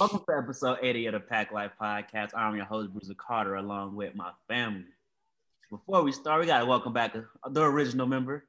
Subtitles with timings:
[0.00, 2.30] Welcome to episode 80 of the Pack Life Podcast.
[2.36, 4.86] I'm your host, Bruce Carter, along with my family.
[5.70, 8.44] Before we start, we gotta welcome back the original member,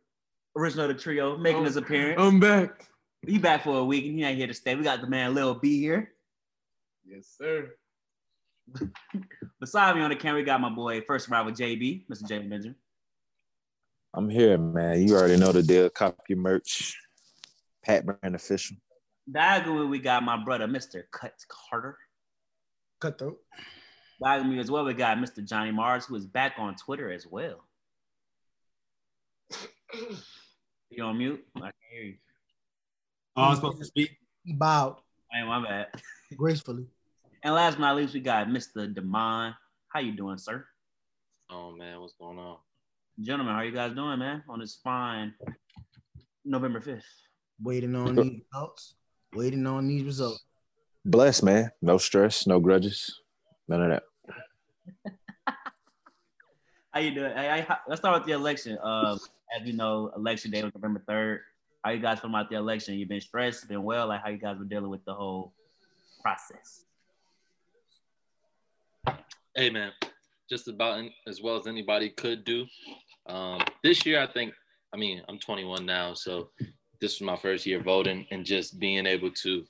[0.57, 2.19] original of the trio, making his oh, appearance.
[2.19, 2.87] I'm back.
[3.25, 4.73] He back for a week and he ain't here to stay.
[4.73, 6.13] We got the man Lil B here.
[7.05, 7.75] Yes, sir.
[9.59, 12.23] Beside me on the camera, we got my boy, first arrival JB, Mr.
[12.23, 12.75] Jalen Benjamin.
[14.15, 15.07] I'm here, man.
[15.07, 15.91] You already know the deal.
[15.91, 16.97] Copy merch.
[17.85, 18.77] Pat Brand official.
[19.31, 21.03] Diagonally, we got my brother, Mr.
[21.11, 21.97] Cut Carter.
[22.99, 23.39] Cutthroat.
[24.21, 25.43] Diagonally as well, we got Mr.
[25.45, 27.63] Johnny Mars, who is back on Twitter as well.
[30.91, 31.45] You on mute?
[31.55, 32.15] I can hear you.
[33.35, 34.17] Oh, I'm supposed to speak.
[34.43, 34.95] He bowed
[35.31, 35.87] Hey, my bad.
[36.35, 36.87] gracefully.
[37.43, 38.91] And last but not least, we got Mr.
[38.91, 39.53] Demond.
[39.89, 40.65] How you doing, sir?
[41.51, 42.57] Oh man, what's going on?
[43.21, 44.43] Gentlemen, how you guys doing, man?
[44.49, 45.33] On this fine
[46.43, 47.03] November 5th.
[47.61, 48.95] Waiting on these results.
[49.33, 50.43] Waiting on these results.
[51.05, 51.71] Blessed, man.
[51.81, 53.21] No stress, no grudges,
[53.67, 54.01] none of
[55.05, 55.13] that.
[56.91, 57.31] How you doing?
[57.35, 58.77] Hey, hey, let's start with the election.
[58.83, 59.17] Uh,
[59.55, 61.39] as you know, election day was November 3rd.
[61.83, 62.95] How you guys feel about the election?
[62.95, 64.07] You been stressed, been well?
[64.07, 65.53] Like how you guys were dealing with the whole
[66.21, 66.83] process?
[69.55, 69.91] Hey man,
[70.49, 72.65] just about in- as well as anybody could do.
[73.27, 74.53] Um, this year, I think.
[74.91, 76.49] I mean, I'm 21 now, so
[77.01, 79.63] this was my first year voting, and just being able to,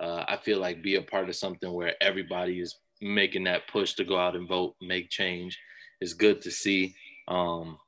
[0.00, 3.94] uh, I feel like be a part of something where everybody is making that push
[3.94, 5.58] to go out and vote, make change,
[6.00, 6.94] is good to see.
[7.28, 7.78] Um,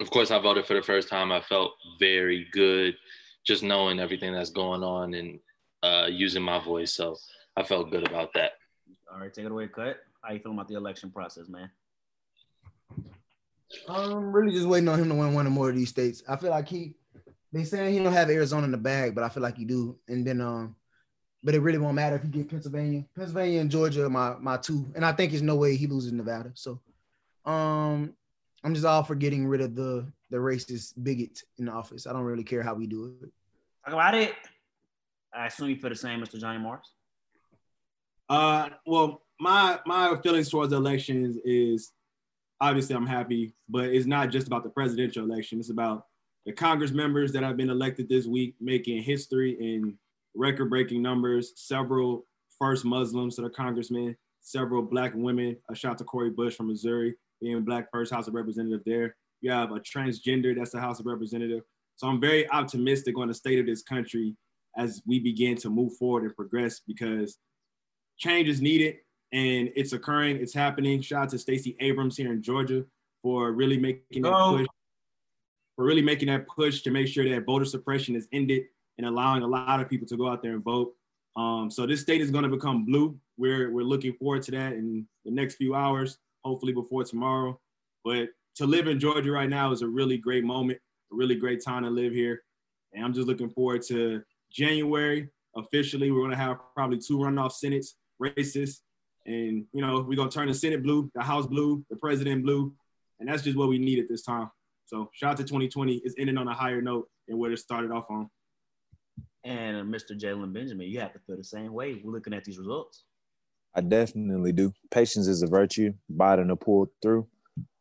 [0.00, 1.32] of course, I voted for the first time.
[1.32, 2.94] I felt very good,
[3.44, 5.40] just knowing everything that's going on and
[5.82, 6.94] uh, using my voice.
[6.94, 7.16] So
[7.56, 8.52] I felt good about that.
[9.12, 9.96] All right, take it away, cut.
[10.22, 11.70] How you feeling about the election process, man?
[13.88, 16.22] I'm really just waiting on him to win one or more of these states.
[16.28, 16.94] I feel like he
[17.52, 19.98] they saying he don't have Arizona in the bag, but I feel like he do.
[20.08, 20.74] And then um,
[21.44, 23.04] but it really won't matter if he get Pennsylvania.
[23.16, 24.90] Pennsylvania and Georgia are my my two.
[24.94, 26.52] And I think there's no way he loses Nevada.
[26.54, 26.80] So
[27.44, 28.14] um
[28.64, 32.06] I'm just all for getting rid of the the racist bigot in the office.
[32.06, 33.30] I don't really care how we do it.
[33.84, 34.34] Talk about it.
[35.34, 36.38] I assume you feel the same, Mr.
[36.38, 36.92] Johnny Morris.
[38.28, 41.92] Uh, well, my my feelings towards the elections is
[42.60, 45.58] obviously I'm happy, but it's not just about the presidential election.
[45.58, 46.06] It's about
[46.46, 49.96] the Congress members that have been elected this week, making history in
[50.34, 51.52] record-breaking numbers.
[51.56, 52.26] Several
[52.58, 55.56] first Muslims that are congressmen, several black women.
[55.70, 59.16] A shout to Cori Bush from Missouri, being black first House of Representative there.
[59.40, 61.62] You have a transgender that's the House of Representative.
[61.96, 64.36] So I'm very optimistic on the state of this country
[64.76, 67.38] as we begin to move forward and progress because
[68.18, 68.96] change is needed
[69.32, 70.36] and it's occurring.
[70.36, 71.00] It's happening.
[71.00, 72.84] Shout out to Stacey Abrams here in Georgia
[73.22, 74.56] for really making that Go.
[74.58, 74.66] push,
[75.82, 78.64] really making that push to make sure that voter suppression is ended
[78.98, 80.92] and allowing a lot of people to go out there and vote.
[81.36, 83.18] Um, so this state is going to become blue.
[83.38, 87.58] We're we're looking forward to that in the next few hours, hopefully before tomorrow.
[88.04, 90.78] But to live in Georgia right now is a really great moment,
[91.10, 92.42] a really great time to live here,
[92.92, 95.28] and I'm just looking forward to January.
[95.56, 98.82] Officially, we're going to have probably two runoff senates, races,
[99.26, 102.42] and you know we're going to turn the Senate blue, the House blue, the President
[102.42, 102.74] blue,
[103.20, 104.50] and that's just what we need at this time.
[104.92, 106.02] So shout out to 2020.
[106.04, 108.28] It's ending on a higher note than what it started off on.
[109.42, 110.18] And uh, Mr.
[110.18, 112.00] Jalen Benjamin, you have to feel the same way.
[112.04, 113.04] We're looking at these results.
[113.74, 114.70] I definitely do.
[114.90, 115.94] Patience is a virtue.
[116.14, 117.26] Biden to pull through.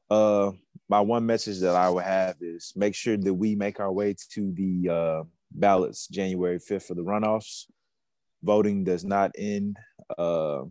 [0.10, 0.52] Uh,
[0.88, 4.16] my one message that I would have is make sure that we make our way
[4.34, 7.66] to the uh, ballots January 5th for the runoffs.
[8.42, 9.76] Voting does not end
[10.18, 10.62] uh,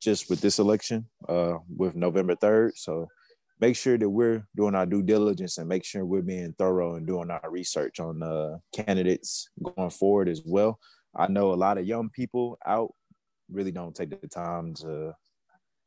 [0.00, 2.72] just with this election, uh, with November 3rd.
[2.74, 3.08] So
[3.60, 7.06] make sure that we're doing our due diligence and make sure we're being thorough and
[7.06, 10.78] doing our research on uh, candidates going forward as well.
[11.14, 12.92] I know a lot of young people out
[13.50, 15.12] really don't take the time to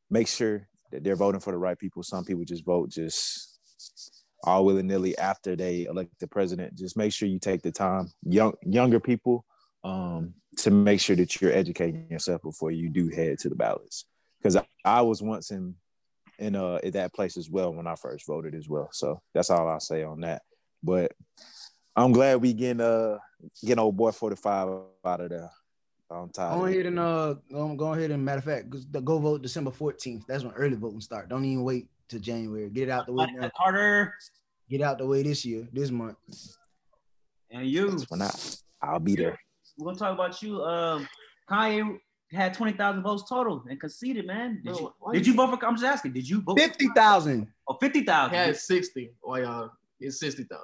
[0.09, 2.03] make sure that they're voting for the right people.
[2.03, 3.59] Some people just vote just
[4.43, 6.75] all willy nilly after they elect the president.
[6.75, 9.45] Just make sure you take the time, young younger people,
[9.83, 14.05] um, to make sure that you're educating yourself before you do head to the ballots.
[14.39, 15.75] Because I, I was once in
[16.39, 18.89] in uh at that place as well when I first voted as well.
[18.91, 20.43] So that's all I'll say on that.
[20.83, 21.13] But
[21.95, 23.17] I'm glad we getting uh
[23.63, 24.67] getting old boy 45
[25.05, 25.49] out of there.
[26.09, 26.55] I'm tired.
[26.55, 29.71] Go ahead and uh go, go ahead and matter of fact, go- go vote December
[29.71, 30.25] 14th.
[30.27, 31.29] That's when early voting start.
[31.29, 32.69] Don't even wait to January.
[32.69, 33.49] Get it out the way now.
[33.57, 34.13] Carter
[34.69, 36.17] Get out the way this year, this month.
[37.51, 37.91] and you.
[37.91, 38.29] That's when I
[38.81, 39.39] I'll be there.
[39.77, 40.61] We're gonna talk about you.
[40.61, 41.07] Um,
[41.49, 41.97] Kanye
[42.31, 44.55] had twenty thousand votes total and conceded, man.
[44.63, 45.65] Did Bro, you did you- you vote for?
[45.65, 46.13] I'm just asking.
[46.13, 46.59] Did you vote?
[46.59, 47.47] 50,000.
[47.67, 48.35] Oh, fifty thousand.
[48.35, 50.59] had 60 while y'all it's 60,000.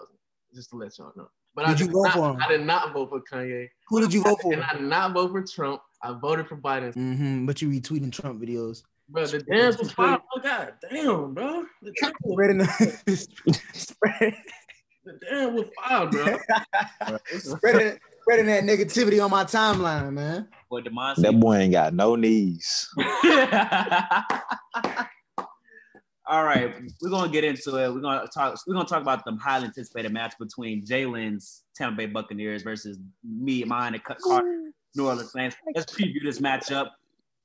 [0.54, 1.28] Just to let y'all know.
[1.56, 2.38] But Did I you did vote not, for him?
[2.42, 3.68] I did not vote for Kanye.
[3.88, 4.54] Who did you vote for?
[4.54, 5.82] And I did not vote for Trump.
[6.02, 6.94] I voted for Biden.
[6.94, 8.84] Mm-hmm, but you retweeting Trump videos.
[9.10, 10.18] Bro, the dance was fire.
[10.36, 11.66] Oh god damn, bro.
[11.82, 14.34] The dance was, Spreading the,
[15.06, 17.18] the dance was fire, bro.
[17.40, 20.48] spreading, spreading that negativity on my timeline, man.
[20.74, 22.90] Boy, Demond That boy ain't got no knees.
[26.26, 27.94] All right, we're gonna get into it.
[27.94, 28.58] We're gonna talk.
[28.66, 33.64] We're gonna talk about the highly anticipated match between Jalen's Tampa Bay Buccaneers versus me,
[33.66, 35.58] mine, and Cut Carter, New Orleans Saints.
[35.76, 36.92] Let's preview this matchup.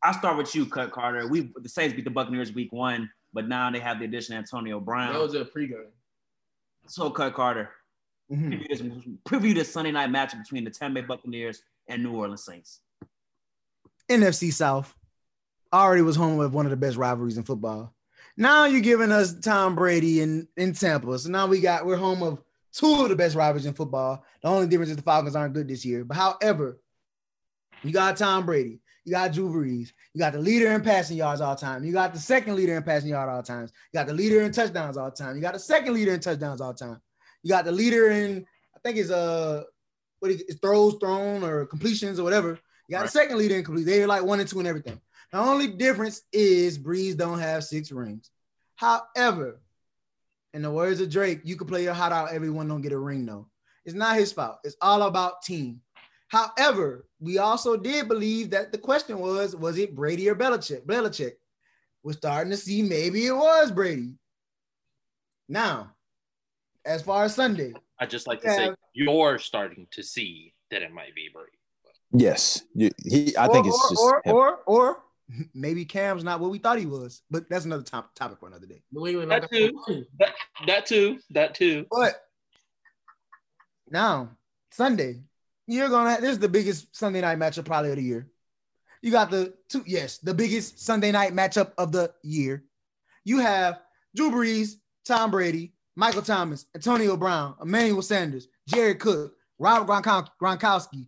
[0.04, 1.26] I'll start with you, Cut Carter.
[1.26, 4.38] We the Saints beat the Buccaneers week one, but now they have the addition of
[4.38, 5.12] Antonio Brown.
[5.12, 5.88] That was a pregame.
[6.86, 7.70] so, Cut Carter,
[8.30, 8.52] Mhm.
[8.52, 8.80] preview this,
[9.26, 12.80] preview this Sunday night matchup between the Tampa Bay Buccaneers and New Orleans Saints.
[14.08, 14.94] NFC South
[15.72, 17.94] already was home with one of the best rivalries in football.
[18.36, 21.18] Now you're giving us Tom Brady in, in Tampa.
[21.18, 24.24] So now we got we're home of two of the best rivalries in football.
[24.42, 26.04] The only difference is the Falcons aren't good this year.
[26.04, 26.80] But however,
[27.82, 31.40] you got Tom Brady, you got Drew Brees, you got the leader in passing yards
[31.40, 31.84] all time.
[31.84, 33.72] You got the second leader in passing yards all times.
[33.92, 35.36] You got the leader in touchdowns all time.
[35.36, 37.00] You got the second leader in touchdowns all time.
[37.42, 39.64] You got the leader in I think it's uh
[40.20, 42.58] what is it, throws thrown or completions or whatever.
[42.88, 43.06] You got Right.
[43.06, 43.84] the second leader in complete.
[43.84, 45.00] They're like one and two and everything.
[45.30, 48.30] The only difference is Brees don't have six rings.
[48.76, 49.60] However,
[50.54, 52.98] in the words of Drake, you can play your hot out, everyone don't get a
[52.98, 53.50] ring though.
[53.84, 54.58] It's not his fault.
[54.64, 55.82] It's all about team.
[56.28, 60.84] However, we also did believe that the question was, was it Brady or Belichick?
[60.86, 61.32] Belichick.
[62.02, 64.14] We're starting to see maybe it was Brady.
[65.48, 65.94] Now,
[66.84, 70.92] as far as Sunday, I just like to say you're starting to see that it
[70.92, 71.57] might be Brady.
[72.12, 73.36] Yes, he.
[73.36, 74.34] I think it's or, him.
[74.34, 75.02] or, or, or
[75.54, 78.66] maybe Cam's not what we thought he was, but that's another top, topic for another
[78.66, 78.82] day.
[78.92, 80.06] That too.
[80.18, 80.34] That,
[80.66, 81.18] that too.
[81.30, 81.86] That too.
[81.90, 82.22] But
[83.90, 84.30] now,
[84.72, 85.22] Sunday,
[85.66, 86.20] you're gonna.
[86.20, 88.28] This is the biggest Sunday night matchup probably of the year.
[89.02, 92.64] You got the two, yes, the biggest Sunday night matchup of the year.
[93.24, 93.80] You have
[94.16, 100.04] Drew Brees, Tom Brady, Michael Thomas, Antonio Brown, Emmanuel Sanders, Jared Cook, Robert
[100.40, 101.06] Gronkowski.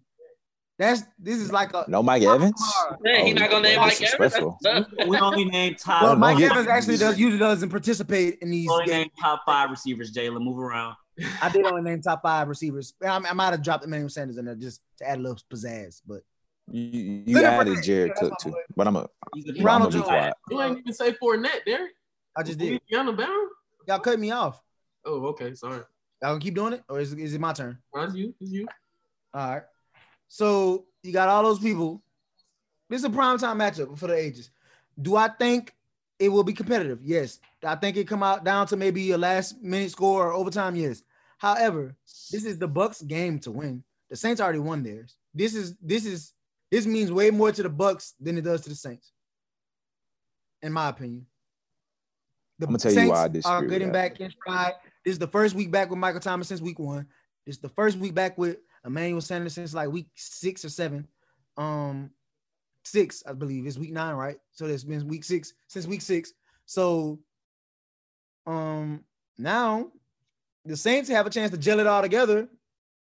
[0.81, 0.99] Gronkowski.
[0.99, 2.61] That's this is like a no Mike Evans.
[3.05, 4.87] Yeah, he Oh, not gonna name oh, Mike Evans.
[5.09, 6.03] We only name top.
[6.03, 8.97] well, don't Mike get- Evans actually does usually doesn't participate in these only games.
[8.99, 10.12] named top five receivers.
[10.12, 10.97] Jalen, move around.
[11.43, 12.94] I did only name top five receivers.
[13.03, 16.00] I, I might have dropped Emmanuel Sanders in there just to add a little pizzazz,
[16.06, 16.23] but
[16.71, 19.06] You, you added Jared Yeah, Cook too, but I'm a.
[19.35, 20.06] He's Ronald Jones.
[20.50, 21.91] You ain't even say Fournette, Derek.
[22.37, 22.81] I just did.
[22.87, 23.50] You on the bound?
[23.87, 24.62] Y'all cut me off.
[25.05, 25.55] Oh, okay.
[25.55, 25.82] Sorry.
[26.23, 27.79] Y'all gonna keep doing it, or is, is it my turn?
[27.94, 28.35] That's you.
[28.41, 28.67] It's you.
[29.35, 29.62] All right.
[30.31, 32.03] So you got all those people.
[32.88, 34.50] This is a prime time matchup for the ages.
[35.03, 35.75] Do I think
[36.21, 37.00] it will be competitive?
[37.03, 37.41] Yes.
[37.65, 40.77] I think it come out down to maybe a last minute score or overtime.
[40.77, 41.03] Yes.
[41.38, 41.97] However,
[42.31, 43.82] this is the Bucks game to win.
[44.09, 45.17] The Saints already won theirs.
[45.35, 46.32] This is this is
[46.71, 49.12] this means way more to the Bucks than it does to the Saints,
[50.62, 51.27] in my opinion.
[52.61, 54.75] The I'ma tell you why I Saints disagree are getting back in stride.
[55.05, 57.06] This is the first week back with Michael Thomas since week one.
[57.47, 61.06] This is the first week back with Emmanuel Sanders since like week six or seven.
[61.56, 62.11] Um,
[62.85, 63.67] six, I believe.
[63.67, 64.37] It's week nine, right?
[64.53, 66.32] So it's been week six since week six.
[66.67, 67.19] So
[68.47, 69.05] um
[69.38, 69.91] now
[70.65, 72.49] the Saints have a chance to gel it all together.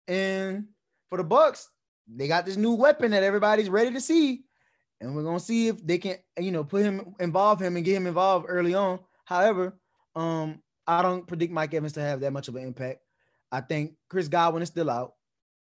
[0.07, 0.67] And
[1.09, 1.71] for the Bucks,
[2.07, 4.45] they got this new weapon that everybody's ready to see.
[5.01, 7.97] And we're gonna see if they can, you know, put him, involve him, and get
[7.97, 9.01] him involved early on.
[9.25, 9.79] However,
[10.15, 13.01] um, I don't predict Mike Evans to have that much of an impact.
[13.51, 15.15] I think Chris Godwin is still out.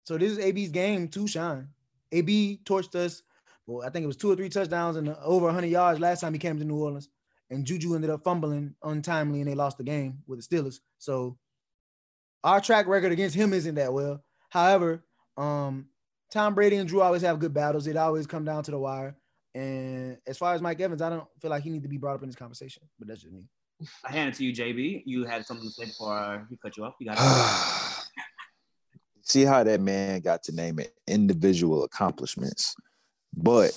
[0.03, 1.67] So this is AB's game to shine.
[2.11, 3.23] AB torched us.
[3.65, 6.33] Well, I think it was two or three touchdowns and over 100 yards last time
[6.33, 7.09] he came to New Orleans.
[7.49, 10.79] And Juju ended up fumbling untimely and they lost the game with the Steelers.
[10.97, 11.37] So
[12.43, 14.23] our track record against him isn't that well.
[14.49, 15.05] However,
[15.37, 15.87] um,
[16.31, 17.87] Tom Brady and Drew always have good battles.
[17.87, 19.15] It always come down to the wire.
[19.55, 22.15] And as far as Mike Evans, I don't feel like he need to be brought
[22.15, 22.83] up in this conversation.
[22.97, 23.47] But that's just me.
[24.03, 25.03] I hand it to you, JB.
[25.05, 26.95] You had something to say before I he cut you off.
[26.99, 27.89] You got it.
[29.23, 32.75] See how that man got to name it individual accomplishments.
[33.35, 33.71] But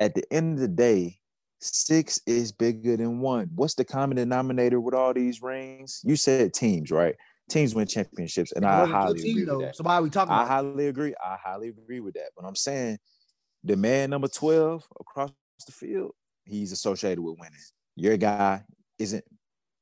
[0.00, 1.18] at the end of the day,
[1.60, 3.50] six is bigger than one.
[3.54, 6.00] What's the common denominator with all these rings?
[6.04, 7.14] You said teams, right?
[7.48, 9.58] Teams win championships, and I highly team, agree though.
[9.58, 9.76] with that.
[9.76, 10.48] So why are we talking I about?
[10.48, 11.14] highly agree.
[11.22, 12.30] I highly agree with that.
[12.36, 12.98] But I'm saying
[13.64, 15.30] the man number 12 across
[15.64, 16.12] the field,
[16.44, 17.58] he's associated with winning.
[17.96, 18.64] Your guy
[18.98, 19.24] isn't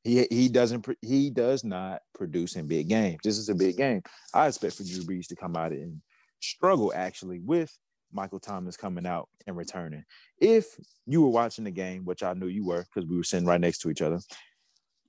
[0.06, 3.18] he he doesn't he does not produce in big games.
[3.25, 4.02] This is a big game.
[4.32, 6.00] I expect for Drew Brees to come out and
[6.40, 7.76] struggle actually with
[8.12, 10.04] Michael Thomas coming out and returning.
[10.40, 10.66] If
[11.06, 13.60] you were watching the game, which I knew you were because we were sitting right
[13.60, 14.20] next to each other,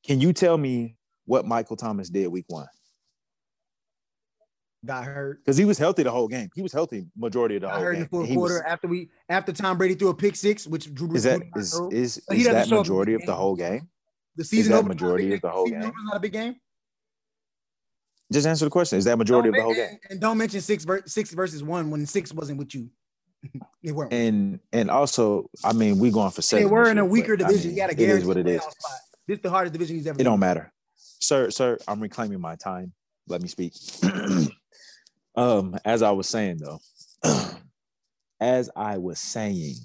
[0.03, 2.67] can you tell me what Michael Thomas did week one?
[4.85, 5.43] got hurt.
[5.43, 6.49] because he was healthy the whole game.
[6.55, 8.03] He was healthy majority of the Got whole hurt in game.
[8.03, 10.93] the fourth He was- quarter after we after Tom Brady threw a pick six, which
[10.93, 13.89] Drew is that not is is, is that in majority of the whole game?
[14.37, 15.81] The season that opener majority of the whole game?
[15.81, 16.55] not a big game.
[18.31, 18.97] Just answer the question.
[18.99, 19.99] Is that majority of the whole Don't- game?
[20.09, 22.89] and, don't mention six ver- six versus one when six wasn't with you.
[23.83, 24.11] they weren't.
[24.13, 26.65] And and also, I mean, we going for seven.
[26.65, 27.69] they were in a weaker but, I division.
[27.69, 28.61] mean, you got to It guarantee is what it is.
[28.61, 28.73] spot.
[29.27, 30.19] This is the hardest division he's ever.
[30.19, 31.49] It don't matter, sir.
[31.49, 32.93] Sir, I'm reclaiming my time.
[33.27, 33.73] Let me speak.
[35.35, 36.79] um, as I was saying though,
[38.41, 39.75] as I was saying,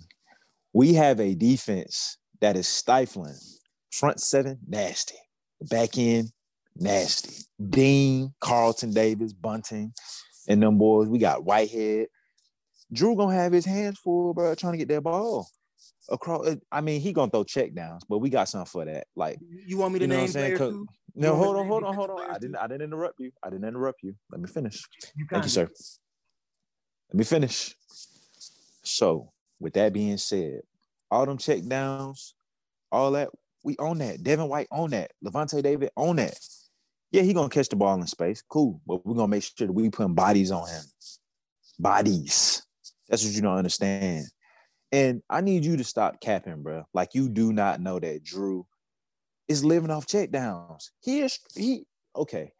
[0.72, 3.36] we have a defense that is stifling.
[3.92, 5.16] Front seven, nasty.
[5.60, 6.32] Back end,
[6.76, 7.44] nasty.
[7.68, 9.92] Dean, Carlton Davis, Bunting,
[10.48, 11.08] and them boys.
[11.08, 12.06] We got Whitehead.
[12.92, 15.46] Drew gonna have his hands full, bro, trying to get that ball
[16.08, 16.56] across.
[16.70, 19.06] I mean, he gonna throw check downs, but we got something for that.
[19.14, 20.56] Like, You want me to You know name I'm saying?
[20.56, 20.86] too?
[21.14, 22.30] no, hold on, hold on, hold on.
[22.30, 22.56] I didn't?
[22.56, 23.30] I didn't interrupt you.
[23.42, 24.14] I didn't interrupt you.
[24.30, 24.82] Let me finish.
[25.16, 25.68] You Thank you, sir.
[27.10, 27.76] Let me finish.
[28.82, 30.62] So, with that being said,
[31.10, 32.34] all them check downs,
[32.90, 33.28] all that,
[33.62, 34.22] we own that.
[34.22, 35.12] Devin White own that.
[35.24, 36.38] Lavonte David own that.
[37.10, 38.42] Yeah, he gonna catch the ball in space.
[38.48, 40.82] Cool, but we're gonna make sure that we putting bodies on him.
[41.78, 42.62] Bodies.
[43.08, 44.26] That's what you don't understand.
[44.90, 46.84] And I need you to stop capping, bro.
[46.94, 48.66] Like you do not know that Drew
[49.48, 50.90] is living off check downs.
[51.00, 51.84] He is he
[52.16, 52.52] okay.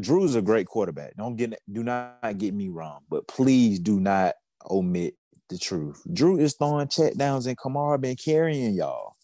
[0.00, 1.16] Drew's a great quarterback.
[1.16, 4.34] Don't get do not get me wrong, but please do not
[4.70, 5.14] omit
[5.48, 6.02] the truth.
[6.12, 9.14] Drew is throwing check downs and Kamara been carrying y'all.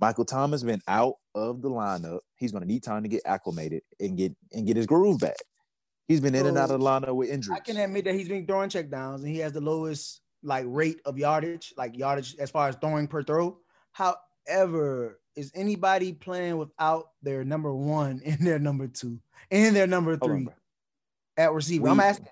[0.00, 2.20] Michael Thomas been out of the lineup.
[2.36, 5.36] He's gonna need time to get acclimated and get and get his groove back.
[6.08, 7.58] He's been in and out of the lineup with injuries.
[7.58, 10.64] I can admit that he's been throwing check downs and he has the lowest like
[10.68, 13.58] rate of yardage, like yardage as far as throwing per throw.
[13.92, 19.18] However, is anybody playing without their number one and their number two
[19.50, 20.54] and their number Hold on, three
[21.36, 21.88] at receiver?
[21.88, 22.28] I'm We- asking.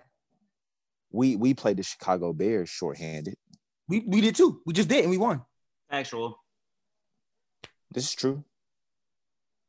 [1.11, 3.37] We we played the Chicago Bears shorthanded.
[3.89, 4.61] We we did too.
[4.67, 5.43] We just did and we won.
[5.89, 6.44] Actual.
[7.95, 8.45] This is true.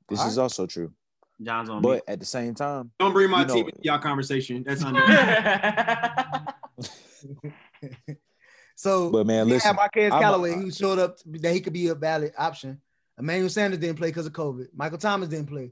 [0.09, 0.91] This All is also true.
[1.41, 3.99] John's on But at the same time, Don't bring my You know- team into y'all
[3.99, 4.63] conversation.
[4.65, 5.01] That's on me.
[8.77, 11.71] So but man, listen, had Marquez I'm a- Callaway who showed up that he could
[11.71, 12.81] be a valid option.
[13.17, 14.67] Emmanuel Sanders didn't play because of COVID.
[14.75, 15.71] Michael Thomas didn't play.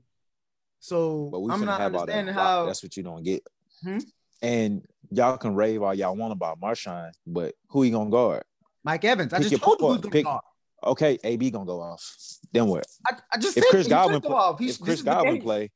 [0.79, 2.13] So but we I'm not have all that.
[2.13, 3.45] understanding how That's what you don't get.
[3.83, 3.97] Hmm?
[4.41, 8.43] And y'all can rave all y'all want about Marshon, but who he gonna guard?
[8.85, 9.33] Mike Evans.
[9.33, 10.01] I Pick just your told you who's part.
[10.03, 10.43] gonna Pick- guard.
[10.83, 12.03] Okay, AB gonna go off.
[12.51, 12.85] Then what?
[13.07, 14.59] I, I just If Chris Godwin took play, off.
[14.59, 15.71] He's- if Chris Godwin play,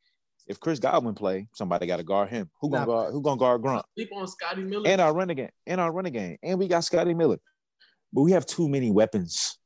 [0.48, 2.50] if Chris Godwin play, somebody got to guard him.
[2.62, 2.92] Who gonna Nah.
[2.94, 3.14] guard?
[3.14, 3.86] Who gonna guard Grunt?
[3.96, 4.88] Sleep on Scotty Miller.
[4.90, 7.38] And our renegade, and our renegade, and we got Scotty Miller.
[8.14, 9.58] But we have too many weapons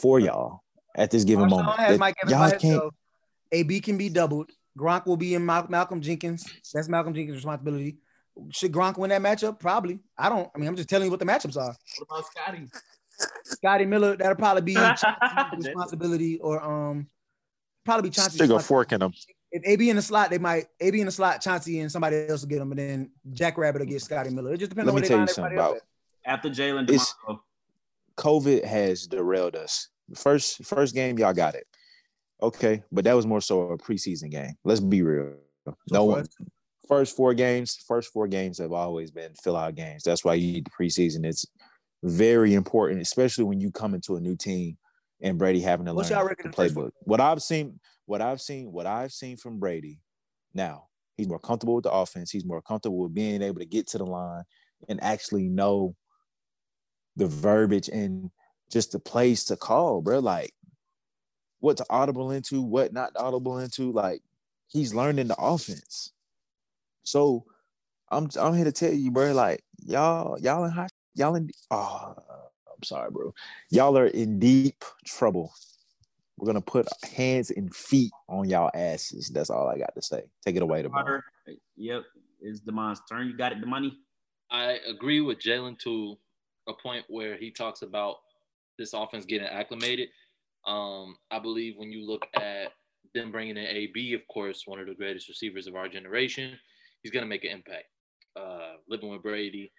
[0.00, 0.60] for y'all
[0.94, 1.78] at this given Marshon moment.
[1.78, 2.62] has Mike y'all by can't.
[2.62, 2.94] himself.
[3.52, 4.50] AB can be doubled.
[4.78, 6.44] Gronk will be in Mal- Malcolm Jenkins.
[6.74, 7.96] That's Malcolm Jenkins' responsibility.
[8.50, 9.58] Should Gronk win that matchup?
[9.58, 10.00] Probably.
[10.18, 10.50] I don't.
[10.54, 11.74] I mean, I'm just telling you what the matchups are.
[11.98, 12.68] What about Scotty?
[13.46, 17.06] Scotty Miller, that'll probably be Chauncey's responsibility, or um,
[17.84, 18.34] probably be Chauncey's.
[18.34, 18.66] Stick a responsibility.
[18.66, 19.12] fork in them.
[19.52, 22.42] If AB in the slot, they might AB in the slot, Chauncey and somebody else
[22.42, 24.54] will get him, and then Jack Rabbit will get Scotty Miller.
[24.54, 25.82] It just depends Let on what they tell you line something everybody about
[26.24, 27.40] After Jalen It's- DeMarco.
[28.16, 29.88] COVID has derailed us.
[30.14, 31.66] First, first game, y'all got it.
[32.42, 34.54] Okay, but that was more so a preseason game.
[34.64, 35.34] Let's be real.
[35.90, 36.26] No for one.
[36.88, 40.02] First four games, first four games have always been fill out games.
[40.04, 41.24] That's why you need the preseason.
[41.24, 41.44] It's
[42.06, 44.76] very important, especially when you come into a new team
[45.20, 46.90] and Brady having to What's learn the playbook.
[47.02, 50.00] What I've seen, what I've seen, what I've seen from Brady.
[50.54, 52.30] Now he's more comfortable with the offense.
[52.30, 54.44] He's more comfortable with being able to get to the line
[54.88, 55.96] and actually know
[57.16, 58.30] the verbiage and
[58.70, 60.18] just the plays to call, bro.
[60.18, 60.52] Like
[61.60, 63.92] what to audible into, what not audible into.
[63.92, 64.22] Like
[64.68, 66.12] he's learning the offense.
[67.02, 67.44] So
[68.10, 69.32] I'm I'm here to tell you, bro.
[69.32, 71.50] Like y'all, y'all in hot, y'all in.
[71.70, 73.34] Oh, I'm sorry, bro.
[73.70, 75.52] Y'all are in deep trouble.
[76.38, 79.30] We're gonna put hands and feet on y'all asses.
[79.30, 80.22] That's all I got to say.
[80.44, 81.04] Take it away, tomorrow.
[81.04, 81.24] Carter.
[81.76, 82.02] Yep.
[82.40, 83.28] It's Demond's turn.
[83.28, 83.98] You got it, the money.
[84.50, 86.16] I agree with Jalen to
[86.68, 88.16] a point where he talks about
[88.78, 90.08] this offense getting acclimated.
[90.66, 92.72] Um, I believe when you look at
[93.14, 96.58] them bringing in AB, of course, one of the greatest receivers of our generation,
[97.02, 97.84] he's going to make an impact.
[98.36, 99.72] Uh, living with Brady,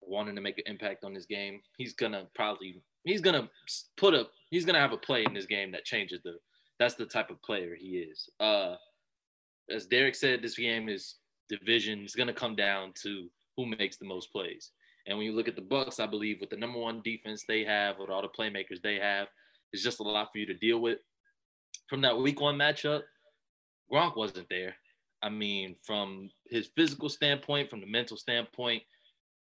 [0.00, 3.48] wanting to make an impact on this game, he's to probably he's to
[3.96, 6.38] put a he's to have a play in this game that changes the.
[6.78, 8.28] That's the type of player he is.
[8.38, 8.74] Uh,
[9.74, 11.16] as Derek said, this game is
[11.48, 12.00] division.
[12.00, 14.72] It's to come down to who makes the most plays.
[15.06, 17.64] And when you look at the Bucks, I believe with the number one defense they
[17.64, 19.28] have, with all the playmakers they have,
[19.72, 20.98] it's just a lot for you to deal with.
[21.88, 23.02] From that week one matchup,
[23.92, 24.74] Gronk wasn't there.
[25.22, 28.82] I mean, from his physical standpoint, from the mental standpoint,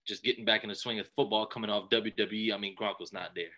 [0.06, 2.52] just getting back in the swing of football, coming off WWE.
[2.52, 3.52] I mean, Gronk was not there.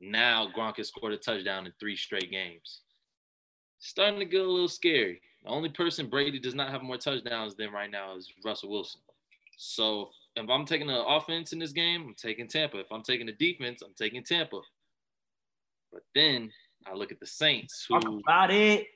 [0.00, 2.80] Now Gronk has scored a touchdown in three straight games.
[3.78, 5.20] Starting to get a little scary.
[5.42, 9.00] The only person Brady does not have more touchdowns than right now is Russell Wilson.
[9.56, 12.78] So if I'm taking the offense in this game, I'm taking Tampa.
[12.80, 14.60] If I'm taking the defense, I'm taking Tampa.
[15.92, 16.50] But then
[16.86, 18.86] I look at the Saints, Talk who about it.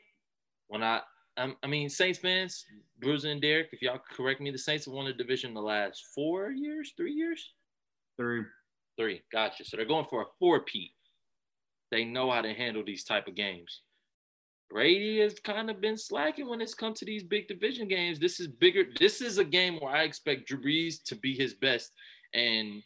[0.69, 1.01] when I
[1.37, 2.65] um, I mean Saints fans,
[3.01, 6.05] Bruiser and Derek, if y'all correct me, the Saints have won the division the last
[6.15, 7.53] four years, three years,
[8.19, 8.43] Three.
[8.99, 9.23] three.
[9.33, 9.65] Gotcha.
[9.65, 10.91] So they're going for a four-peat.
[11.91, 13.81] They know how to handle these type of games.
[14.71, 18.21] Brady has kind of been slacking when it's come to these big division games.
[18.21, 18.85] This is bigger.
[19.01, 21.91] This is a game where I expect Drew Brees to be his best,
[22.35, 22.83] and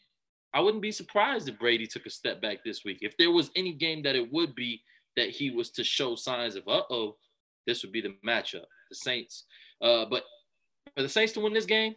[0.55, 2.99] I wouldn't be surprised if Brady took a step back this week.
[3.03, 4.83] If there was any game that it would be
[5.17, 7.17] that he was to show signs of, uh oh,
[7.67, 9.45] this would be the matchup, the Saints.
[9.81, 10.25] Uh, but
[10.95, 11.95] for the Saints to win this game,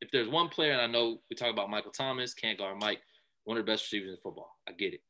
[0.00, 3.00] if there's one player, and I know we talk about Michael Thomas, can't guard Mike,
[3.44, 4.50] one of the best receivers in football.
[4.68, 5.00] I get it.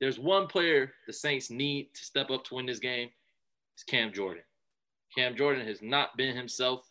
[0.00, 3.08] There's one player the Saints need to step up to win this game.
[3.74, 4.42] It's Cam Jordan.
[5.16, 6.82] Cam Jordan has not been himself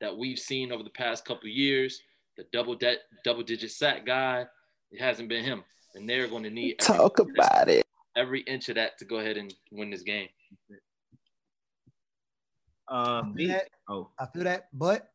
[0.00, 2.00] that we've seen over the past couple of years.
[2.36, 4.46] The double de- double digit sack guy,
[4.90, 5.62] it hasn't been him,
[5.94, 7.84] and they're going to need every, Talk about it.
[8.16, 10.28] every inch of that to go ahead and win this game.
[12.90, 13.46] Uh, I me.
[13.46, 13.68] feel that.
[13.88, 15.10] Oh, I feel that, but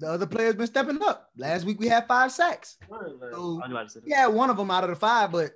[0.00, 1.30] the other players been stepping up.
[1.36, 2.76] Last week we had five sacks.
[2.88, 4.06] So I was about to say that.
[4.06, 5.52] we had one of them out of the five, but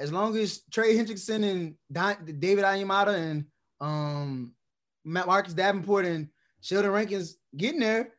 [0.00, 3.44] as long as Trey Hendrickson and Don, David Onyemata and
[3.80, 4.52] um
[5.04, 6.28] Matt Marcus Davenport and
[6.60, 8.12] Sheldon Rankins getting there,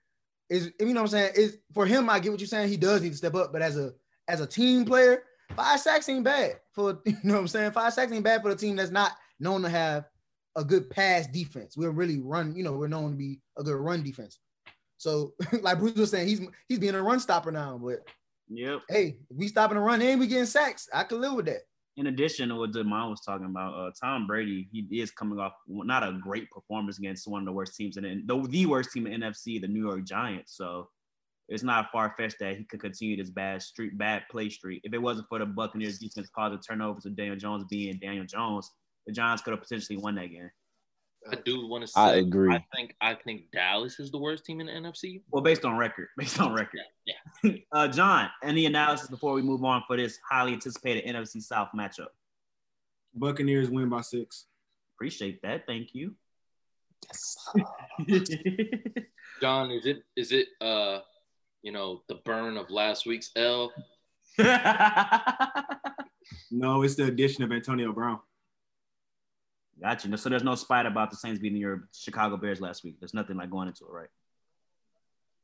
[0.50, 1.31] is you know what I'm saying?
[1.36, 2.69] Is for him, I get what you're saying.
[2.69, 3.93] He does need to step up, but as a
[4.27, 5.24] as a team player,
[5.55, 7.72] five sacks ain't bad for you know what I'm saying.
[7.72, 10.05] Five sacks ain't bad for the team that's not known to have
[10.55, 11.75] a good pass defense.
[11.77, 14.39] We're really run, you know, we're known to be a good run defense.
[14.97, 17.79] So, like Bruce was saying, he's he's being a run stopper now.
[17.81, 18.00] But
[18.47, 18.81] Yep.
[18.89, 21.62] hey, we stopping the run and we getting sacks, I could live with that.
[21.97, 25.53] In addition to what Demond was talking about, uh, Tom Brady, he is coming off
[25.68, 28.91] not a great performance against one of the worst teams in the, the, the worst
[28.91, 30.57] team in NFC, the New York Giants.
[30.57, 30.89] So
[31.48, 34.81] it's not far fetched that he could continue this bad street, bad play streak.
[34.83, 38.70] If it wasn't for the Buccaneers defense causing turnovers and Daniel Jones being Daniel Jones,
[39.05, 40.50] the Giants could have potentially won that game.
[41.29, 42.53] I do want to say, I agree.
[42.53, 45.24] I think I think Dallas is the worst team in the NFC.
[45.31, 46.81] Well, based on record, based on record.
[47.05, 47.51] Yeah.
[47.72, 52.07] Uh, John, any analysis before we move on for this highly anticipated NFC South matchup?
[53.13, 54.46] Buccaneers win by six.
[54.96, 55.65] Appreciate that.
[55.68, 56.15] Thank you.
[57.05, 57.35] Yes.
[59.41, 61.00] John, is it is it uh
[61.63, 63.72] you know the burn of last week's L?
[66.51, 68.20] No, it's the addition of Antonio Brown.
[69.81, 70.16] Got you.
[70.18, 72.96] So there's no spite about the Saints beating your Chicago Bears last week.
[73.00, 74.07] There's nothing like going into it, right?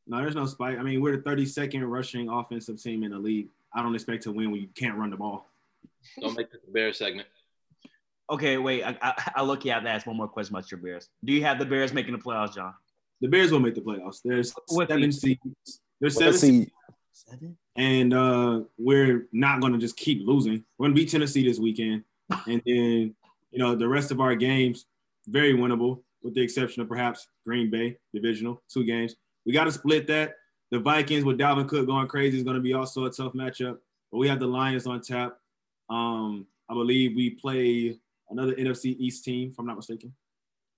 [0.07, 0.79] No, there's no spite.
[0.79, 3.47] I mean, we're the 32nd rushing offensive team in the league.
[3.73, 5.47] I don't expect to win when you can't run the ball.
[6.19, 7.27] Don't make this a bear segment.
[8.29, 8.83] Okay, wait.
[8.83, 9.65] I, I, I look.
[9.65, 11.09] You have to ask one more question about your Bears.
[11.23, 12.73] Do you have the Bears making the playoffs, John?
[13.19, 14.21] The Bears will make the playoffs.
[14.23, 15.37] There's What seven seed?
[15.43, 15.81] seeds.
[15.99, 16.71] There's Let's seven seeds.
[17.13, 17.57] Seven.
[17.75, 20.63] and uh, we're not going to just keep losing.
[20.77, 22.03] We're going to beat Tennessee this weekend,
[22.47, 23.15] and then
[23.51, 24.85] you know the rest of our games
[25.27, 29.15] very winnable, with the exception of perhaps Green Bay divisional two games.
[29.45, 30.35] We got to split that.
[30.71, 33.77] The Vikings with Dalvin Cook going crazy is going to be also a tough matchup.
[34.11, 35.37] But we have the Lions on tap.
[35.89, 40.13] Um, I believe we play another NFC East team, if I'm not mistaken.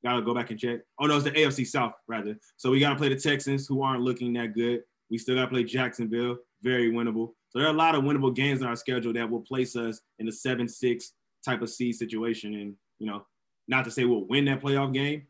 [0.04, 0.82] Gotta go back and check.
[1.00, 2.38] Oh no, it's the AFC South rather.
[2.58, 4.82] So we gotta play the Texans, who aren't looking that good.
[5.10, 7.30] We still gotta play Jacksonville, very winnable.
[7.50, 10.02] So there are a lot of winnable games on our schedule that will place us
[10.20, 11.14] in the seven-six
[11.46, 12.54] type of seed situation.
[12.54, 13.26] And you know,
[13.68, 15.24] not to say we'll win that playoff game,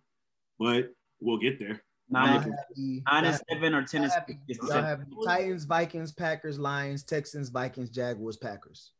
[0.60, 1.82] but we'll get there.
[2.10, 4.60] Nine, Y'all and- nine and y'all have- seven or ten y'all and have, six.
[4.70, 8.92] y'all have the Titans, Vikings, Packers, Lions, Texans, Vikings, Jaguars, Packers.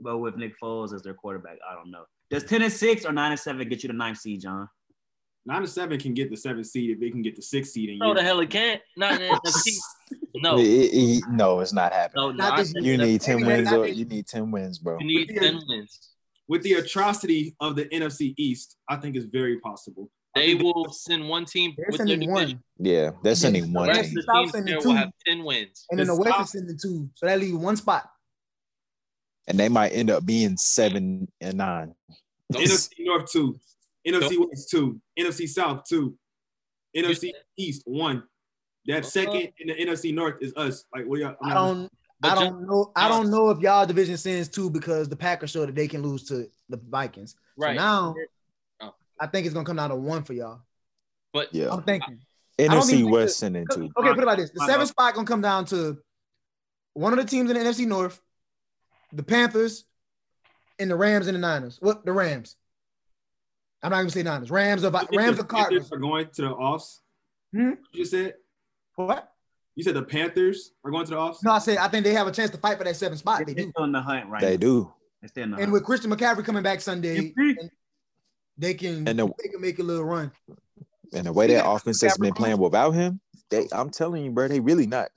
[0.00, 2.04] But with Nick Foles as their quarterback, I don't know.
[2.30, 4.68] Does ten and six or nine and seven get you the ninth seed, John?
[5.46, 7.90] Nine and seven can get the seventh seed if they can get the sixth seed
[7.90, 8.14] in No, year.
[8.14, 8.80] the hell it can't.
[8.96, 9.76] Not in the NFC.
[10.36, 12.22] No, It- it- it- no, it's not happening.
[12.22, 13.70] no, Not not You need ten wins.
[13.72, 14.98] Or, you need ten wins, bro.
[15.00, 16.10] You need ten wins.
[16.48, 20.10] With the atrocity of the NFC East, I think it's very possible.
[20.34, 22.56] They will send one team They're with their sending division.
[22.58, 24.18] one, Yeah, they're sending the one The rest rest team.
[24.18, 24.88] of South the teams sending there two.
[24.88, 25.86] will have ten wins.
[25.90, 28.10] and then the The West South- is sending two, so that leaves one spot.
[29.46, 31.94] and they might end up being seven and nine.
[32.52, 33.58] NFC North two,
[34.06, 36.16] NFC West two, NFC South two,
[36.96, 38.22] NFC East one.
[38.86, 40.84] That second in the NFC North is us.
[40.94, 41.36] Like what y'all?
[41.42, 41.90] I don't.
[42.22, 42.92] I don't know.
[42.96, 46.02] I don't know if y'all division sends two because the Packers show that they can
[46.02, 47.32] lose to the Vikings.
[47.32, 47.76] So Right.
[47.76, 48.14] now,
[48.80, 48.94] Oh.
[49.20, 50.60] I think it's gonna come down to one for y'all.
[51.32, 51.70] But Yeah.
[51.72, 52.20] I'm thinking.
[52.58, 53.90] don't NFC even- West sending two.
[53.96, 55.98] Okay, put it like this: the seventh spot gonna come down to
[56.94, 58.20] one of the teams in the NFC North,
[59.12, 59.84] the Panthers,
[60.78, 61.78] and the Rams and the Niners.
[61.80, 62.56] What the Rams?
[63.84, 64.50] I'm not gonna say Niners.
[64.50, 65.92] Rams or Rams or Cardinals.
[65.92, 67.02] Are going to the offs.
[67.54, 67.72] Hmm?
[67.92, 68.34] You said
[68.96, 69.30] What?
[69.76, 71.42] you said the Panthers are going to the offs.
[71.44, 73.40] No, I said I think they have a chance to fight for that seventh spot.
[73.46, 73.70] They They're do.
[73.70, 74.56] still in the hunt right They now.
[74.56, 74.92] do.
[75.34, 75.72] They're in the And hunt.
[75.72, 77.70] with Christian McCaffrey coming back Sunday, and
[78.56, 80.32] they can And the they can make a little run.
[81.12, 83.20] and the way that offense has been playing without him,
[83.50, 85.10] they I'm telling you, bro, they really not.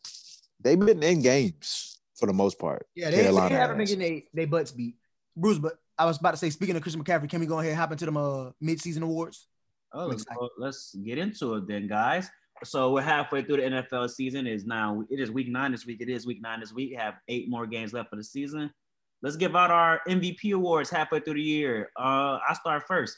[0.59, 2.85] They've been in games for the most part.
[2.95, 4.95] Yeah, they, they Carolina haven't been getting they, they butts beat.
[5.37, 7.71] Bruce, but I was about to say, speaking of Christian McCaffrey, can we go ahead
[7.71, 9.47] and hop into them uh mid-season awards?
[9.93, 10.37] Oh, Excited.
[10.39, 12.29] well, let's get into it then, guys.
[12.63, 14.47] So we're halfway through the NFL season.
[14.47, 16.01] It is now it is week nine this week.
[16.01, 16.89] It is week nine this week.
[16.91, 18.71] We have eight more games left for the season.
[19.21, 21.91] Let's give out our MVP awards halfway through the year.
[21.97, 23.17] Uh, I start first.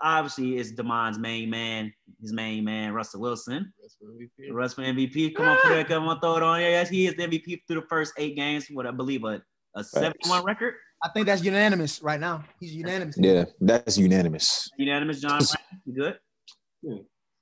[0.00, 3.70] Obviously, it's Damon's main man, his main man, Russell Wilson.
[3.80, 5.34] That's what we Russ for MVP.
[5.34, 6.60] Come on, put it, come on, throw it on.
[6.60, 6.70] here.
[6.70, 8.66] Yes, he is the MVP through the first eight games.
[8.70, 9.42] What I believe a,
[9.74, 10.74] a 71 record.
[11.04, 12.44] I think that's unanimous right now.
[12.60, 13.16] He's unanimous.
[13.18, 14.70] Yeah, that's unanimous.
[14.78, 15.40] Unanimous, John.
[15.84, 16.18] You good?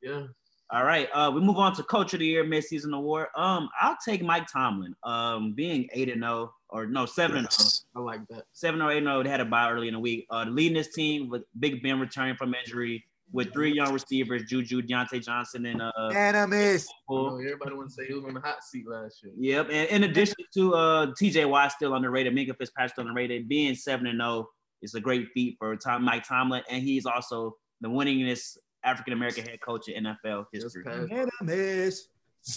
[0.02, 0.24] Yeah.
[0.72, 1.08] All right.
[1.14, 3.28] Uh, we move on to Coach of the Year midseason award.
[3.36, 4.94] Um, I'll take Mike Tomlin.
[5.04, 7.84] Um, being eight and zero or no seven and zero, Yes.
[7.94, 8.44] I like that.
[8.52, 9.22] seven or eight and zero.
[9.22, 10.26] They had a bye early in the week.
[10.30, 14.82] Uh, leading this team with Big Ben returning from injury with three young receivers: Juju,
[14.82, 15.90] Diontae Johnson, and uh.
[16.08, 16.86] Unanimous.
[17.10, 19.32] I know everybody want to say he was on the hot seat last year.
[19.38, 19.68] Yep.
[19.70, 21.44] And in addition to uh, T.J.
[21.46, 24.48] Watt still underrated, Minkah Fitzpatrick still underrated, being seven and zero
[24.82, 29.44] is a great feat for Tom Mike Tomlin, and he's also the winningest African American
[29.44, 30.84] head coach in NFL Just history.
[30.84, 31.10] passed.
[31.10, 32.08] Unanimous.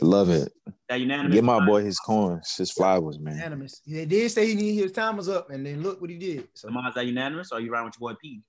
[0.02, 0.52] Love it.
[0.90, 1.36] That unanimous.
[1.36, 3.36] Give my boy his coins, his flowers, man.
[3.36, 3.82] Unanimous.
[3.86, 6.48] They did say he needed his time was up, and then look what he did.
[6.56, 8.42] So Lamar, is that unanimous or are you riding with your boy P?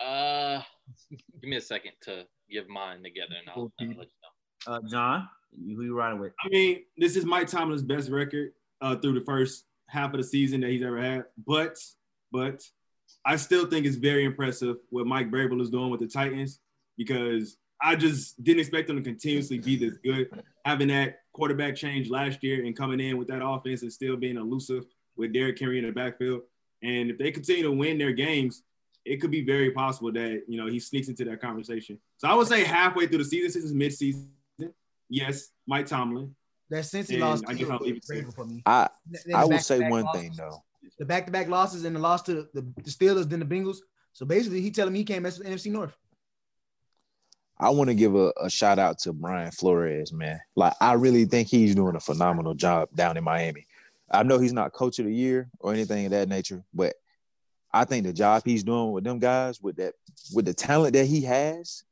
[0.00, 0.60] Uh,
[1.10, 4.72] give me a second to give mine together, and I'll, I'll let you know.
[4.72, 6.32] Uh, John, who you riding with?
[6.44, 10.24] I mean, this is Mike Tomlin's best record uh, through the first half of the
[10.24, 11.24] season that he's ever had.
[11.46, 11.76] But,
[12.32, 12.62] but
[13.24, 16.60] I still think it's very impressive what Mike Vrabel is doing with the Titans
[16.96, 20.30] because I just didn't expect them to continuously be this good.
[20.64, 24.36] Having that quarterback change last year and coming in with that offense and still being
[24.36, 24.84] elusive
[25.16, 26.42] with Derrick Henry in the backfield.
[26.82, 28.62] And if they continue to win their games,
[29.04, 31.98] it could be very possible that you know he sneaks into that conversation.
[32.18, 34.30] So I would say halfway through the season, since it's mid-season,
[35.08, 36.34] yes, Mike Tomlin.
[36.70, 38.62] that since he lost, I guess I'll leave it to for me.
[38.66, 38.88] I
[39.34, 40.20] I the will say one losses.
[40.20, 40.62] thing though.
[40.98, 43.78] The back-to-back losses and the loss to the, the Steelers, then the Bengals.
[44.12, 45.96] So basically, he telling me he can't mess with NFC North.
[47.58, 50.40] I want to give a, a shout out to Brian Flores, man.
[50.56, 53.66] Like I really think he's doing a phenomenal job down in Miami.
[54.10, 56.94] I know he's not coach of the year or anything of that nature, but
[57.74, 59.94] I think the job he's doing with them guys, with that,
[60.32, 61.82] with the talent that he has,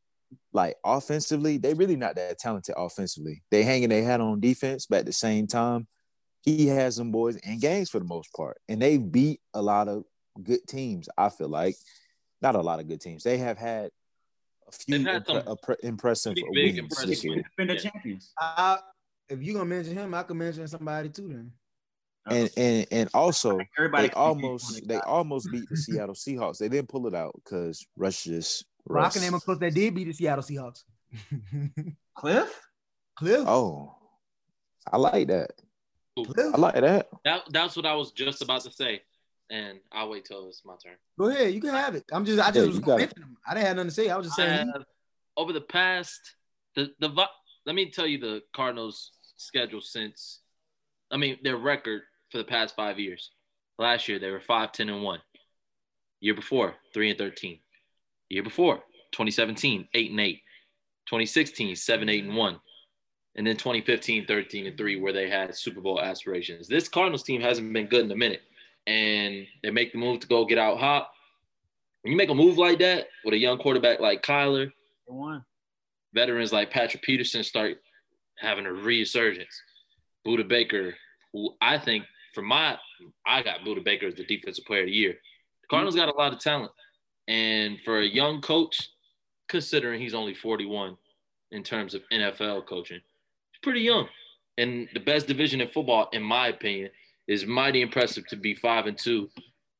[0.52, 3.42] like offensively, they really not that talented offensively.
[3.50, 5.88] They hanging their hat on defense, but at the same time,
[6.42, 9.88] he has some boys in games for the most part, and they beat a lot
[9.88, 10.04] of
[10.42, 11.08] good teams.
[11.18, 11.74] I feel like
[12.40, 13.24] not a lot of good teams.
[13.24, 13.90] They have had
[14.68, 17.42] a few had impre- impre- impressive pretty big, wins impressive this year.
[17.42, 17.90] Defender Yeah.
[17.90, 18.32] champions.
[18.38, 18.78] I,
[19.28, 21.28] if you're gonna mention him, I could mention somebody too.
[21.28, 21.52] Then
[22.30, 26.58] and and and also Everybody they almost they almost beat the Seattle Seahawks.
[26.58, 29.16] They didn't pull it out because Rush just Rock Russ.
[29.16, 30.82] and them, of course, that did beat the Seattle Seahawks.
[32.16, 32.48] Kliff.
[33.20, 33.94] Kliff, Oh,
[34.90, 35.50] I like that.
[36.18, 37.08] Kliff, I like that.
[37.24, 39.02] That that's what I was just about to say,
[39.50, 40.94] and I'll wait till it's my turn.
[41.18, 42.04] go ahead, you can have it.
[42.12, 43.36] I'm just, I just Yeah, was you gonna mention him.
[43.46, 44.08] I didn't have nothing to say.
[44.10, 44.66] I was just saying.
[44.72, 44.84] have,
[45.36, 46.20] over the past
[46.74, 47.26] the the vi-
[47.66, 50.40] let me tell you the Cardinals schedule since
[51.10, 52.02] I mean their record
[52.32, 53.30] for the past five years.
[53.78, 55.20] Last year they were 5, 10, and 1.
[56.20, 57.58] Year before, 3 and 13.
[58.30, 58.76] Year before,
[59.12, 60.40] 2017, 8 and 8.
[61.06, 62.60] 2016, 7, 8 and 1.
[63.36, 66.68] And then 2015, 13 and 3, where they had Super Bowl aspirations.
[66.68, 68.42] This Cardinals team hasn't been good in a minute.
[68.86, 71.10] And they make the move to go get out hot.
[72.02, 74.72] When you make a move like that with a young quarterback like Kyler,
[76.12, 77.78] veterans like Patrick Peterson start
[78.38, 79.60] having a resurgence.
[80.26, 80.94] Budda Baker,
[81.32, 82.78] who I think for my,
[83.26, 85.12] I got Budda Baker as the defensive player of the year.
[85.12, 85.70] The mm-hmm.
[85.70, 86.72] Cardinals got a lot of talent.
[87.28, 88.88] And for a young coach,
[89.48, 90.96] considering he's only 41
[91.52, 93.00] in terms of NFL coaching,
[93.52, 94.08] he's pretty young.
[94.58, 96.90] And the best division in football, in my opinion,
[97.28, 99.28] is mighty impressive to be five and two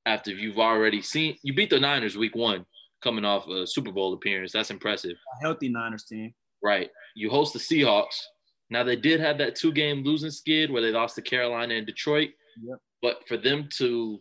[0.07, 2.65] after you've already seen you beat the Niners week one
[3.03, 4.53] coming off a Super Bowl appearance.
[4.53, 5.12] That's impressive.
[5.12, 6.33] A healthy Niners team.
[6.62, 6.91] Right.
[7.15, 8.23] You host the Seahawks.
[8.71, 11.87] Now they did have that two game losing skid where they lost to Carolina and
[11.87, 12.31] Detroit.
[12.61, 12.79] Yep.
[13.01, 14.21] But for them to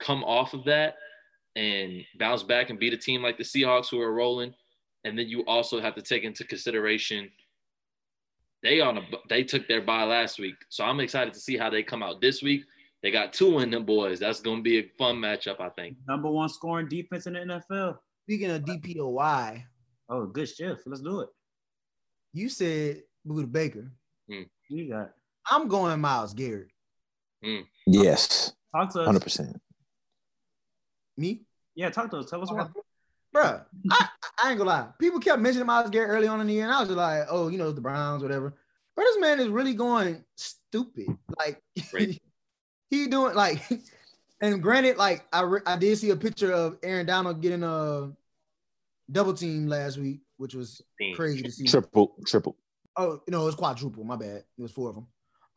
[0.00, 0.96] come off of that
[1.56, 4.54] and bounce back and beat a team like the Seahawks who are rolling
[5.04, 7.30] and then you also have to take into consideration
[8.62, 11.70] they on a they took their bye last week, so I'm excited to see how
[11.70, 12.64] they come out this week.
[13.04, 14.18] They got two in them boys.
[14.18, 15.96] That's gonna be a fun matchup, I think.
[16.08, 17.38] Number one scoring defense in the
[17.70, 17.98] NFL.
[18.24, 19.62] Speaking of DPOY,
[20.08, 20.82] Oh, good shift.
[20.86, 21.28] Let's do it.
[22.32, 23.92] you said Budda Baker.
[24.28, 24.42] Hmm.
[24.68, 25.12] You got
[25.48, 26.68] I'm going Myles Garrett.
[27.44, 27.64] Mm.
[27.86, 29.06] Yes, talk to us.
[29.06, 29.60] hundred percent.
[31.16, 31.42] Me?
[31.74, 32.30] Yeah, talk to us.
[32.30, 32.68] Tell us why.
[33.34, 34.08] Bruh, I,
[34.42, 34.88] I ain't gonna lie.
[34.98, 37.24] People kept mentioning Myles Garrett early on in the year, and I was just like,
[37.30, 38.54] oh, you know, the Browns, whatever.
[38.96, 41.06] But this man is really going stupid.
[41.38, 42.20] Like Right.
[42.90, 43.62] he doing like,
[44.40, 48.10] and granted, like I re- I did see a picture of Aaron Donald getting a
[49.12, 50.82] double team last week, which was
[51.14, 51.66] crazy to see.
[51.66, 52.56] Triple, triple.
[52.96, 54.02] Oh, no, it was quadruple.
[54.04, 54.42] My bad.
[54.58, 55.06] It was four of them.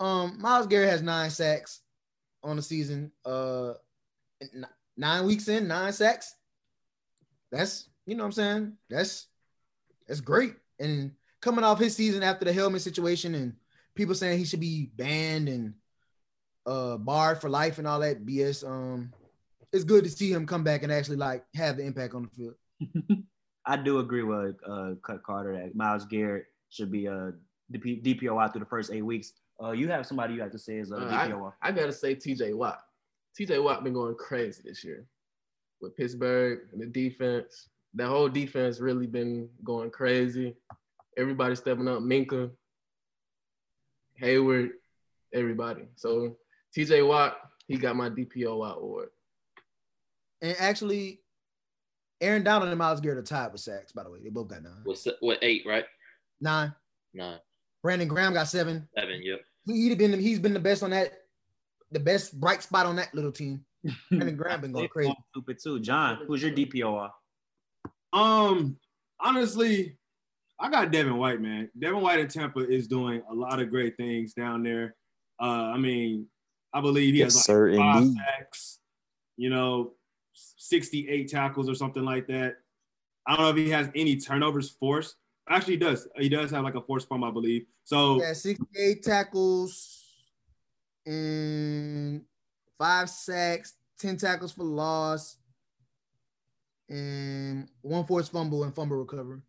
[0.02, 1.82] Um, Myles Garrett has nine sacks
[2.44, 3.12] on the season.
[3.24, 3.74] Uh,
[4.98, 6.34] nine weeks in, nine sacks.
[7.52, 8.74] That's you know what I'm saying.
[8.90, 9.28] That's
[10.08, 10.56] that's great.
[10.80, 13.54] And coming off his season after the helmet situation and
[13.94, 15.76] people saying he should be banned and
[16.66, 18.68] uh barred for life and all that BS.
[18.68, 19.14] Um,
[19.72, 22.30] it's good to see him come back and actually like have the impact on the
[22.30, 23.24] field.
[23.68, 27.34] I do agree with uh, Cut Carter that Myles Garrett should be a
[27.72, 29.34] DP, DPOY through the first eight weeks.
[29.62, 31.54] Uh, you have somebody you have to say is a Uh, DPOY.
[31.62, 32.84] I gotta say TJ Watt.
[33.40, 35.06] TJ Watt been going crazy this year
[35.82, 37.70] with Pittsburgh and the defense.
[37.94, 40.56] That whole defense really been going crazy.
[41.18, 42.00] Everybody stepping up.
[42.00, 42.50] Minkah,
[44.16, 44.72] Hayward,
[45.34, 45.88] everybody.
[45.96, 46.38] So
[46.76, 49.10] TJ Watt, he got my DPOY award.
[50.42, 51.22] And actually,
[52.20, 53.92] Aaron Donald and Myles Garrett are tied with sacks.
[53.92, 54.82] By the way, they both got nine.
[54.84, 55.86] What what eight, right?
[56.40, 56.74] Nine.
[57.14, 57.40] Nine,
[57.84, 58.88] Brandon Graham got seven.
[58.98, 59.22] seven.
[59.22, 59.42] Yep.
[59.66, 61.14] He, he'd have been he's been the best on that,
[61.92, 63.64] the best bright spot on that little team.
[64.10, 65.14] Brandon Graham been going crazy.
[65.32, 65.80] Stupid too.
[65.80, 67.10] John, who's your DPOY?
[68.14, 68.78] Um,
[69.20, 69.98] honestly,
[70.60, 71.70] I got Devin White, man.
[71.80, 74.96] Devin White in Tampa is doing a lot of great things down there.
[75.42, 76.28] Uh, I mean,
[76.74, 78.18] I believe he Yes, has like sir, five indeed.
[78.18, 78.80] sacks,
[79.38, 79.94] you know,
[80.34, 82.58] 68 tackles or something like that.
[83.28, 85.16] I don't know if he has any turnovers forced.
[85.52, 86.08] Actually, he does.
[86.18, 87.66] He does have like a forced fumble, I believe.
[87.84, 90.04] So Yeah, 68 tackles
[91.06, 92.22] and
[92.78, 95.38] five sacks, 10 tackles for loss,
[96.88, 99.42] and one forced fumble and fumble recovery.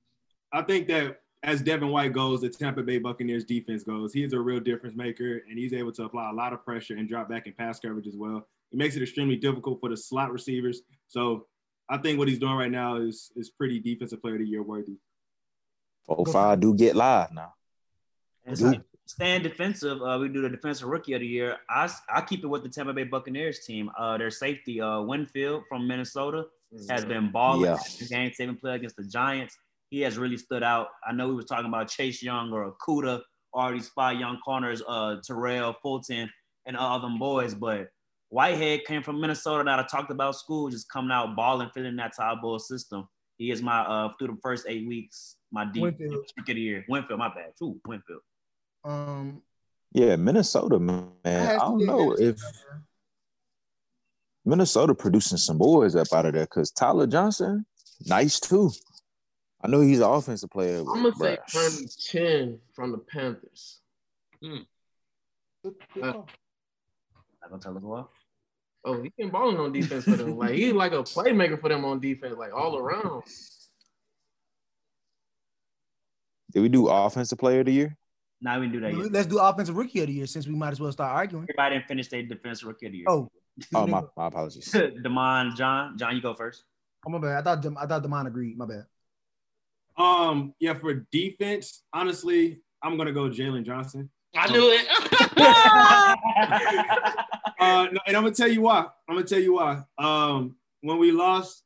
[0.52, 4.32] I think that as Devin White goes, the Tampa Bay Buccaneers defense goes, he is
[4.32, 7.28] a real difference maker and he's able to apply a lot of pressure and drop
[7.28, 8.48] back in pass coverage as well.
[8.72, 10.82] It makes it extremely difficult for the slot receivers.
[11.06, 11.46] So
[11.88, 14.62] I think what he's doing right now is is pretty defensive player of the year
[14.62, 14.96] worthy.
[16.06, 17.54] Four five do get live now.
[18.44, 18.74] And Dude.
[18.74, 21.56] so staying defensive, uh, we do the defensive rookie of the year.
[21.68, 23.90] I I keep it with the Tampa Bay Buccaneers team.
[23.98, 26.46] Uh, their safety, uh, Winfield from Minnesota,
[26.88, 27.62] has been balling.
[27.62, 27.78] Yeah.
[28.08, 29.56] Game saving play against the Giants.
[29.90, 30.88] He has really stood out.
[31.06, 33.20] I know we were talking about Chase Young or Okudah,
[33.52, 36.30] or these five young corners, uh, Terrell, Fulton,
[36.66, 37.88] and all them boys, but
[38.30, 42.16] Whitehead came from Minnesota that I talked about school, just coming out balling, fitting that
[42.16, 43.06] tie ball system.
[43.42, 46.12] He is my uh through the first eight weeks, my deep Winfield.
[46.36, 46.84] rookie of the year.
[46.88, 47.50] Winfield, my bad.
[47.60, 48.20] Ooh, Winfield.
[48.84, 49.42] Um,
[49.90, 51.08] Yeah, Minnesota, man.
[51.24, 52.82] I has to don't know if Butker.
[54.44, 57.66] Minnesota producing some boys up out of there because Tyler Johnson,
[58.06, 58.70] nice too.
[59.60, 60.78] I know he's an offensive player.
[60.78, 63.80] I'm gonna say bruh, Herman Chin from the Panthers.
[64.40, 64.66] Good-
[65.64, 65.74] good
[66.04, 66.28] Uh, call.
[67.40, 68.08] Not gonna tell us what.
[68.84, 70.36] Oh, he been balling on defense for them.
[70.36, 73.22] Like he's like a playmaker for them on defense, like all around.
[76.52, 77.96] Did we do offensive player of the year?
[78.40, 78.92] Now we can do that.
[78.94, 79.12] Yet.
[79.12, 81.44] Let's do offensive rookie of the year since we might as well start arguing.
[81.48, 83.06] Everybody didn't finish their defense rookie of the year.
[83.08, 83.30] Oh,
[83.74, 84.72] Oh, my, my apologies.
[84.72, 86.64] Demond, John, John, you go first.
[87.06, 87.36] oh my bad.
[87.38, 88.56] I thought Dem- I thought Demond agreed.
[88.56, 88.86] My bad.
[89.98, 94.08] Um, yeah, for defense, honestly, I'm gonna go Jaylon Johnson.
[94.34, 94.86] I knew it.
[97.62, 98.86] Uh, and I'm gonna tell you why.
[99.08, 99.82] I'm gonna tell you why.
[99.98, 101.64] Um, when we lost,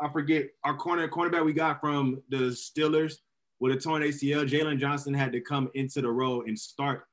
[0.00, 3.14] I forget our corner cornerback we got from the Steelers
[3.60, 4.48] with a torn ACL.
[4.48, 7.04] Jaylon Johnson had to come into the role and start.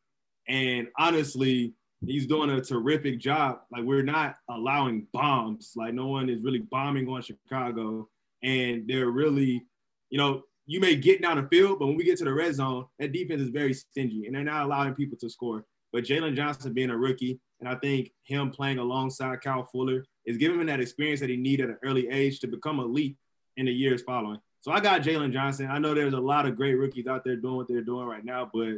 [0.48, 1.74] And honestly,
[2.06, 3.62] he's doing a terrific job.
[3.72, 5.74] Like we're not allowing bombs.
[5.76, 8.10] Like no one is really bombing on Chicago,
[8.44, 9.66] and they're really,
[10.10, 12.56] you know, you may get down the field, but when we get to the red
[12.56, 15.64] zone, that defense is very stingy, and they're not allowing people to score.
[15.94, 20.38] But Jaylon Johnson being a rookie, and I think him playing alongside Kyle Fuller is
[20.38, 23.18] giving him that experience that he needed at an early age to become elite
[23.58, 24.40] in the years following.
[24.62, 25.68] So I got Jaylon Johnson.
[25.72, 28.24] I know there's a lot of great rookies out there doing what they're doing right
[28.24, 28.76] now, but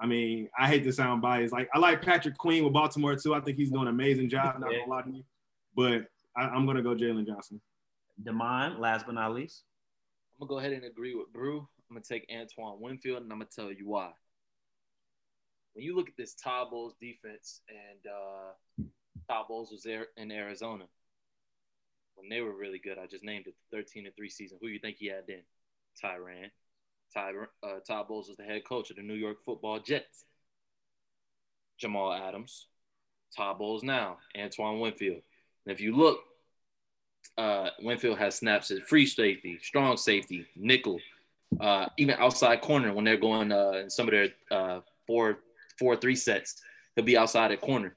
[0.00, 1.52] I mean, I hate to sound biased.
[1.52, 3.34] Like I like Patrick Queen with Baltimore too.
[3.34, 4.54] I think he's doing an amazing job.
[4.60, 5.24] Not gonna lie to you,
[5.74, 6.06] but
[6.36, 7.60] I, I'm gonna go Jaylon Johnson.
[8.22, 9.64] Demond, last but not least.
[10.34, 11.58] I'm gonna go ahead and agree with Brew.
[11.90, 14.12] I'm gonna take Antoine Winfield, and I'm gonna tell you why.
[15.74, 18.84] When you look at this Todd Bowles defense, and uh,
[19.28, 20.84] Todd Bowles was there in Arizona
[22.14, 22.98] when they were really good.
[22.98, 24.58] I just named it the 13 and three season.
[24.60, 25.42] Who do you think he had then?
[26.02, 26.50] Tyrann.
[27.14, 27.32] Ty,
[27.62, 30.24] uh, Todd Bowles was the head coach of the New York Football Jets.
[31.82, 32.68] Jamal Adams,
[33.36, 35.20] Todd Bowles now, Antoine Winfield.
[35.66, 36.20] And if you look,
[37.36, 41.00] uh, Winfield has snaps at free safety, strong safety, nickel,
[41.60, 45.38] uh, even outside corner when they're going uh, in some of their uh, four
[45.82, 46.62] four three sets.
[46.94, 47.96] He'll be outside at corner.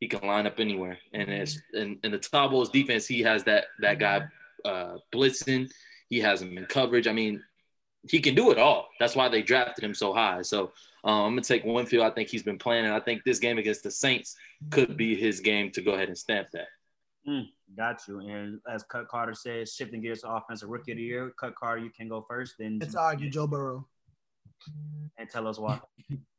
[0.00, 0.98] He can line up anywhere.
[1.14, 4.26] And as in, in the Todd Bowles defense, he has that that guy
[4.64, 5.70] uh, blitzing.
[6.10, 7.06] He has him in coverage.
[7.06, 7.42] I mean,
[8.10, 8.88] he can do it all.
[9.00, 10.42] That's why they drafted him so high.
[10.42, 10.72] So
[11.04, 12.04] um, I'm gonna take Winfield.
[12.04, 14.36] I think he's been playing, and I think this game against the Saints
[14.70, 16.68] could be his game to go ahead and stamp that.
[17.26, 18.18] Mm, got you.
[18.20, 21.32] And as Cut Carter says, shifting gears to offensive rookie of the year.
[21.40, 22.56] Cut Carter, you can go first.
[22.58, 23.86] Then Let's argue Joe Burrow.
[25.16, 25.80] and tell us why.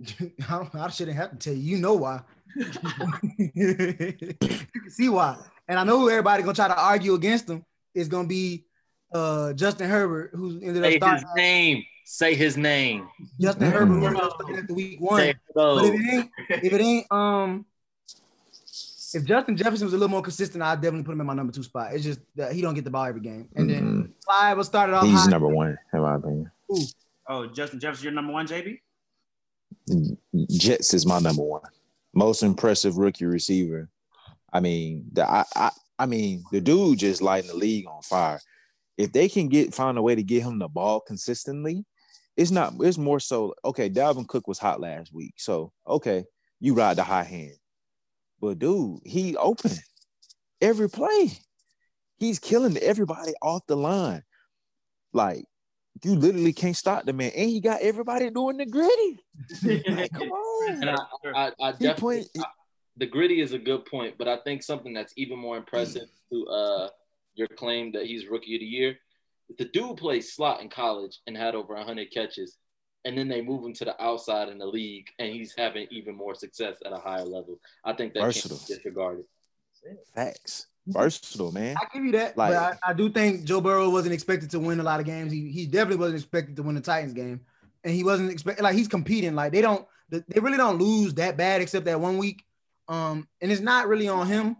[0.48, 1.76] I, I shouldn't have to tell you.
[1.76, 2.20] You know why.
[2.56, 5.36] you can see why.
[5.68, 8.64] And I know who everybody gonna try to argue against him is gonna be
[9.12, 11.84] uh, Justin Herbert, who ended up Say his name.
[12.04, 13.08] Say his name.
[13.40, 15.34] Justin Herbert who ended up starting at the week one.
[15.54, 17.66] But if it ain't, if it ain't, um,
[19.12, 21.52] if Justin Jefferson was a little more consistent, I'd definitely put him in my number
[21.52, 21.92] two spot.
[21.94, 23.48] It's just that he don't get the ball every game.
[23.54, 25.04] And then Clyde was started off.
[25.04, 25.30] He's high.
[25.30, 26.50] number one, in my opinion.
[27.28, 28.80] Oh, Justin Jefferson, your number one, JB?
[30.48, 31.62] Jets is my number one.
[32.12, 33.88] Most impressive rookie receiver.
[34.52, 38.40] I mean, the I, I I mean, the dude just lighting the league on fire.
[38.96, 41.84] If they can get find a way to get him the ball consistently,
[42.36, 42.74] it's not.
[42.80, 43.54] It's more so.
[43.64, 46.24] Okay, Dalvin Cook was hot last week, so okay,
[46.58, 47.56] you ride the high hand.
[48.40, 49.72] But dude, he open
[50.60, 51.32] every play.
[52.16, 54.22] He's killing everybody off the line.
[55.12, 55.44] Like
[56.02, 59.18] you literally can't stop the man, and he got everybody doing the gritty.
[59.88, 60.72] Like, come on.
[60.82, 60.96] And I,
[61.34, 62.46] I, I definitely point-
[62.96, 66.46] the gritty is a good point, but I think something that's even more impressive to
[66.46, 66.88] uh,
[67.34, 68.96] your claim that he's rookie of the year.
[69.58, 72.58] The dude played slot in college and had over 100 catches,
[73.04, 76.14] and then they move him to the outside in the league, and he's having even
[76.14, 78.34] more success at a higher level, I think that can't
[78.68, 79.24] be disregarded.
[80.14, 80.66] Facts.
[80.86, 81.76] Versatile, man.
[81.76, 84.58] I give you that, Like- but I, I do think Joe Burrow wasn't expected to
[84.60, 85.30] win a lot of games.
[85.32, 87.40] He he definitely wasn't expected to win the Titans game,
[87.84, 89.34] and he wasn't expected like he's competing.
[89.34, 92.44] Like they don't, they really don't lose that bad except that one week.
[92.88, 94.56] Um, and it's not really on him.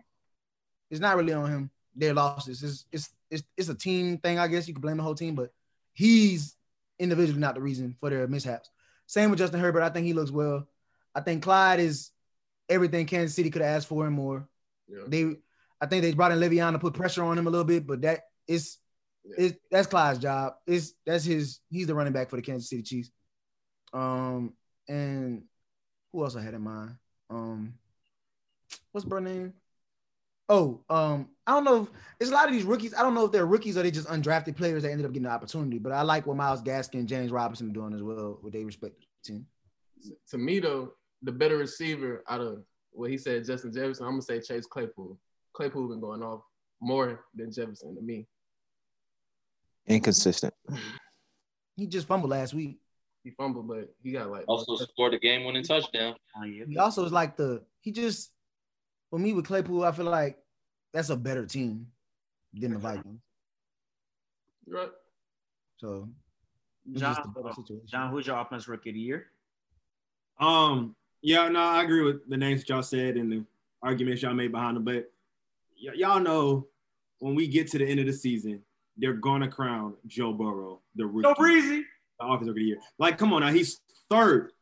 [0.90, 1.70] It's not really on him.
[1.96, 2.62] Their losses.
[2.62, 4.38] It's it's it's it's a team thing.
[4.38, 5.52] I guess you could blame the whole team, but
[5.92, 6.54] he's
[6.98, 8.70] individually not the reason for their mishaps.
[9.06, 9.82] Same with Justin Herbert.
[9.82, 10.68] I think he looks well.
[11.14, 12.10] I think Clyde is
[12.68, 14.48] everything Kansas City could have asked for and more.
[14.86, 14.98] Yeah.
[15.08, 15.36] They,
[15.80, 18.02] I think they brought in Le'Veon to put pressure on him a little bit, but
[18.02, 18.78] that is,
[19.36, 20.54] is that's Clyde's job.
[20.66, 21.60] Is that's his.
[21.68, 23.10] He's the running back for the Kansas City Chiefs.
[23.92, 24.54] Um,
[24.88, 25.42] and
[26.12, 26.96] who else I had in mind?
[27.28, 27.74] Um,
[28.92, 29.54] what's bro name?
[30.48, 31.82] Oh, um, I don't know.
[31.82, 31.88] If,
[32.18, 32.92] it's a lot of these rookies.
[32.92, 35.28] I don't know if they're rookies or they just undrafted players that ended up getting
[35.28, 35.78] the opportunity.
[35.78, 38.66] But I like what Myles Gaskin, and James Robinson are doing as well with their
[38.66, 39.46] respective team.
[40.30, 44.22] to me though, the better receiver out of what he said, Justin Jefferson, I'm gonna
[44.22, 45.16] say Chase Claypool.
[45.52, 46.42] Claypool been going off
[46.80, 48.26] more than Jefferson to me.
[49.86, 50.54] Inconsistent.
[51.76, 52.78] He just fumbled last week.
[53.24, 56.14] He fumbled, but he got like Also scored a game-winning touchdown.
[56.36, 56.42] Oh.
[56.42, 58.32] He also is like the he just
[59.08, 60.36] for me with Claypool, I feel like
[60.92, 61.86] that's a better team
[62.52, 63.20] than the Vikings.
[64.68, 64.90] right.
[65.78, 66.08] So
[66.92, 67.86] John, a better situation.
[67.86, 69.26] John, who's your offense rookie of the year?
[70.38, 73.44] Um, yeah, no, I agree with the names that y'all said and the
[73.82, 74.84] arguments y'all made behind them.
[74.84, 75.10] But
[75.84, 76.66] y- y'all know
[77.18, 78.62] when we get to the end of the season,
[78.96, 81.84] they're gonna crown Joe Burrow the rookie, No breezy.
[82.18, 82.78] the offensive of the year.
[82.98, 84.52] Like, come on now, he's third.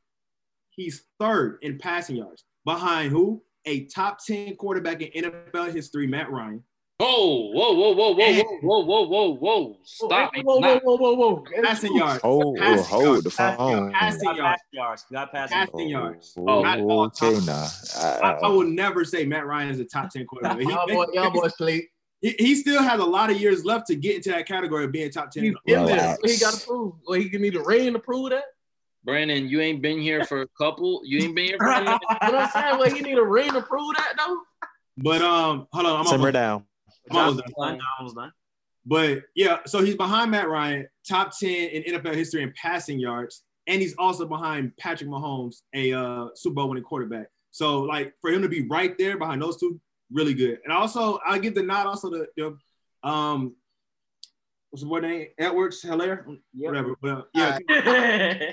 [0.71, 3.43] He's third in passing yards behind who?
[3.65, 6.63] A top 10 quarterback in NFL history, Matt Ryan.
[7.01, 9.77] Whoa, whoa, whoa, whoa, whoa, whoa, whoa, whoa, whoa!
[9.85, 10.45] Stop Whoa, it!
[10.45, 11.45] whoa, whoa, whoa, whoa, whoa.
[11.63, 12.21] Passing yards.
[12.25, 13.23] Oh, Passing hold yards.
[13.25, 13.71] the Passing phone.
[13.79, 13.95] yards.
[13.95, 14.49] Passing Got yards.
[14.51, 15.05] passing yards.
[15.13, 16.35] Got passing Passing yards.
[16.37, 16.49] yards.
[16.51, 17.45] Oh, Not all okay, time.
[17.47, 17.69] now.
[18.01, 20.59] I, I will never say Matt Ryan is a top 10 quarterback.
[20.59, 21.89] He, Y'all boy, y'all boys sleep.
[22.21, 24.91] he, he still has a lot of years left to get into that category of
[24.91, 25.45] being top 10.
[25.45, 25.81] He's in there.
[25.87, 26.21] Relax.
[26.21, 26.95] What he got to prove?
[27.07, 28.43] Well, he can need a ring to prove that.
[29.05, 31.03] Brandon, you ain't been here for a couple.
[31.05, 32.01] You ain't been here for a minute.
[32.21, 34.39] But I'm saying, well, he need a ring to prove that though.
[35.01, 36.65] But um, hold on, I'm Simmer almost, down.
[37.11, 37.69] I'm almost done.
[37.73, 37.81] done.
[37.99, 38.33] John's done.
[38.87, 43.43] But yeah, so he's behind Matt Ryan, top 10 in NFL history in passing yards,
[43.67, 47.27] and he's also behind Patrick Mahomes, a uh, Super Bowl winning quarterback.
[47.51, 49.81] So like for him to be right there behind those two,
[50.13, 50.59] really good.
[50.65, 52.57] And also I give the nod also to the
[53.09, 53.55] um
[54.71, 55.27] what's the boy name?
[55.39, 56.39] Edwards, Helaire, Yep.
[56.55, 56.95] whatever.
[57.03, 57.59] Well, yeah.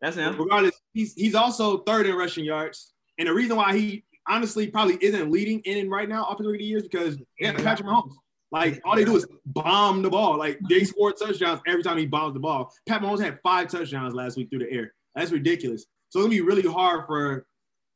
[0.00, 0.36] That's him.
[0.38, 4.98] Regardless, he's he's also third in rushing yards, and the reason why he honestly probably
[5.00, 8.12] isn't leading in right now offensive rookie of the year because have Patrick Mahomes.
[8.50, 10.38] Like all they do is bomb the ball.
[10.38, 12.72] Like they score touchdowns every time he bombs the ball.
[12.86, 14.94] Pat Mahomes had five touchdowns last week through the air.
[15.14, 15.86] That's ridiculous.
[16.08, 17.46] So gonna be really hard for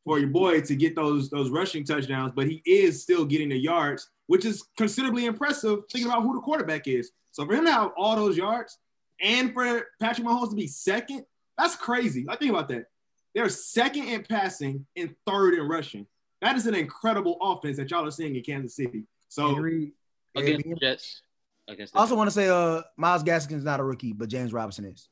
[0.04, 3.56] for your boy to get those those rushing touchdowns, but he is still getting the
[3.56, 7.12] yards, which is considerably impressive thinking about who the quarterback is.
[7.30, 8.78] So for him to have all those yards
[9.22, 11.24] and for Patrick Mahomes to be second,
[11.56, 12.26] that's crazy.
[12.28, 12.86] I think about that.
[13.34, 16.06] They're second in passing and third in rushing.
[16.43, 19.05] That is an incredible offense that y'all are seeing in Kansas City.
[19.28, 19.93] So Agreed.
[20.36, 21.22] against Yeah, the Jets.
[21.68, 24.28] Against I the also want to say, uh, Myles Gaskin's is not a rookie, but
[24.28, 25.09] James Robinson is.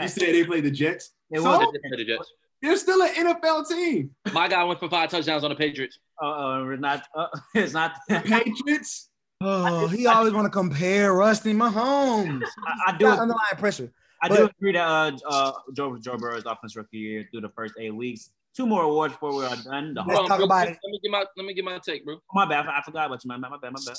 [0.00, 1.12] you said they played the Jets.
[1.30, 1.96] It So was- Jets.
[1.96, 2.32] The Jets.
[2.62, 4.10] they're still an NFL team.
[4.32, 5.98] My guy went for five touchdowns on the Patriots.
[6.20, 7.04] Uh, uh, not.
[7.14, 7.94] Uh, it's not.
[8.08, 9.06] the Patriots.
[9.42, 12.42] Oh, he always want to compare Rusty Mahomes.
[12.86, 13.06] I do.
[13.06, 13.90] Got underlying pressure.
[14.22, 17.72] I do agree that uh, uh, Joe Joe Burrow's offense rookie year through the first
[17.78, 18.32] eight weeks.
[18.60, 19.94] Two more awards before we are done.
[19.94, 20.80] The Let's whole, talk about quick, it.
[20.84, 22.18] Let me get my let me get my take, bro.
[22.34, 22.66] my bad.
[22.66, 23.28] I forgot about you.
[23.28, 23.72] My, my, my bad.
[23.72, 23.96] My bad.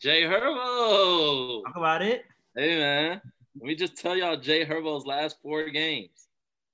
[0.00, 1.62] Jay Herbo.
[1.62, 2.24] Talk about it.
[2.56, 3.20] Hey man,
[3.60, 6.26] let me just tell y'all Jay Herbo's last four games.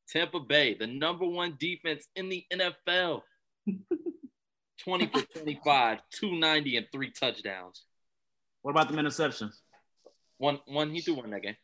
[0.09, 3.21] Tampa Bay, the number one defense in the NFL.
[4.85, 7.85] 20 for 25, 290 and three touchdowns.
[8.63, 9.53] What about the interceptions?
[10.39, 11.57] One one he threw one that game.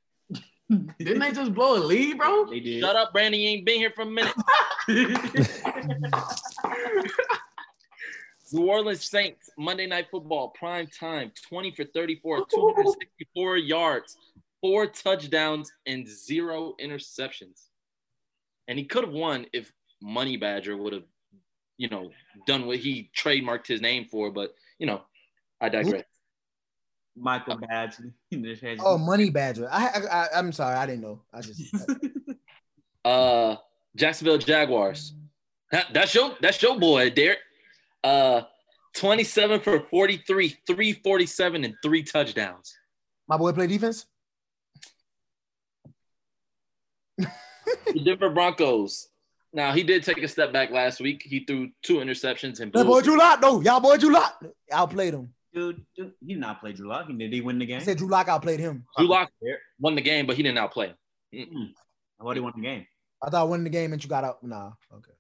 [0.69, 0.89] Hmm.
[0.99, 2.47] Didn't they just blow a lead, bro?
[2.47, 2.81] They did.
[2.81, 3.41] Shut up, Brandon.
[3.41, 4.35] You ain't been here for a minute.
[8.53, 14.17] New Orleans Saints, Monday Night Football, prime time, 20 for 34, 264 yards,
[14.61, 17.67] four touchdowns, and zero interceptions.
[18.67, 21.05] And he could have won if Money Badger would have,
[21.77, 22.11] you know,
[22.47, 24.31] done what he trademarked his name for.
[24.31, 25.03] But, you know,
[25.61, 26.05] I digress.
[27.21, 28.13] Michael Badgley.
[28.81, 29.69] Oh, Money Badger.
[29.71, 31.23] I, I, I I'm sorry, I didn't know.
[31.33, 31.63] I just
[33.05, 33.57] Uh,
[33.97, 35.15] Jacksonville Jaguars.
[35.93, 37.39] That's your that's your boy, Derek.
[38.05, 38.43] Uh,
[38.97, 42.75] 27 for 43, 347, and three touchdowns.
[43.29, 44.07] my boy play defense.
[47.93, 49.09] The Denver Broncos.
[49.53, 51.23] Now he did take a step back last week.
[51.25, 53.03] He threw two interceptions and That boy blew.
[53.03, 53.61] Drew Lock, though.
[53.61, 54.43] Y'all boy Drew Lock.
[54.73, 55.33] Outplayed him.
[55.55, 57.09] Dude, dude, he did not play Drew Lock.
[57.09, 57.81] Did he win the game?
[57.81, 58.85] I said Drew Lock outplayed him.
[58.97, 59.31] Drew Lock
[59.81, 60.95] won the game, but he didn't outplay.
[61.33, 62.33] What hmm.
[62.35, 62.87] he won the game?
[63.23, 64.43] I thought winning the game and you got out.
[64.43, 65.13] Nah, okay.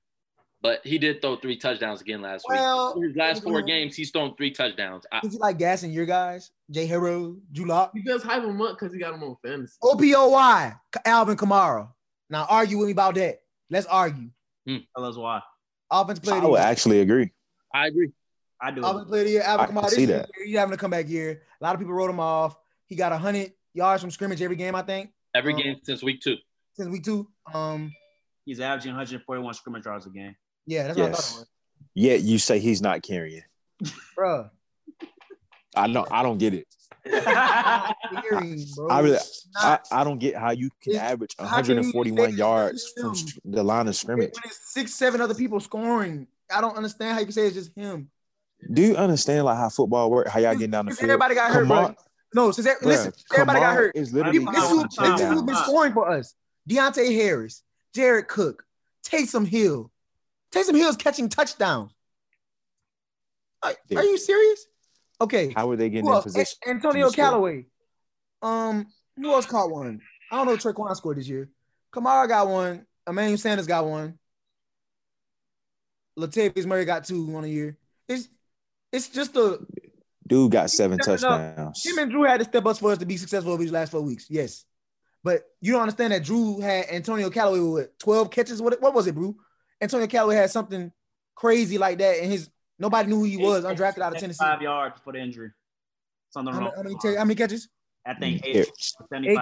[0.60, 3.02] But he did throw three touchdowns again last Well, week.
[3.02, 5.06] In his last four games, he's thrown three touchdowns.
[5.12, 6.50] I, Did you like gassing your guys?
[6.70, 9.76] Jay Hero, Drew Lock, You just hype him up because he got him on fantasy.
[9.82, 10.74] OPOY,
[11.04, 11.88] Alvin Kamara.
[12.28, 13.40] Now argue with me about that.
[13.70, 14.30] Let's argue.
[14.66, 14.78] Hmm.
[14.96, 15.40] Tell us why.
[15.90, 16.42] Offense player.
[16.42, 17.30] I would actually agree.
[17.72, 18.10] I agree.
[18.60, 18.84] I do.
[18.84, 19.42] Offense player of the year.
[19.42, 19.82] Alvin I can Kamara.
[19.84, 20.30] This see year, that.
[20.44, 21.42] he's having a comeback year.
[21.60, 22.56] A lot of people wrote him off.
[22.86, 24.74] He got hundred yards from scrimmage every game.
[24.74, 26.36] I think Every Um, game since week two.
[26.74, 27.28] since week two.
[27.52, 27.92] Um,
[28.44, 30.34] He's averaging 141 scrimmage yards a game.
[30.66, 31.18] yeah, that's what I thought.
[31.34, 31.46] It was.
[31.94, 33.42] Yet you say he's not carrying.
[34.18, 34.50] Bruh,
[35.76, 36.06] I know.
[36.10, 36.66] I don't get it.
[37.04, 38.88] hearing, bro.
[38.88, 39.18] I really,
[39.56, 43.14] I, Not- I don't get how you can It's- average how can 141 yards from
[43.44, 44.28] the line of scrimmage.
[44.28, 44.50] when scrimmage.
[44.56, 46.26] it's six, seven other people scoring.
[46.54, 48.10] I don't understand how you can say it's just him.
[48.72, 50.30] Do you understand like how football works?
[50.30, 51.10] How y'all getting down the field?
[51.10, 51.96] everybody got hurt, Kamar- bro.
[52.34, 53.96] No, since listen, everybody got hurt.
[53.96, 55.32] Is literally This This who, who- this takedown.
[55.32, 56.34] who's been scoring for us.
[56.68, 57.62] Deonte Harris,
[57.94, 58.64] Jared Cook,
[59.06, 59.90] Taysom Hill.
[60.52, 61.92] Taysom Hill's catching touchdowns.
[63.62, 64.66] Are, are you serious?
[65.20, 65.52] Okay.
[65.56, 66.24] How are they getting in else?
[66.24, 66.58] position?
[66.66, 67.10] A- Antonio?
[67.10, 67.66] Callaway.
[68.42, 68.86] Um,
[69.16, 70.00] who else caught one?
[70.30, 70.56] I don't know.
[70.56, 71.48] Tre'Quan scored this year.
[71.92, 72.86] Kamara got one.
[73.06, 74.18] Emmanuel Sanders got one.
[76.18, 77.76] Latavius Murray got two on a year.
[78.08, 78.28] It's
[78.92, 79.58] it's just a
[80.26, 81.54] Dude got seven Stepping up.
[81.56, 81.84] touchdowns.
[81.86, 83.90] him and Drew had to step up for us to be successful over these last
[83.92, 84.26] four weeks.
[84.28, 84.64] Yes.
[85.24, 88.60] But you don't understand that Drew had Antonio Callaway with 12 catches.
[88.62, 89.36] What, what was it, Brew?
[89.80, 90.92] Antonio Callaway had something
[91.34, 94.44] crazy like that, and his nobody knew who he was, undrafted out of Tennessee.
[94.44, 95.50] Five yards before the injury.
[96.30, 96.72] Something How wrong.
[96.76, 97.68] many, how many, how many catches?
[98.06, 98.52] I think Yeah.
[98.60, 98.66] eight,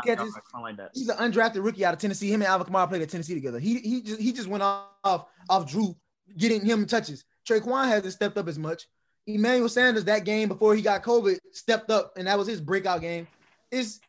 [0.05, 0.35] catches.
[0.35, 0.91] something like that.
[0.95, 2.29] He's an undrafted rookie out of Tennessee.
[2.31, 3.59] Him and Alvin Kamara played at Tennessee together.
[3.59, 5.97] He he just he just went off off Drew
[6.37, 7.25] getting him touches.
[7.49, 8.87] Tre'Quan hasn't stepped up as much.
[9.27, 13.01] Emmanuel Sanders that game before he got COVID stepped up, and that was his breakout
[13.01, 13.27] game.
[13.71, 14.01] Is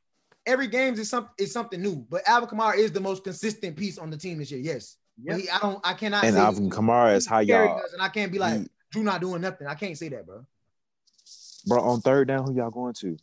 [0.45, 3.97] every game is something is something new, but Alvin Kamara is the most consistent piece
[3.97, 4.59] on the team this year.
[4.61, 5.39] Yes, Yep.
[5.39, 8.09] he, I don't I cannot And say Alvin Kamara is how y'all, us, and I
[8.09, 9.67] can't be like he- Drew not doing nothing.
[9.67, 10.45] I can't say that, bro.
[11.65, 13.17] bro, on third down, who y'all going to?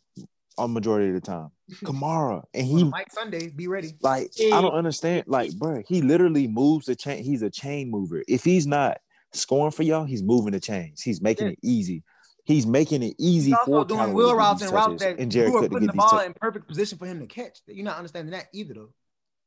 [0.57, 1.49] A majority of the time,
[1.83, 3.91] Kamara, and he Mike Sunday, be ready.
[4.01, 5.25] like I don't understand.
[5.27, 7.23] Like, bro, he literally moves the chain.
[7.25, 8.23] He's a chain mover.
[8.27, 8.99] If he's not
[9.35, 11.01] scoring for y'all, he's moving the chains.
[11.01, 11.53] He's making Yeah.
[11.53, 12.03] it easy.
[12.45, 15.33] He's making it easy He's for also doing wheel routes and routes touches, that and
[15.33, 16.25] you Jared are Cook to putting get the ball touches.
[16.27, 17.59] in perfect position for him to catch.
[17.67, 18.89] You're not understanding that either, though.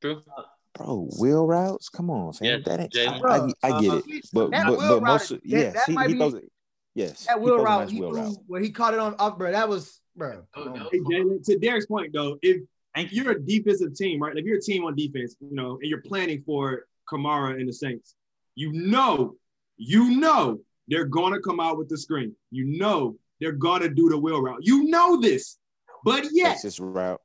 [0.01, 0.23] True.
[0.75, 1.89] Bro, wheel routes?
[1.89, 2.47] Come on, fam.
[2.49, 3.25] Yeah, that ain't, Jalen.
[3.63, 4.27] I, I, I get Uh, it.
[4.33, 6.53] But but, but most is- of, that- yes, that he, he be- throws it.
[6.95, 8.37] Yes, That he wheel throws route, nice he wheel threw route.
[8.49, 9.53] where he caught it on up, bro.
[9.53, 10.43] That was, bro.
[10.57, 10.89] Oh, no.
[10.91, 12.63] Hey, Jalen, to Derek's point though, if
[12.95, 14.37] Thank if you're a defensive team, right?
[14.37, 17.73] If you're a team on defense, you know, and you're planning for Kamara and the
[17.73, 18.17] Saints,
[18.57, 19.37] you know,
[19.79, 20.59] you know
[20.89, 22.35] they're gonna come out with the screen.
[22.51, 24.59] You know they're gonna do the wheel route.
[24.63, 25.59] You know this,
[26.05, 27.21] but yet, Texas route,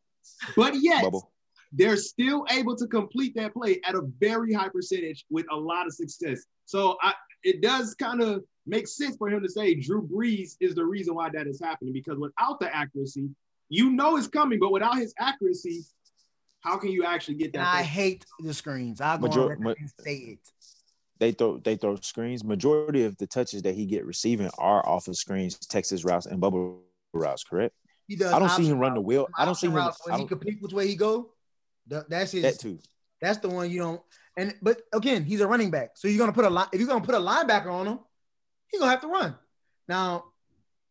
[0.56, 1.32] but yet, bubble.
[1.72, 5.86] they're still able to complete that play at a very high percentage with a lot
[5.88, 6.42] of success.
[6.66, 10.76] So I, it does kind of make sense for him to say Drew Brees is
[10.76, 13.28] the reason why that is happening because without the accuracy,
[13.70, 15.84] you know it's coming, but without his accuracy,
[16.62, 17.76] how can you actually get And that?
[17.76, 19.02] I hate the screens.
[19.02, 20.40] I'll go Major- on ma- and say it.
[21.24, 22.44] They throw they throw screens.
[22.44, 26.42] Majority of the touches that he get receiving are off of screens, Texas routes, and
[26.42, 26.82] bubble
[27.14, 27.46] routes.
[27.46, 27.74] Correct.
[28.10, 28.34] He does.
[28.34, 29.30] I don't see him run the wheel.
[29.38, 29.74] I don't see him.
[29.74, 31.32] routes, When I he pick which way he go.
[31.88, 32.42] That's his.
[32.42, 32.78] that too.
[33.22, 34.02] That's the one you don't.
[34.36, 36.68] And but again, he's a running back, so you're gonna put a line.
[36.74, 38.00] If you're gonna put a linebacker on him,
[38.68, 39.34] he's gonna have to run.
[39.88, 40.26] Now,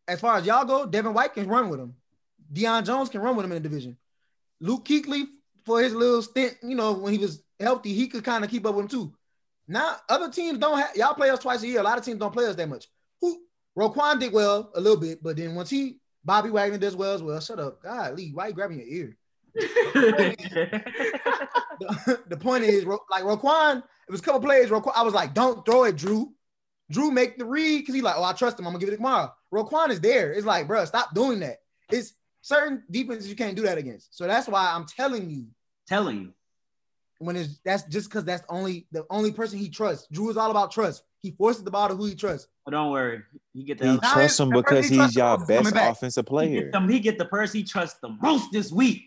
[0.07, 1.93] as far as y'all go, Devin White can run with him.
[2.51, 3.97] Deion Jones can run with him in the division.
[4.59, 5.27] Luke Kuechly,
[5.63, 8.65] for his little stint, you know, when he was healthy, he could kind of keep
[8.65, 9.13] up with him too.
[9.67, 11.79] Now, other teams don't have y'all play us twice a year.
[11.79, 12.87] A lot of teams don't play us that much.
[13.21, 13.41] Who
[13.77, 17.23] Roquan did well a little bit, but then once he Bobby Wagner does well as
[17.23, 17.39] well.
[17.39, 19.17] Shut up, God, Lee, why you grabbing your ear?
[19.55, 20.35] the,
[22.27, 24.69] the point is, like Roquan, it was a couple plays.
[24.69, 26.33] Roquan, I was like, don't throw it, Drew.
[26.91, 28.67] Drew make the read because he's like, oh, I trust him.
[28.67, 29.31] I'm gonna give it to Kamara.
[29.53, 30.31] Roquan is there.
[30.31, 31.57] It's like, bro, stop doing that.
[31.89, 34.15] It's certain defenses you can't do that against.
[34.15, 35.47] So that's why I'm telling you
[35.87, 36.33] Telling you.
[37.25, 40.07] When it's that's just because that's only the only person he trusts.
[40.11, 41.03] Drew is all about trust.
[41.21, 42.47] He forces the ball to who he trusts.
[42.65, 43.21] But don't worry.
[43.53, 45.63] He get He the Now trusts him because person he he's y'all trusts is coming
[45.63, 45.91] best back.
[45.93, 46.61] offensive he player.
[46.63, 49.03] get, them, he get the person he trusts the most this week.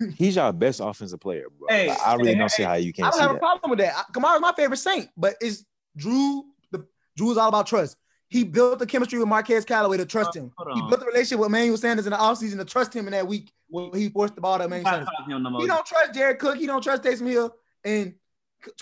[0.16, 1.68] He's y'all best offensive player, bro.
[1.68, 3.30] Hey, Like, I really hey, don't see hey, how you can't I don't see have
[3.32, 3.40] a that.
[3.40, 4.06] problem with that.
[4.14, 5.64] Kamara's my favorite Saint, but it's
[5.96, 6.44] Drew.
[6.70, 6.86] The
[7.18, 7.96] Drew is all about trust.
[8.30, 10.52] He built the chemistry with Marquez Callaway to trust him.
[10.56, 13.12] Hold He built the relationship with Emmanuel Sanders in the offseason to trust him in
[13.12, 15.08] that week when he forced the ball to I'm Emmanuel Sanders.
[15.18, 15.58] talking no.
[15.58, 16.56] He don't trust Jared Cook.
[16.56, 17.52] He don't trust Taysom Hill,
[17.84, 18.14] and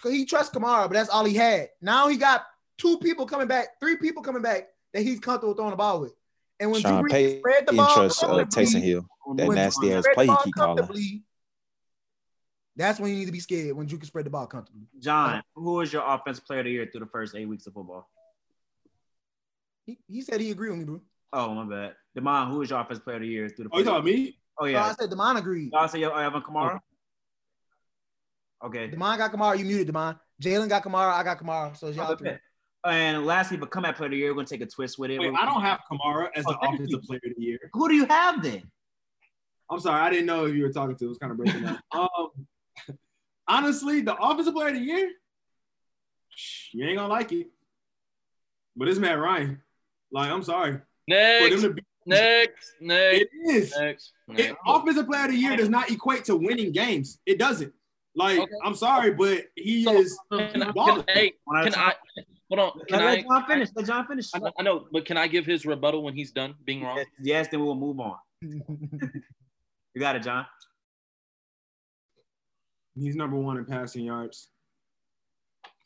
[0.04, 1.70] he trusts Kamara, but that's all he had.
[1.80, 2.44] Now he got
[2.76, 6.12] two people coming back, three people coming back that he's comfortable throwing the ball with.
[6.60, 9.06] And when Sean Drew Brees spread the ball trusts uh, comfortably, Taysom Hill.
[9.34, 11.22] That when nasty ass play he ball keep calling.
[12.76, 14.82] That's when you need to be scared when you can spread the ball comfortably.
[15.00, 17.72] John, who was your offensive player of the year through the first eight weeks of
[17.72, 18.08] football?
[19.88, 21.00] He, he said he agreed with me, bro.
[21.32, 21.94] Oh, my bad.
[22.16, 24.12] Demond, who was your offensive player of the year through the Oh, you first talking
[24.14, 24.38] me?
[24.60, 24.84] Oh, So yeah.
[24.84, 25.72] I said Demond agreed.
[25.74, 26.78] I said Y'all say yo, Evan Kamara?
[28.62, 28.90] Okay.
[28.90, 29.58] Demond got Kamara.
[29.58, 30.18] You muted Demond.
[30.42, 31.12] Jalen got Kamara.
[31.14, 31.74] I got Kamara.
[31.74, 32.28] So it's y'all three.
[32.28, 32.38] Okay.
[32.84, 35.10] And lastly, but comeback player of the year, we're going to take a twist with
[35.10, 35.18] it.
[35.20, 37.06] Wait, I don't have Kamara as Oh, the thank offensive you.
[37.06, 37.58] player of the year.
[37.72, 38.70] Who do you have then?
[39.70, 41.04] I'm sorry, I didn't know if you were talking to.
[41.06, 41.78] It was kind of breaking up.
[41.92, 42.28] Um,
[43.46, 45.10] honestly, the offensive player of the year,
[46.34, 47.46] shh, you ain't gonna like it.
[48.76, 49.60] But it's Matt Ryan.
[50.12, 50.72] Like, I'm sorry.
[50.72, 50.80] For
[51.14, 53.74] them Next, to be, next, next, it is.
[53.78, 54.12] next.
[54.28, 54.56] It, next.
[54.66, 57.18] offensive player of the year does not equate to winning games.
[57.26, 57.72] It doesn't.
[58.14, 58.52] Like, Okay.
[58.64, 60.18] I'm sorry, but he So- is.
[60.32, 61.94] Can I, can, hey, One at can I?
[62.50, 62.80] Hold on.
[62.88, 63.10] Can let, I?
[63.14, 63.68] let John finish.
[63.74, 64.30] Let John finish.
[64.34, 66.96] I know, I know, but can I give his rebuttal when he's done being wrong?
[66.96, 68.16] Yes, yes, then we will move on.
[69.94, 70.46] You got it, John.
[72.94, 74.48] He's number one in passing yards.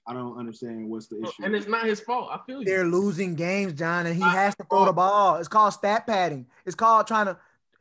[0.07, 1.45] I don't understand what's the issue.
[1.45, 2.29] And it's not his fault.
[2.33, 2.65] I feel you.
[2.65, 5.37] They're losing games, John, and he has to throw the ball.
[5.37, 6.47] It's called stat padding.
[6.67, 7.37] It's called trying to.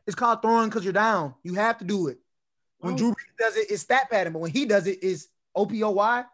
[0.05, 1.33] It's called throwing because you're down.
[1.43, 2.19] You have to do it.
[2.79, 2.97] When No.
[2.97, 6.25] Drew Brees does it, it's stat padding, but when he does it, it's OPOY.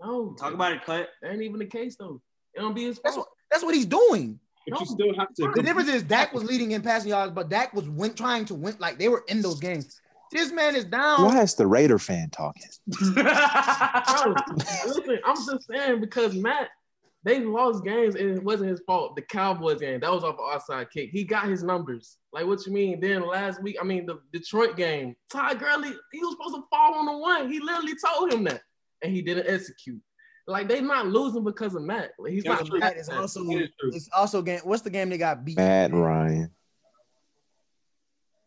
[0.00, 1.08] No, Talk about it, Cut.
[1.20, 2.20] That ain't even the case though.
[2.54, 4.38] It don't be his That's what that's what he's doing.
[4.68, 5.50] but you still have to.
[5.54, 8.54] The difference is Dak was leading in passing yards, but Dak was win, trying to
[8.54, 8.76] win.
[8.78, 10.00] Like they were in those games.
[10.32, 11.24] This man is down.
[11.24, 12.62] Why is the Raider fan talking?
[13.14, 13.22] Bro,
[14.86, 16.68] listen, I'm just saying because Matt,
[17.24, 19.14] they lost games and it wasn't his fault.
[19.14, 21.10] The Cowboys game, that was off an offside kick.
[21.10, 22.16] He got his numbers.
[22.32, 22.98] Like what you mean?
[22.98, 26.94] Then last week, I mean the Detroit game, Todd Gurley, he was supposed to fall
[26.94, 27.52] on the one.
[27.52, 28.62] He literally told him that,
[29.02, 30.00] and he didn't execute.
[30.48, 32.12] Like they not losing because of Matt.
[32.18, 32.68] Like, he's That's not.
[32.70, 32.80] true.
[32.80, 33.90] That is also That is true.
[33.92, 34.60] it's also game.
[34.64, 35.56] What's the game they got beat?
[35.58, 36.50] Matt Ryan.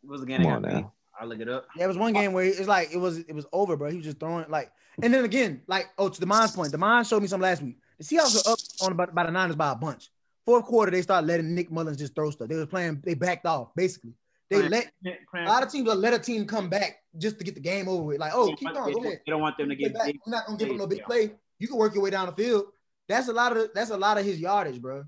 [0.02, 0.42] What was the game?
[0.42, 0.82] Come they on got beat?
[0.82, 0.94] now.
[1.20, 1.66] I'll look it up.
[1.78, 3.90] There was one game where it's like it was it was over, bro.
[3.90, 7.22] He was just throwing like, and then again, like oh to Demond's point, Demond showed
[7.22, 7.78] me some last week.
[7.98, 10.10] The Seahawks were up on about by the Niners by a bunch.
[10.46, 12.50] Fourth quarter, they started letting Nick Mullens just throw stuff.
[12.50, 14.14] They was playing, they backed off basically.
[14.50, 14.70] They Right.
[14.70, 14.92] let
[15.34, 17.88] a lot of teams will let a team come back just to get the game
[17.88, 18.20] over with.
[18.20, 19.22] Like, oh, keep going, go ahead.
[19.26, 20.06] They don't want them to Get get back.
[20.06, 20.20] big.
[20.26, 21.32] You're not gonna give them no big play.
[21.58, 22.66] You can work your way down the field.
[23.08, 25.06] That's a lot of that's a lot of his yardage, bro.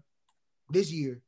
[0.72, 1.22] This year.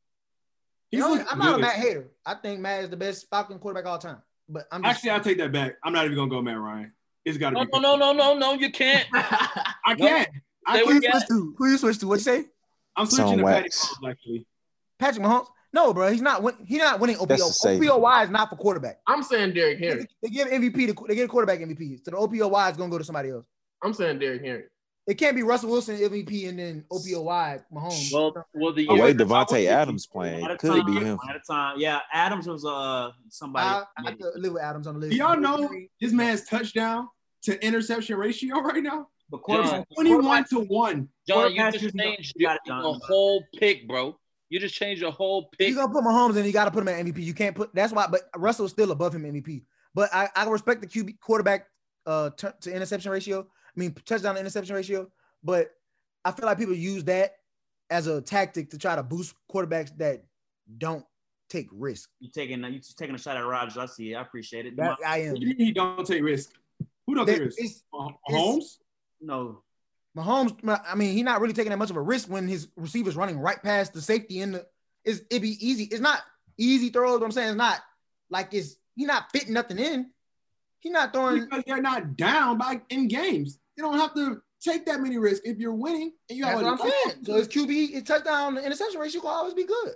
[0.89, 1.61] He's You know, I'm not a good.
[1.61, 2.07] Matt hater.
[2.25, 4.17] I think Matt is the best Falcon quarterback all time.
[4.50, 5.76] But I'm just, Actually, I'll take that back.
[5.84, 6.91] I'm not even gonna go Matt Ryan.
[7.24, 7.70] It's got to No, be.
[7.74, 8.54] no, no, no, no, no.
[8.54, 9.06] You can't.
[9.14, 10.28] I can't.
[10.66, 11.14] I They who you can't.
[11.18, 11.56] switch to?
[11.58, 12.08] Who you switch to?
[12.08, 12.45] What you say?
[12.95, 13.88] I'm switching on to Patty wax.
[14.04, 14.47] Mahomes, actually.
[14.97, 15.47] Patrick Mahomes?
[15.72, 16.12] No, bro.
[16.12, 16.41] He's not.
[16.41, 17.78] Win- he's not winning That's OPO.
[17.86, 19.00] OPOY is not for quarterback.
[19.06, 20.08] I'm saying Derrick Henry.
[20.24, 20.88] They give MVP.
[20.88, 22.04] To, they give quarterback MVP.
[22.04, 23.45] So the OPOY is gonna go to somebody else.
[23.84, 24.64] I'm saying Derrick Henry.
[25.10, 28.14] It can't be Russell Wilson MVP and then OPOY Mahomes.
[28.14, 31.18] Well, well, the The way I Davante Adams playing, a could time, be him.
[31.28, 32.01] At a time, yeah.
[32.14, 33.66] Adams was uh somebody.
[33.68, 35.12] I, I have to live with Adams on the list.
[35.12, 35.68] Do y'all know
[35.99, 37.07] this man's touchdown
[37.43, 39.07] to interception ratio right now?
[39.32, 41.10] but quarterback, 21 to 1.
[41.28, 42.84] John, you just changed got your, done.
[42.84, 44.18] your whole pick, bro.
[44.49, 45.70] You just changed your whole pick.
[45.70, 47.24] you're gonna put Mahomes in, you gotta put him at MVP.
[47.24, 49.64] You can't put that's why, but Russell's still above him MVP.
[49.93, 51.68] But I, I respect the QB quarterback
[52.05, 53.47] uh t- to interception ratio.
[53.76, 55.09] I mean touchdown to interception ratio.
[55.43, 55.72] But
[56.26, 57.36] I feel like people use that
[57.89, 60.24] as a tactic to try to boost quarterbacks that
[60.78, 61.05] don't
[61.49, 62.09] take risk.
[62.20, 63.78] you taking you taking a shot at Rodgers.
[63.78, 64.13] I see.
[64.13, 64.15] it.
[64.15, 64.76] I appreciate it.
[64.78, 65.36] That I am.
[65.36, 66.51] Do you mean he don't take risk?
[67.07, 67.59] Who don't That- take risk?
[67.59, 68.78] it's- Mah- Mahomes?
[69.22, 69.63] no,
[70.17, 73.15] Mahomes, I mean, he's not really taking that much of a risk when his receiver's
[73.15, 74.67] running right past the safety in the
[75.05, 75.86] is it be easy.
[75.86, 76.22] It's not
[76.57, 77.80] easy throws, but I'm saying it's not
[78.30, 80.11] like it's he's not fitting nothing in.
[80.80, 83.59] He's not throwing Because they're not down by in games.
[83.75, 86.82] You don't have to take that many risks if you're winning and you have That's
[86.82, 87.25] a what I'm saying.
[87.25, 89.93] So his QB, his touchdown to interception ratio will always be good.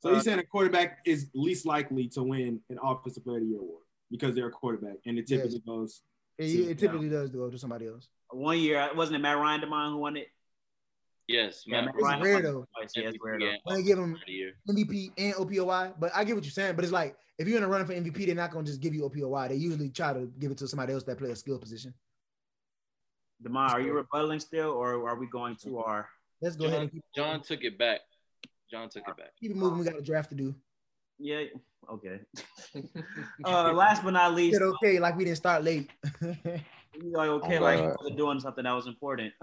[0.00, 3.48] So he's saying a quarterback is least likely to win an offensive player of the
[3.48, 6.02] year award because they're a quarterback and it typically goes
[6.38, 8.08] It, See, it typically does go to somebody else.
[8.30, 10.28] one year wasn't it Matt Ryan Demond who won it?
[11.28, 11.84] Yes, Yeah, man.
[11.86, 12.66] Matt It's Ryan rare though.
[12.74, 12.90] twice.
[12.96, 13.44] Yeah, it's rare though.
[13.44, 14.52] Yeah, When they give him of year.
[14.68, 16.74] MVP and OPOY, but I get what you're saying.
[16.74, 18.94] But it's like if you're in a running for MVP, they're not gonna just give
[18.94, 19.48] you OPOY.
[19.48, 21.92] They usually try to give it to somebody else that play a skill position.
[23.42, 26.08] Demar, are you rebutting still, or are we going to our?
[26.40, 28.00] Let's go ahead John, and keep, John took it back.
[28.70, 29.30] John took it back.
[29.40, 29.78] keep it moving.
[29.78, 30.54] We got a draft to do.
[31.18, 31.44] Yeah.
[31.92, 32.20] Okay.
[33.44, 35.90] uh, last but not least, okay, like we didn't start late.
[36.22, 38.16] like okay, Oh, like God.
[38.16, 39.32] doing something that was important.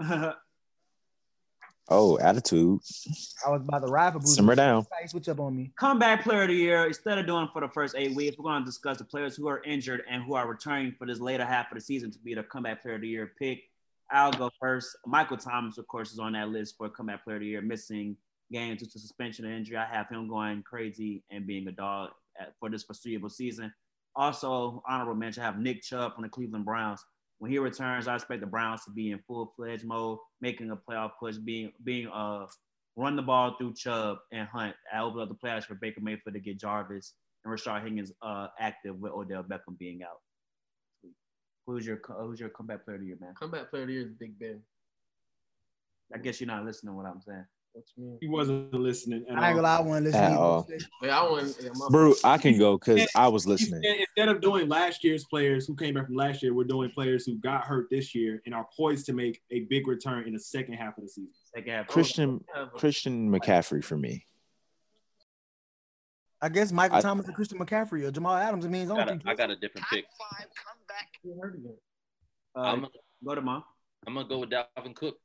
[1.88, 2.80] Oh, attitude.
[3.46, 4.34] I was about to ride for Boozy.
[4.34, 4.82] Simmer down.
[4.82, 5.70] Somebody Switch up on me.
[5.78, 6.86] Comeback player of the year.
[6.86, 9.36] Instead of doing it for the first eight weeks, we're going to discuss the players
[9.36, 12.18] who are injured and who are returning for this later half of the season to
[12.18, 13.62] be the comeback player of the year pick.
[14.10, 14.96] I'll go first.
[15.06, 18.16] Michael Thomas, of course, is on that list for comeback player of the year, missing
[18.52, 19.76] games due to suspension and injury.
[19.76, 22.10] I have him going crazy and being a dog
[22.40, 23.72] at, for this foreseeable season.
[24.16, 27.04] Also, honorable mention, I have Nick Chubb from the Cleveland Browns.
[27.38, 30.76] When he returns, I expect the Browns to be in full fledged mode, making a
[30.76, 32.46] playoff push, being being uh
[32.96, 34.74] run the ball through Chubb and Hunt.
[34.92, 37.12] I open up the playoffs for Baker Mayfield to get Jarvis
[37.44, 40.20] and Rashard Higgins uh active with Odell Beckham being out.
[41.66, 43.34] Who's your who's your comeback player of the year, man?
[43.38, 44.62] Comeback player of the year is Big Ben.
[46.14, 47.44] I guess you're not listening to what I'm saying.
[47.76, 48.18] What you mean?
[48.22, 49.74] he wasn't listening at I ain't gonna all.
[49.74, 50.24] lie, I want to listen.
[50.24, 50.66] At all.
[51.02, 51.56] Yeah, I want.
[51.62, 53.82] Yeah, Bro, I can go because I was listening.
[53.82, 56.90] said Instead of doing last year's players who came back from last year, we're doing
[56.90, 60.32] players who got hurt this year and are poised to make a big return in
[60.32, 61.30] the second half of the season.
[61.54, 61.86] Second half.
[61.86, 62.42] Christian
[62.76, 64.24] Christian McCaffrey for me.
[66.40, 68.64] I guess Michael I- Thomas and Christian McCaffrey or Jamal Adams.
[68.64, 70.06] I mean, it's I got, a, got a different pick.
[71.22, 71.76] He hurt again.
[72.56, 72.86] Uh, I'm,
[73.22, 73.64] go to mom.
[74.06, 75.18] I'm gonna go with Dalvin Cook.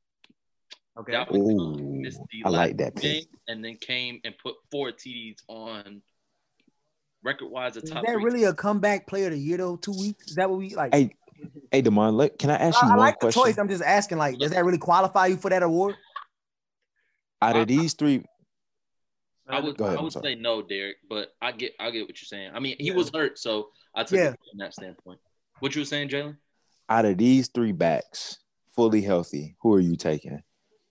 [1.00, 1.14] Okay.
[1.14, 3.28] Dalvin Cook Ooh, the I like that pick.
[3.48, 6.02] and then came and put four TDs on
[7.24, 8.24] record wise a Is that three.
[8.24, 9.78] really a comeback player of the year though?
[9.78, 10.28] Two weeks?
[10.28, 10.94] Is that what we like?
[10.94, 11.16] Hey,
[11.72, 13.58] hey, Demond, let, can I ask I, you I one like the choice.
[13.58, 15.96] I'm just asking, like, does that really qualify you for that award?
[17.42, 18.24] Out of these three,
[19.48, 22.28] I would, ahead, I would say no, Derek, but I get I get what you're
[22.28, 22.52] saying.
[22.54, 22.94] I mean, he Yeah.
[22.94, 24.28] was hurt, so I took Yeah.
[24.30, 25.20] it from that standpoint.
[25.60, 26.38] What you were saying, Jalen?
[26.90, 28.40] out of these three backs,
[28.76, 30.44] fully healthy, who are you taking?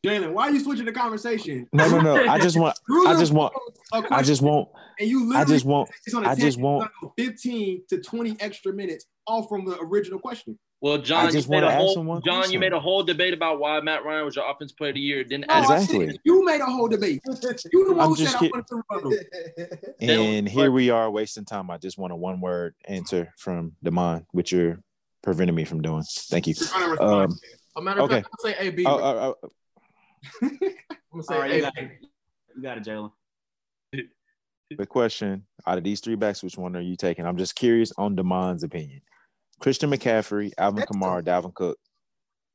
[0.04, 1.68] Jalen, why are you switching the conversation?
[1.72, 2.14] No, no, no.
[2.26, 2.78] I just want.
[3.06, 3.52] I just want.
[3.92, 4.68] I just want.
[4.98, 5.90] and you I just want.
[6.06, 9.78] it's on a I 10, just want- 15 to 20 extra minutes off from the
[9.80, 10.58] original question.
[10.82, 13.02] Well, John, I just you made a whole him one John, you made a whole
[13.02, 15.22] debate about why Matt Ryan was your offensive player of the year.
[15.22, 16.18] Didn't No, ask Exactly.
[16.24, 17.20] You made a whole debate.
[17.70, 19.12] You the one who just said I wanted to rebuttal.
[20.00, 21.70] And here we are wasting time.
[21.70, 24.80] I just want a one word answer from Demond, which you're
[25.22, 26.02] preventing me from doing.
[26.08, 26.54] Thank you.
[26.56, 27.32] You're trying to respond.
[27.32, 27.38] Um,
[27.76, 28.22] A matter of Okay.
[28.22, 28.84] fact, I'm gonna say AB.
[28.86, 29.50] oh, I'm oh,
[30.40, 31.90] gonna say All right, you got it.
[32.56, 33.10] You got it, Jalen.
[34.76, 37.26] the question out of these three backs, which one are you taking?
[37.26, 39.00] I'm just curious on Demond's opinion.
[39.60, 41.78] Christian McCaffrey, Alvin That's Kamara, Dalvin Cook.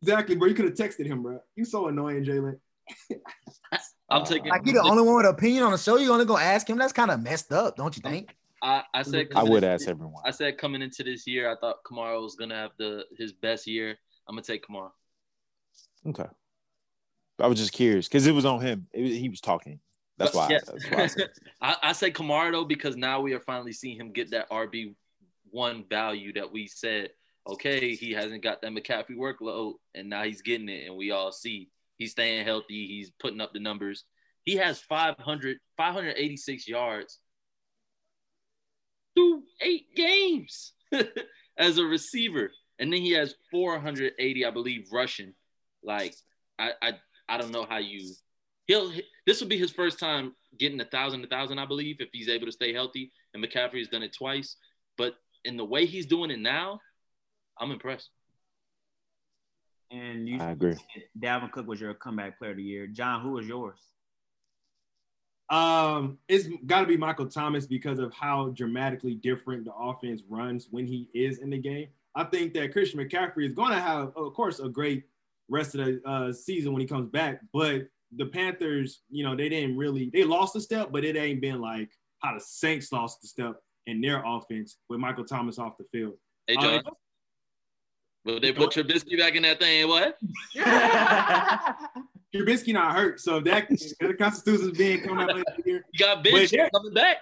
[0.02, 0.48] Exactly, bro.
[0.48, 1.40] You could have texted him, bro.
[1.56, 2.60] You so annoying, Jalen.
[4.10, 4.50] I'm taking.
[4.50, 5.98] Like, you the only one with an opinion on the show.
[5.98, 6.78] You only gonna ask him?
[6.78, 8.36] That's kind of messed up, don't you think?
[8.62, 9.28] I, I said.
[9.36, 10.22] I would ask this- everyone.
[10.26, 13.68] I said coming into this year, I thought Kamara was gonna have the his best
[13.68, 13.98] year.
[14.28, 14.92] I'm gonna take Kamara.
[16.08, 16.26] Okay.
[17.40, 18.88] I was just curious because it was on him.
[18.94, 19.80] It he was talking.
[20.18, 20.50] That's why.
[20.50, 20.60] yeah.
[20.66, 21.30] That's why I said.
[21.62, 24.96] I, I say Kamara though because now we are finally seeing him get that RB
[25.52, 27.10] one value that we said.
[27.48, 31.32] Okay, he hasn't got that McCaffrey workload, and now he's getting it, and we all
[31.32, 32.88] see he's staying healthy.
[32.88, 34.04] He's putting up the numbers.
[34.46, 37.20] He has 500, 586 yards
[39.16, 40.74] through eight games
[41.58, 45.34] as a receiver, and then he has 480, I believe, rushing.
[45.84, 46.16] Like
[46.58, 46.94] I, I,
[47.28, 48.14] I don't know how you.
[48.68, 48.92] He'll.
[49.26, 52.30] This will be his first time getting a thousand, a thousand, I believe, if he's
[52.30, 53.12] able to stay healthy.
[53.34, 54.56] And McCaffrey has done it twice,
[54.98, 56.80] but in the way he's doing it now,
[57.60, 58.10] I'm impressed.
[59.92, 60.76] And you, I agree.
[61.20, 62.88] Dalvin Cook was your comeback player of the year.
[62.88, 63.80] John, who was yours?
[65.50, 70.68] Um, it's got to be Michael Thomas because of how dramatically different the offense runs
[70.72, 71.90] when he is in the game.
[72.16, 75.04] I think that Christian McCaffrey is going to have, of course, a great
[75.50, 77.40] rest of the uh, season when he comes back.
[77.54, 77.84] But
[78.16, 81.62] the Panthers, you know, they didn't really they lost a step, but it ain't been
[81.62, 81.90] like
[82.20, 83.56] how the Saints lost the step
[83.88, 86.14] in their offense with Michael Thomas off the field.
[86.48, 86.84] Hey, Uh, John,
[88.24, 89.88] will they put Trubisky back in that thing?
[89.88, 90.18] What?
[92.34, 95.86] Trubisky not hurt, so if that if the Constitution is being coming out later here.
[95.94, 97.18] You got bench coming back.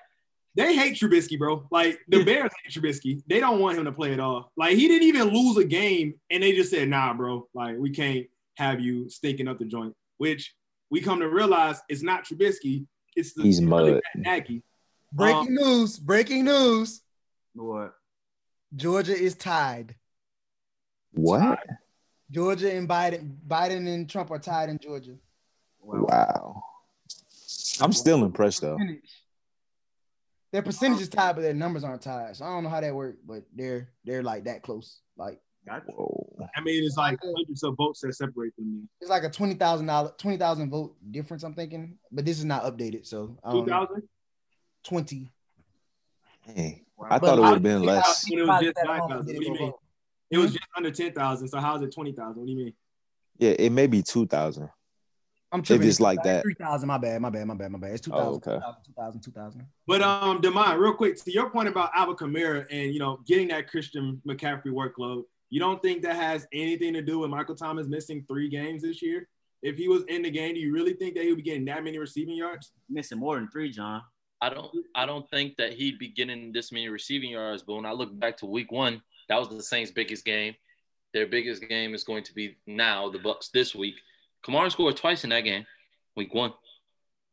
[0.55, 1.67] They hate Trubisky, bro.
[1.71, 3.23] Like the Bears hate Trubisky.
[3.27, 4.51] They don't want him to play at all.
[4.55, 7.47] Like he didn't even lose a game, and they just said, "Nah, bro.
[7.53, 10.53] Like we can't have you stinking up the joint." Which
[10.91, 12.85] we come to realize it's not Trubisky.
[13.15, 13.99] It's the He's it's mud.
[14.15, 14.63] Nagy.
[15.11, 15.99] Breaking um, news!
[15.99, 17.01] Breaking news!
[17.53, 17.93] what?
[18.75, 19.95] Georgia is tied.
[21.11, 21.59] What?
[22.31, 25.13] Georgia and Biden, Biden and Trump are tied in Georgia.
[25.79, 26.63] Wow.
[27.79, 28.77] I'm still impressed though.
[30.53, 32.37] Their percentage is tied, but their numbers aren't tied.
[32.37, 35.01] So I don't know how that works, but they're they're like that close.
[35.17, 35.91] Like Gotcha.
[36.55, 38.87] I mean, it's like hundreds of votes that separate them.
[39.01, 41.43] it's like a twenty thousand dollar twenty thousand vote difference.
[41.43, 43.89] I'm thinking, but this is not updated, so I Two don't
[44.83, 45.31] twenty.
[46.45, 46.85] Dang.
[46.97, 47.07] Wow.
[47.09, 48.25] I thought it would have been less.
[48.29, 49.25] It was just that nine home thousand.
[49.25, 49.71] didn't What do you mean?
[49.71, 49.79] vote.
[50.29, 50.57] It was hmm?
[50.57, 51.47] just under ten thousand.
[51.47, 52.41] So how is it twenty thousand?
[52.41, 52.73] What do you mean?
[53.39, 54.69] Yeah, it may be two thousand.
[55.53, 55.87] I'm tripping.
[55.87, 56.41] it's like that.
[56.43, 56.87] Three thousand.
[56.87, 57.21] My bad.
[57.21, 57.45] My bad.
[57.47, 57.71] My bad.
[57.71, 57.91] My bad.
[57.91, 58.65] It's 2000, Oh, okay.
[58.85, 59.65] 2000, 2000, 2000.
[59.87, 63.47] But um, Demond, real quick to your point about Alvin Kamara and you know getting
[63.49, 65.23] that Christian McCaffrey workload.
[65.49, 69.01] You don't think that has anything to do with Michael Thomas missing three games this
[69.03, 69.27] year?
[69.61, 71.65] If he was in the game, do you really think that he would be getting
[71.65, 72.71] that many receiving yards?
[72.89, 74.01] Missing more than three, John.
[74.41, 77.85] I don't I don't think that he'd be getting this many receiving yards, but when
[77.85, 80.55] I look back to week one, that was the Saints' biggest game.
[81.13, 83.93] Their biggest game is going to be now, the Bucs this week.
[84.45, 85.65] Kamara scored twice in that game,
[86.15, 86.53] week one.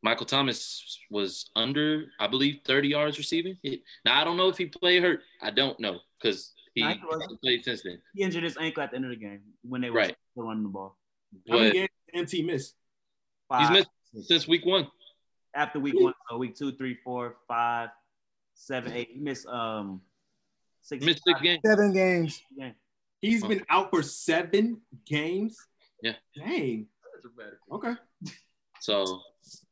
[0.03, 3.59] Michael Thomas was under, I believe, 30 yards receiving.
[4.05, 5.21] Now I don't know if he played hurt.
[5.43, 8.01] I don't know because he hasn't played since then.
[8.15, 10.17] He injured his ankle at the end of the game when they were Right.
[10.33, 10.97] still running the ball.
[11.49, 12.75] How many But games did MT miss?
[13.49, 14.29] Five, missed- six.
[14.29, 14.89] since week one,
[15.55, 17.91] after week one, so week two, three, four, five,
[18.55, 19.11] seven, eight.
[19.13, 20.01] He missed um
[20.81, 21.05] six.
[21.05, 21.61] missed six games.
[21.67, 22.43] Seven games.
[22.57, 22.75] games.
[23.21, 25.59] He's been out for seven games.
[26.03, 26.15] Yeah.
[26.35, 26.87] Dang.
[27.73, 27.95] Okay.
[28.83, 29.21] So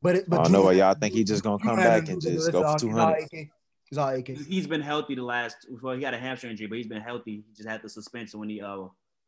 [0.02, 2.20] But it, I don't know why Drew- y'all think he's just gonna come back and
[2.20, 3.28] just go for two he's all hundred.
[3.32, 3.48] AK.
[3.88, 4.28] He's all AK.
[4.28, 5.56] He's been healthy the last.
[5.80, 7.42] Well, he got a hamstring injury, but he's been healthy.
[7.46, 8.86] He just had the suspension when he uh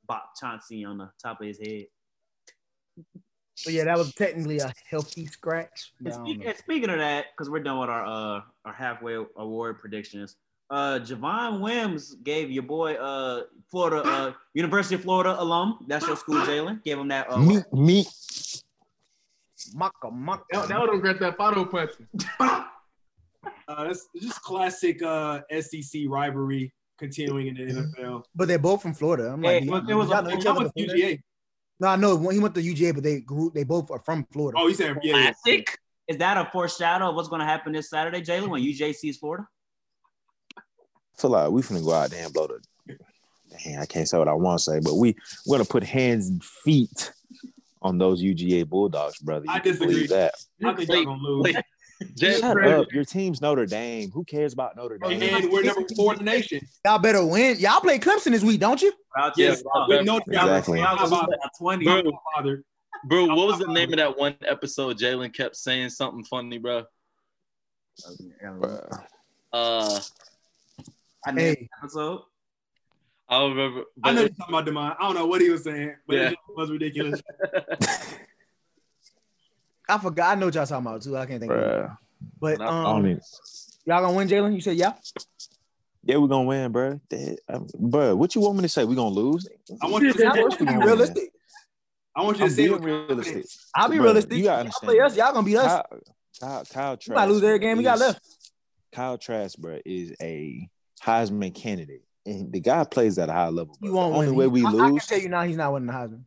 [0.08, 1.86] bopped Chauncey on the top of his head.
[3.54, 5.92] So yeah, that was technically a healthy scratch.
[5.98, 8.40] And, but I don't speak, and speaking of that, because we're done with our uh
[8.64, 10.36] our halfway award predictions.
[10.70, 15.78] Uh, Javon Wims gave your boy uh Florida uh University of Florida alum.
[15.88, 16.82] That's your school, Jalen.
[16.84, 17.30] Gave him that.
[17.30, 18.06] Uh, Meat, meat.
[19.74, 20.42] Maka, maka.
[20.52, 22.06] That, that would regret that photo punching.
[22.40, 28.24] Uh, that's just classic uh, SEC rivalry continuing in the NFL.
[28.34, 29.32] But they're both from Florida.
[29.32, 30.96] I'm Hey, like, look, y'all it was know a- each That other was before that?
[31.02, 31.20] UGA.
[31.80, 33.50] No, I know he went to UGA, but they grew.
[33.54, 34.58] They both are from Florida.
[34.60, 35.60] Oh, you said yeah, yeah.
[36.08, 39.16] is that a foreshadow of what's going to happen this Saturday, Jalen, when UJ sees
[39.18, 39.46] Florida?
[41.16, 42.60] I feel like we finna go out there and blow the.
[43.64, 46.28] Dang, I can't say what I want to say, but we we're gonna put hands
[46.28, 47.12] and feet
[47.82, 49.44] on those UGA Bulldogs, brother.
[49.46, 49.86] You I disagree.
[49.88, 50.34] believe that.
[50.64, 51.44] I think y'all gonna lose.
[51.44, 51.56] Wait,
[52.16, 52.92] Jay, Shut up.
[52.92, 54.10] Your team's Notre Dame.
[54.10, 55.22] Who cares about Notre Dame?
[55.22, 56.60] And we're number four in the nation.
[56.84, 57.58] Y'all better win.
[57.58, 58.92] Y'all play Clemson this week, don't you?
[59.36, 60.80] Yes, tell you, With Exactly.
[60.80, 61.84] I'll How go about 20.
[61.84, 62.02] Bro.
[62.34, 62.64] father?
[63.04, 64.98] bro, what was the name of that one episode?
[64.98, 66.84] Jalen kept saying something funny, bro.
[69.52, 70.00] Uh,
[71.26, 71.68] I named Hey.
[71.70, 72.22] the episode.
[73.28, 73.84] I don't remember.
[74.02, 74.96] I know you're talking about Demond.
[74.98, 76.30] I don't know what he was saying, but Yeah.
[76.30, 77.22] it was ridiculous.
[79.88, 80.36] I forgot.
[80.36, 81.16] I know what y'all talking about too.
[81.16, 81.52] I can't think.
[81.52, 81.62] of it.
[81.64, 81.96] Bruh.
[82.40, 83.20] But I I don't um,
[83.86, 84.54] y'all gonna win, Jalen?
[84.54, 84.92] You said yeah.
[86.04, 87.00] Yeah, we're gonna win, bro.
[87.78, 88.84] Bro, what you want me to say?
[88.84, 89.46] We gonna lose?
[89.82, 91.32] I want you to Y'all say, to be realistic.
[92.16, 93.46] I want you I'm to say being with realistic.
[93.74, 94.32] I'll be Bruh, realistic.
[94.38, 95.12] You gotta Y'all play understand.
[95.12, 95.16] us.
[95.16, 95.66] Y'all gonna beat us.
[95.66, 95.84] How-
[96.40, 98.20] Kyle, Kyle We might lose every game we got left.
[98.92, 100.68] Kyle Trask, bro, is a
[101.04, 103.76] Heisman candidate, and the guy plays at a high level.
[103.80, 104.36] You won't the only win.
[104.36, 105.06] way we I, I can lose.
[105.06, 106.24] tell you now he's not winning the Heisman.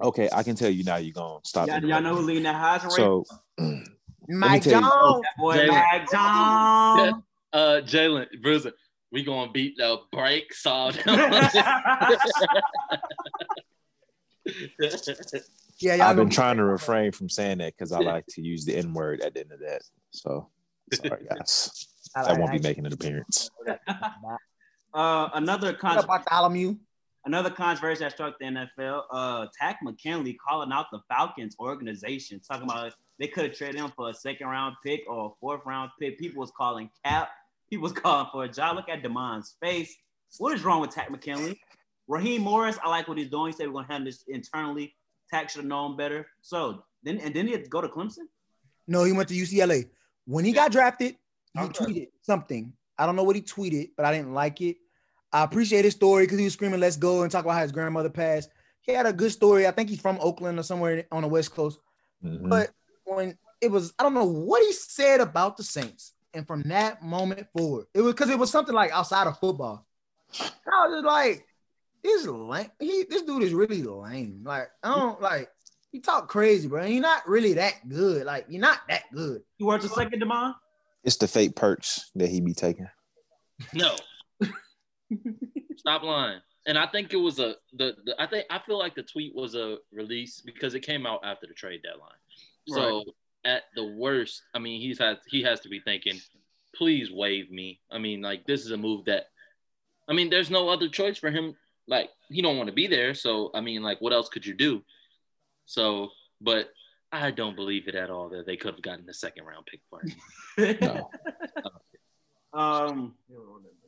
[0.00, 0.96] okay, I can tell you now.
[0.96, 1.68] You're gonna stop.
[1.68, 1.84] Y'all, it.
[1.84, 2.96] y'all know who leading that Heisman race?
[2.96, 3.24] So
[4.28, 5.22] Mike tell you- Jones.
[5.22, 5.68] that boy Jalen.
[5.68, 7.22] Mac Jones.
[7.52, 8.72] Uh, Jalen, Bruiser,
[9.12, 11.50] we gonna beat the brakes off them.
[15.80, 18.76] Yeah, I've been trying to refrain from saying that because I like to use the
[18.76, 19.82] N word at the end of that.
[20.12, 20.48] So
[20.92, 21.88] sorry, guys.
[22.16, 23.50] I That won't be making an appearance.
[24.94, 26.76] Uh, another What con- up, Bartholomew?
[27.24, 29.02] another controversy that struck the NFL.
[29.10, 33.92] Uh, Takk McKinley calling out the Falcons organization, talking about they could have traded him
[33.96, 36.16] for a second round pick or a fourth round pick.
[36.16, 37.30] People was calling cap.
[37.68, 38.76] People was calling for a job.
[38.76, 39.92] Look at Demond's face.
[40.38, 41.60] What is wrong with Takk McKinley?
[42.06, 43.46] Raheem Morris, I like what he's doing.
[43.50, 44.94] He said we're gonna handle this internally.
[45.28, 46.24] Takk should have known better.
[46.40, 48.26] So then, and then he had to go to Clemson.
[48.86, 49.88] No, he went to UCLA.
[50.26, 51.16] When he got drafted,
[51.54, 51.84] he Okay.
[51.84, 52.72] tweeted something.
[52.98, 54.76] I don't know what he tweeted, but I didn't like it.
[55.32, 57.72] I appreciate his story because he was screaming, let's go, and talk about how his
[57.72, 58.50] grandmother passed.
[58.82, 59.66] He had a good story.
[59.66, 61.78] I think he's from Oakland or somewhere on the West Coast.
[62.24, 62.48] Mhm.
[62.48, 62.70] But
[63.04, 66.12] when it was, I don't know what he said about the Saints.
[66.34, 69.86] And from that moment forward, it was because it was something like outside of football.
[70.40, 71.46] And I was just like,
[72.02, 72.70] this lame.
[72.78, 74.42] He this dude is really lame.
[74.44, 75.48] Like, I don't like
[75.90, 76.84] he talk crazy, bro.
[76.84, 78.26] You're not really that good.
[78.26, 79.42] Like, you're not that good.
[79.58, 80.54] You worth a second, Demond?
[81.04, 82.88] It's the fake perks that he be taking.
[83.72, 83.94] no.
[85.76, 86.40] Stop lying.
[86.66, 89.34] And I think it was a the, the I think I feel like the tweet
[89.34, 92.10] was a release because it came out after the trade deadline.
[92.66, 93.04] So
[93.44, 96.18] at the worst, I mean he's had he has to be thinking,
[96.74, 97.80] please waive me.
[97.92, 99.26] I mean, like this is a move that
[100.08, 101.54] I mean, there's no other choice for him.
[101.86, 103.14] Like he don't want to be there.
[103.14, 104.82] So I mean, like what else could you do?
[105.66, 106.70] So, but
[107.22, 109.80] I don't believe it at all that they could have gotten the second round pick
[109.88, 110.14] for him.
[110.80, 111.10] No.
[112.58, 113.14] um,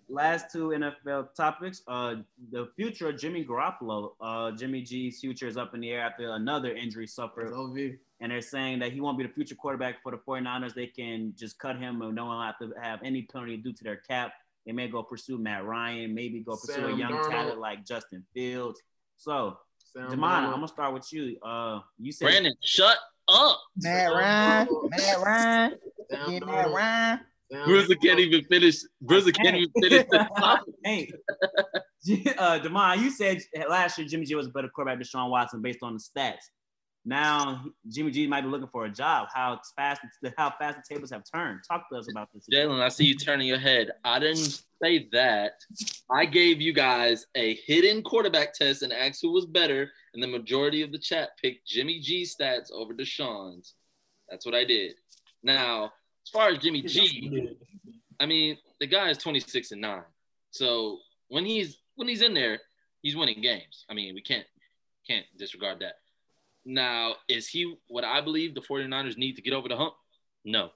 [0.08, 1.82] last two NFL topics.
[1.86, 2.16] Uh,
[2.50, 4.12] the future of Jimmy Garoppolo.
[4.20, 7.76] Uh, Jimmy G's future is up in the air after another injury suffered, OV.
[8.20, 10.74] and they're saying that he won't be the future quarterback for the 49ers.
[10.74, 13.72] They can just cut him and no one will have to have any penalty due
[13.72, 14.32] to their cap.
[14.64, 17.30] They may go pursue Matt Ryan, maybe go pursue a young Darnold.
[17.30, 18.82] talent like Justin Fields.
[19.16, 19.58] So,
[19.92, 21.38] Sam Demond, I'm gonna start with you.
[21.40, 22.98] Uh, you said Brandon, shut
[23.28, 23.60] up.
[23.76, 25.74] Matt Ryan, Matt Ryan,
[26.10, 26.74] Sam yeah, Matt Darnold.
[26.74, 27.20] Ryan.
[27.52, 28.22] Sam Bruiser can't Darnold.
[28.22, 28.76] even finish.
[29.00, 30.74] Bruiser can't even finish the topic.
[30.84, 31.10] Hey,
[32.38, 35.62] uh, Demond, you said last year Jimmy G was a better quarterback than Sean Watson
[35.62, 36.44] based on the stats.
[37.08, 39.28] Now Jimmy G might be looking for a job.
[39.32, 40.00] How fast
[40.36, 41.60] how fast the tables have turned.
[41.66, 42.46] Talk to us about this.
[42.52, 43.92] Jalen, I see you turning your head.
[44.04, 45.52] I didn't say that.
[46.10, 50.26] I gave you guys a hidden quarterback test and asked who was better, and the
[50.26, 53.74] majority of the chat picked Jimmy G's stats over Deshaun's.
[54.28, 54.96] That's what I did.
[55.44, 55.92] Now,
[56.26, 57.56] as far as Jimmy G,
[58.18, 60.02] I mean, the guy is 26 and 9.
[60.50, 60.98] So
[61.28, 62.58] when he's when he's in there,
[63.00, 63.84] he's winning games.
[63.88, 64.46] I mean, we can't
[65.08, 65.98] can't disregard that.
[66.68, 69.94] Now, is he what I believe the 49ers need to get over the hump?
[70.44, 70.70] No.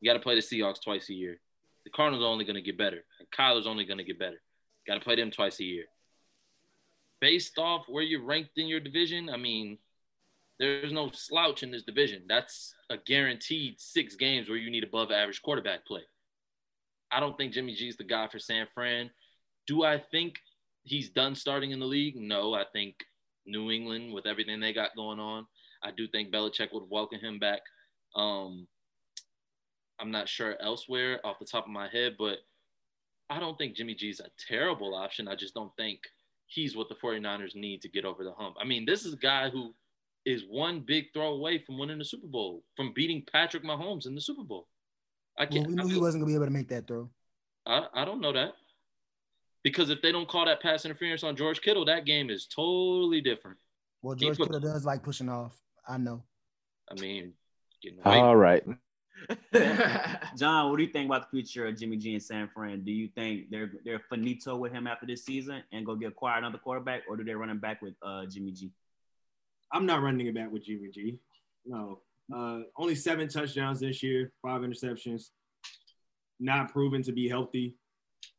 [0.00, 1.38] You got to play the Seahawks twice a year.
[1.84, 4.40] The Cardinals are only going to get better, and Kyler's only going to get better.
[4.86, 5.84] Got to play them twice a year.
[7.20, 9.76] Based off where you're ranked in your division, I mean,
[10.58, 12.22] there's no slouch in this division.
[12.26, 16.02] That's a guaranteed six games where you need above average quarterback play.
[17.10, 19.10] I don't think Jimmy G's the guy for San Fran.
[19.66, 20.36] Do I think
[20.84, 22.16] he's done starting in the league?
[22.16, 22.96] No, I think
[23.46, 25.46] New England with everything they got going on.
[25.82, 27.60] I do think Belichick would welcome him back.
[28.16, 28.66] Um,
[30.00, 32.38] I'm not sure elsewhere off the top of my head, but
[33.30, 35.28] I don't think Jimmy G's a terrible option.
[35.28, 36.00] I just don't think
[36.46, 38.56] he's what the 49ers need to get over the hump.
[38.60, 39.74] I mean, this is a guy who
[40.24, 44.14] is one big throw away from winning the Super Bowl, from beating Patrick Mahomes in
[44.14, 44.68] the Super Bowl.
[45.38, 45.66] I can't.
[45.66, 47.08] we I knew he wasn't gonna be able to make that throw.
[47.66, 48.54] I, I don't know that.
[49.64, 53.20] Because if they don't call that pass interference on George Kittle, that game is totally
[53.20, 53.56] different.
[54.02, 55.58] Well, George put- Kittle does like pushing off.
[55.88, 56.22] I know.
[56.90, 57.32] I mean,
[57.82, 57.98] getting.
[58.04, 58.62] All right.
[60.36, 62.84] John, what do you think about the future of Jimmy G and San Fran?
[62.84, 66.38] Do you think they're they're finito with him after this season and go get acquire
[66.38, 68.70] another quarterback, or do they run him back with uh, Jimmy G?
[69.72, 71.18] I'm not running it back with Jimmy G.
[71.64, 72.00] No.
[72.34, 75.30] Uh, only seven touchdowns this year, five interceptions.
[76.40, 77.76] Not proven to be healthy.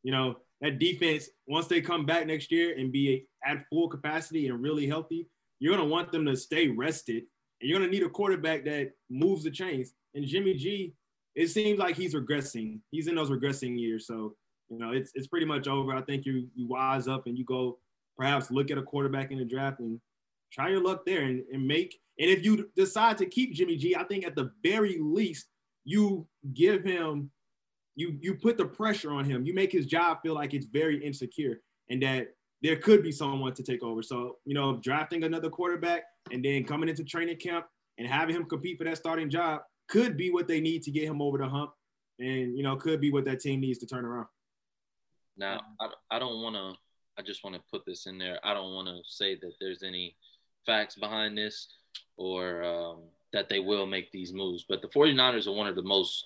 [0.02, 4.48] You know, that defense, once they come back next year and be at full capacity
[4.48, 5.28] and really healthy,
[5.58, 7.24] you're going to want them to stay rested.
[7.60, 9.92] And you're going to need a quarterback that moves the chains.
[10.14, 10.94] And Jimmy G,
[11.34, 12.80] it seems like he's regressing.
[12.90, 14.06] He's in those regressing years.
[14.06, 14.34] So,
[14.68, 15.94] you know, it's, it's pretty much over.
[15.94, 17.78] I think you, you wise up and you go
[18.16, 20.00] perhaps look at a quarterback in the draft and
[20.52, 21.98] try your luck there and, and make.
[22.18, 25.46] And if you decide to keep Jimmy G, I think at the very least
[25.84, 27.30] you give him,
[27.96, 29.44] you you put the pressure on him.
[29.44, 32.28] You make his job feel like it's very insecure, and that
[32.62, 34.02] there could be someone to take over.
[34.02, 37.66] So you know, drafting another quarterback and then coming into training camp
[37.98, 41.04] and having him compete for that starting job could be what they need to get
[41.04, 41.72] him over the hump,
[42.18, 44.26] and you know, could be what that team needs to turn around.
[45.36, 46.78] Now, I, I don't want to,
[47.18, 48.38] I just want to put this in there.
[48.42, 50.16] I don't want to say that there's any
[50.64, 51.68] facts behind this
[52.16, 55.82] or um, that they will make these moves, but the 49ers are one of the
[55.82, 56.24] most,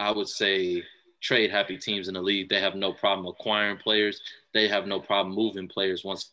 [0.00, 0.82] I would say,
[1.20, 2.48] trade happy teams in the league.
[2.48, 4.20] They have no problem acquiring players,
[4.54, 6.30] they have no problem moving players once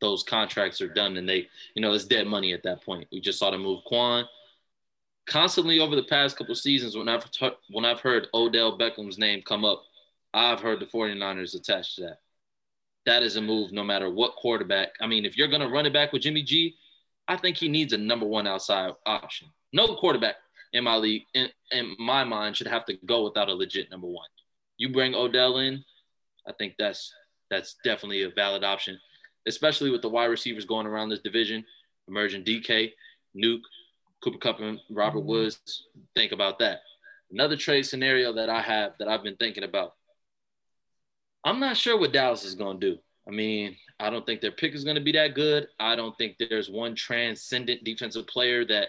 [0.00, 3.06] those contracts are done and they, you know, it's dead money at that point.
[3.12, 4.24] We just saw them move Kwon.
[5.26, 7.24] Constantly over the past couple seasons, when I've,
[7.70, 9.82] when I've heard Odell Beckham's name come up,
[10.32, 12.20] I've heard the 49ers attached to that.
[13.06, 14.90] That is a move no matter what quarterback.
[15.00, 16.76] I mean, if you're going to run it back with Jimmy G,
[17.28, 19.48] I think he needs a number one outside option.
[19.72, 20.36] No quarterback
[20.72, 24.06] in my league, in, in my mind, should have to go without a legit number
[24.06, 24.28] one.
[24.76, 25.84] You bring Odell in,
[26.46, 27.12] I think that's
[27.50, 28.98] that's definitely a valid option,
[29.46, 31.64] especially with the wide receivers going around this division,
[32.06, 32.92] emerging DK,
[33.36, 33.62] Nuke,
[34.22, 35.28] Cooper Kupp, and Robert mm-hmm.
[35.28, 35.88] Woods.
[36.14, 36.80] Think about that.
[37.32, 39.94] Another trade scenario that I have that I've been thinking about
[41.44, 42.98] I'm not sure what Dallas is going to do.
[43.26, 45.68] I mean, I don't think their pick is going to be that good.
[45.78, 48.88] I don't think there's one transcendent defensive player that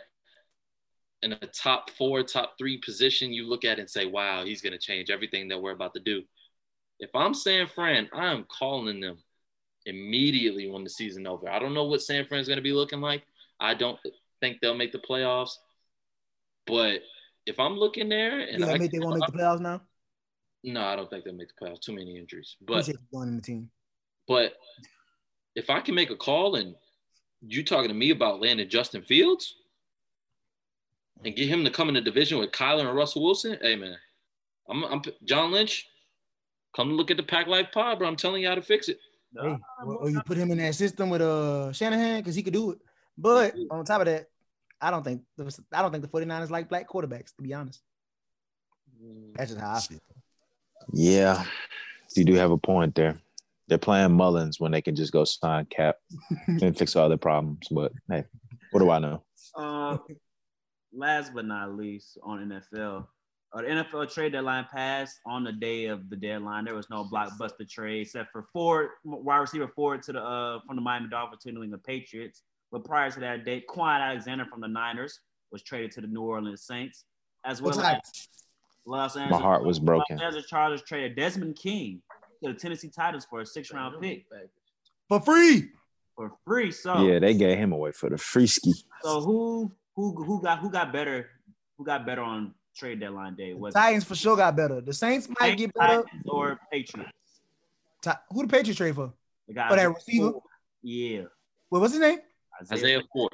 [1.24, 4.74] in a top four, top three position you look at and say, wow, he's going
[4.74, 6.24] to change everything that we're about to do.
[7.00, 9.18] If I'm San Fran, I am calling them
[9.86, 11.50] immediately when the season over.
[11.50, 13.24] I don't know what San Fran's going to be looking like.
[13.60, 14.00] I don't
[14.40, 15.54] think they'll make the playoffs.
[16.68, 17.02] But
[17.46, 19.82] if I'm looking there and You I, think they won't make the playoffs now?
[20.64, 21.82] no, I don't think they'll make the playoffs.
[21.82, 22.56] Too many injuries.
[22.62, 23.70] But you joining the team.
[24.28, 24.54] But
[25.56, 26.76] if I can make a call and
[27.42, 29.56] you talking to me about landing Justin Fields
[31.24, 33.98] and get him to come in the division with Kyler and Russell Wilson, hey man,
[34.70, 35.88] I'm, I'm John Lynch.
[36.76, 38.08] Come look at the Pack Life Pod, bro.
[38.08, 39.00] I'm telling you how to fix it.
[39.36, 42.54] Hey, or, or you put him in that system with uh Shanahan because he could
[42.54, 42.80] do it.
[43.18, 44.30] But on top of that,
[44.80, 45.22] I don't think
[45.72, 47.82] I don't think the 49ers like black quarterbacks, to be honest.
[49.36, 50.00] That's just how I feel.
[50.94, 51.46] Yeah,
[52.16, 53.18] you do have a point there.
[53.68, 55.98] They're playing Mullens when they can just go sign Kap
[56.48, 57.68] and fix all their problems.
[57.70, 58.26] But hey,
[58.72, 59.24] what do I know?
[59.56, 59.98] Uh,
[60.94, 63.06] last but not least, on NFL,
[63.54, 66.66] uh, the NFL trade deadline passed on the day of the deadline.
[66.66, 70.78] There was no blockbuster trade except for Ford, wide receiver Ford to the uh, from
[70.78, 72.44] the Miami Dolphins to New England Patriots.
[72.72, 75.20] But prior to that date, Kwon Alexander from the Niners
[75.52, 77.04] was traded to the New Orleans Saints,
[77.44, 78.02] as well What as type?
[78.86, 80.18] Los My heart was broken.
[80.18, 82.02] Los Angeles Chargers traded Desmond King
[82.44, 84.26] to the Tennessee Titans for a six round pick
[85.08, 85.70] For free.
[86.16, 86.72] for free.
[86.72, 88.74] So Yeah, they gave him away for the free ski.
[89.04, 89.72] So who
[90.02, 91.30] who who got who got better?
[91.78, 93.54] Who got better on trade deadline day?
[93.54, 94.82] Was it Titans for sure got better.
[94.82, 96.04] The Saints might get better.
[96.04, 97.12] Titans or Patriots?
[98.02, 99.14] Ti- Who the Patriots trade for?
[99.48, 100.34] The guy For that receiver?
[100.82, 101.24] Yeah.
[101.70, 102.20] What was his name?
[102.72, 103.34] Isaiah Ford,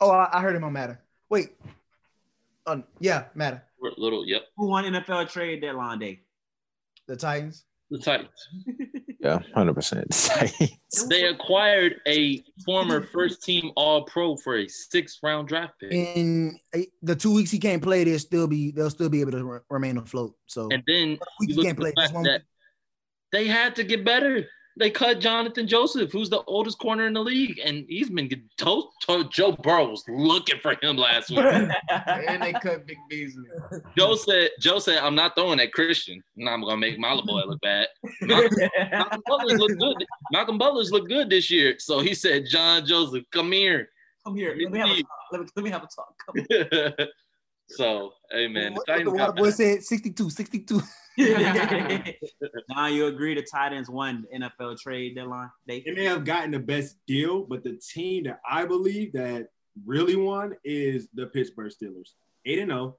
[0.00, 1.00] Oh, I, I heard him on Matter.
[1.30, 1.50] Wait.
[2.66, 3.62] Um, yeah, Matter.
[3.96, 6.20] little, yep, Who won NFL trade deadline day?
[7.08, 7.64] The Titans.
[7.92, 8.30] The Titans.
[9.20, 10.10] Yeah, hundred percent.
[11.08, 15.92] They acquired a former first team All Pro for a sixth round draft pick.
[15.92, 19.30] In uh, the two weeks he can't play, they'll still be they'll still be able
[19.30, 20.34] to re- remain afloat.
[20.46, 22.42] So And then you look can't at the play this fact that
[23.30, 24.44] they had to get better.
[24.78, 28.40] They cut Jonathan Joseph, who's the oldest corner in the league, and he's been get-
[28.58, 31.38] to- to- Joe Burrow was looking for him last week.
[31.90, 33.44] and they cut Vic Beasley.
[33.98, 36.22] Joe said, "Joe said I'm not throwing at Christian.
[36.36, 37.88] Now I'm gonna make my boy look bad."
[38.22, 40.06] Malcolm Butler's look good.
[40.32, 43.88] Malcolm Butler's look good this year, so he said, "John Joseph, come here."
[44.24, 44.56] Come here.
[44.58, 45.08] Let me have a talk.
[45.32, 46.14] Let me, let me have a talk.
[46.98, 47.06] Come
[47.68, 50.80] so, hey man, the what, what Titans the water boy said 62, 62.
[52.68, 55.82] now you agree the Titans won the NFL trade deadline day?
[55.84, 59.48] They may have gotten the best deal, but the team that I believe that
[59.84, 62.10] really won is the Pittsburgh Steelers.
[62.46, 62.96] 8 and 0.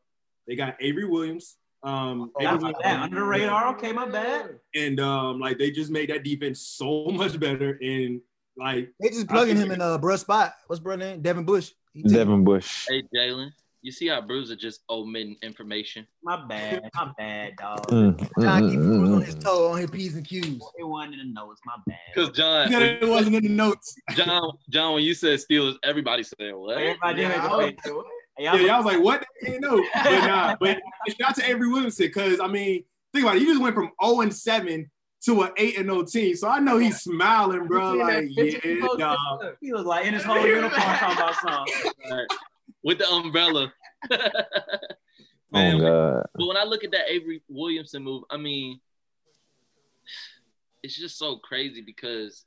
[0.47, 1.57] They got Avery Williams.
[1.83, 2.99] Um, Oh, Avery my bad.
[3.01, 3.67] Under the radar.
[3.75, 4.59] Okay, my bad.
[4.75, 7.77] and um, like they just made that defense so much better.
[7.81, 8.21] And
[8.57, 10.53] like They just plugging him in a uh, bruh spot.
[10.67, 11.21] What's bruh name?
[11.21, 11.71] Devin Bush.
[12.07, 12.87] Devin Bush.
[12.89, 13.51] Hey Jalen,
[13.83, 16.07] you see how Bruiser just omitting information?
[16.23, 16.89] My bad.
[16.95, 17.85] My bad, dog.
[17.87, 19.43] Mm, mm, John mm, keep mm, on his mm.
[19.43, 20.63] toe on his P's and Q's.
[20.79, 21.59] It wasn't in the notes.
[21.65, 21.97] My bad.
[22.15, 23.93] Because John, it wasn't in the notes.
[24.15, 26.77] John, John, when you said Steelers, everybody said what?
[26.77, 27.75] Everybody did Yeah, make I was- face.
[28.37, 29.25] Hey, Yeah, y'all- y'all was like, what?
[29.41, 29.85] They didn't know.
[29.93, 30.79] But nah, but
[31.09, 33.41] shout out to Avery Williamson because I mean, think about it.
[33.41, 34.89] You just went from 0 and 7
[35.25, 36.35] to an 8 and 0 team.
[36.37, 37.93] So I know he's smiling, bro.
[37.93, 38.99] You seen Like, yeah, posted?
[38.99, 39.17] dog.
[39.61, 42.27] He was like in his whole uniform talking about something.
[42.83, 43.73] With the umbrella.
[45.55, 46.25] Oh, Man, Oh God.
[46.33, 48.79] But when I look at that Avery Williamson move, I mean,
[50.81, 52.43] it's just so crazy because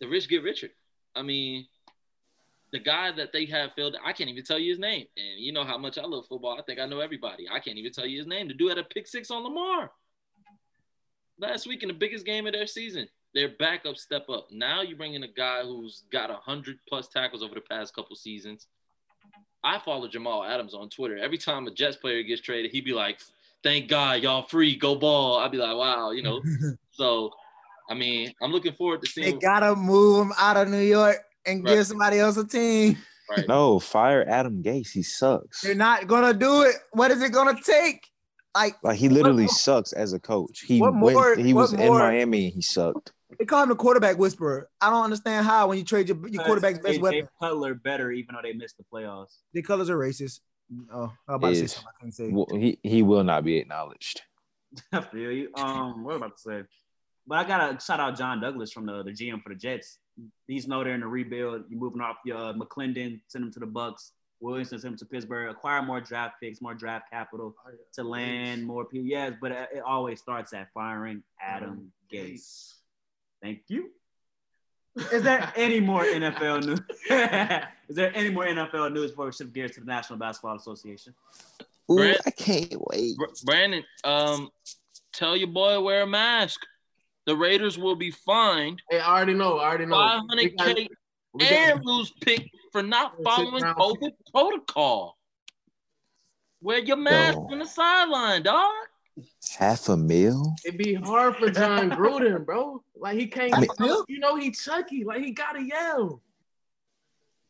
[0.00, 0.68] the rich get richer.
[1.14, 1.66] I mean,
[2.72, 5.06] the guy that they have filled, I can't even tell you his name.
[5.16, 6.56] And you know how much I love football.
[6.58, 7.46] I think I know everybody.
[7.50, 8.48] I can't even tell you his name.
[8.48, 9.90] The dude had a pick six on Lamar
[11.38, 13.08] last week in the biggest game of their season.
[13.34, 14.48] Their backup step up.
[14.50, 17.94] Now you bring in a guy who's got a hundred plus tackles over the past
[17.94, 18.66] couple seasons.
[19.62, 21.18] I follow Jamal Adams on Twitter.
[21.18, 23.20] Every time a Jets player gets traded, he'd be like,
[23.62, 26.40] "Thank God, y'all free, go ball." I'd be like, "Wow," you know.
[26.92, 27.30] so,
[27.88, 29.34] I mean, I'm looking forward to seeing.
[29.34, 31.74] They gotta move him out of New York and Right.
[31.74, 32.96] give somebody else a team.
[33.30, 33.46] Right.
[33.46, 34.90] No, fire Adam Gase.
[34.92, 35.60] He sucks.
[35.60, 36.74] They're not gonna do it.
[36.92, 38.06] What is it gonna take?
[38.56, 40.60] Like Like he literally What- sucks as a coach.
[40.66, 43.12] He What went, more- he what was in Miami and he sucked.
[43.38, 44.68] They call him the quarterback whisperer.
[44.80, 47.20] I don't understand how when you trade your, your quarterback's best They- weapon.
[47.40, 49.38] They Cutler better, even though they missed the playoffs.
[49.52, 50.40] The colors are racist.
[50.92, 52.28] Oh, I was about to say something I couldn't say.
[52.28, 54.22] Well, he he will not be acknowledged.
[54.92, 55.50] I feel you.
[55.56, 56.62] Um, what about to say?
[57.26, 59.98] But I gotta shout out John Douglas from the, the GM for the Jets.
[60.46, 61.64] He's know they're in the rebuild.
[61.68, 64.12] You're moving off your uh, McLendon, send him to the Bucs.
[64.40, 65.50] Williamson send him to Pittsburgh.
[65.50, 67.54] Acquire more draft picks, more draft capital
[67.94, 69.06] to land more people.
[69.06, 72.74] Yes, but it it always starts at firing Adam Gase.
[73.42, 73.90] Thank you.
[75.12, 76.80] Is there any more NFL news?
[77.88, 81.14] Is there any more NFL news before we shift gears to the National Basketball Association?
[81.90, 83.16] Ooh, Brand- I can't wait.
[83.44, 84.50] Brandon, um,
[85.12, 86.60] tell your boy to wear a mask.
[87.26, 89.58] The Raiders will be fined Hey, I already know.
[89.58, 89.96] I already know.
[89.96, 90.88] 500k
[91.34, 93.62] We got- and lose pick for not following.
[93.62, 95.16] COVID protocol.
[96.62, 97.48] Wear your mask Yo.
[97.52, 98.72] on the sideline, dog.
[99.58, 100.54] Half a mil?
[100.64, 102.82] It'd be hard for Jon Gruden, bro.
[102.96, 103.54] Like he can't.
[103.54, 105.04] I mean- you know he Chucky.
[105.04, 106.22] Like he gotta yell.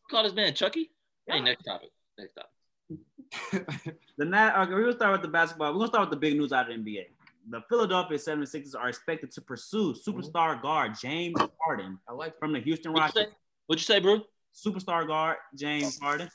[0.09, 0.91] Call this man Chucky.
[1.27, 1.89] Hey, next topic.
[2.17, 3.87] Next topic.
[4.21, 5.71] The Nat, okay, we're gonna start with the basketball.
[5.71, 7.05] We're gonna start with the big news out of the NBA.
[7.49, 11.51] The Philadelphia 76ers are expected to pursue superstar guard James mm-hmm.
[11.57, 12.37] Harden I like.
[12.37, 13.25] from the Houston What'd you say?
[13.25, 13.39] Rockets.
[13.65, 14.21] What'd you say, bro?
[14.53, 16.29] Superstar guard James Harden.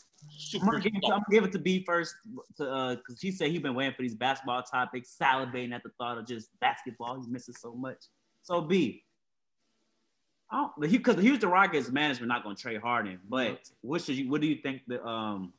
[0.54, 2.14] I'm gonna, give it to, I'm gonna give it to B first,
[2.56, 5.90] to uh, because he said he's been waiting for these basketball topics, salivating at the
[5.98, 7.16] thought of just basketball.
[7.16, 7.98] He's missing so much.
[8.42, 9.04] So B,
[10.50, 14.30] I don't because the Houston Rockets management not gonna trade Harden, but what should you?
[14.30, 15.52] What do you think the um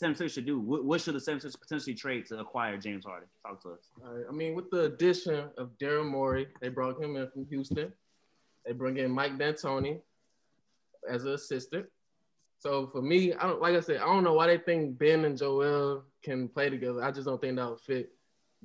[0.00, 0.58] 76ers should do?
[0.58, 3.28] What, what should the 76ers potentially trade to acquire James Harden?
[3.46, 3.90] Talk to us.
[4.02, 4.24] All right.
[4.28, 7.92] I mean, with the addition of Daryl Morey, they brought him in from Houston.
[8.64, 10.00] They bring in Mike D'Antoni
[11.08, 11.86] as an assistant.
[12.60, 15.24] So for me, I don't like I said, I don't know why they think Ben
[15.24, 17.02] and Joel can play together.
[17.02, 18.12] I just don't think that would fit.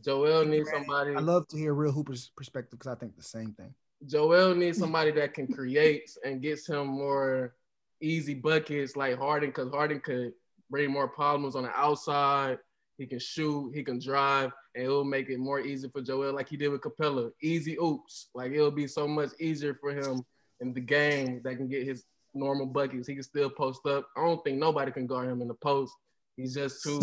[0.03, 1.15] Joel needs somebody.
[1.15, 3.73] I love to hear real Hooper's perspective because I think the same thing.
[4.05, 7.55] Joel needs somebody that can create and gets him more
[8.01, 10.33] easy buckets like Harden, because Harden could
[10.69, 12.59] bring more problems on the outside.
[12.97, 16.49] He can shoot, he can drive, and it'll make it more easy for Joel, like
[16.49, 17.31] he did with Capela.
[17.41, 18.27] Easy oops.
[18.35, 20.25] Like it'll be so much easier for him
[20.59, 22.03] in the game that can get his
[22.35, 23.07] normal buckets.
[23.07, 24.07] He can still post up.
[24.15, 25.93] I don't think nobody can guard him in the post.
[26.37, 26.99] He's just too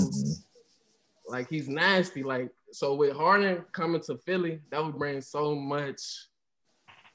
[1.26, 2.22] like he's nasty.
[2.22, 6.00] Like so with Harden coming to Philly, that would bring so much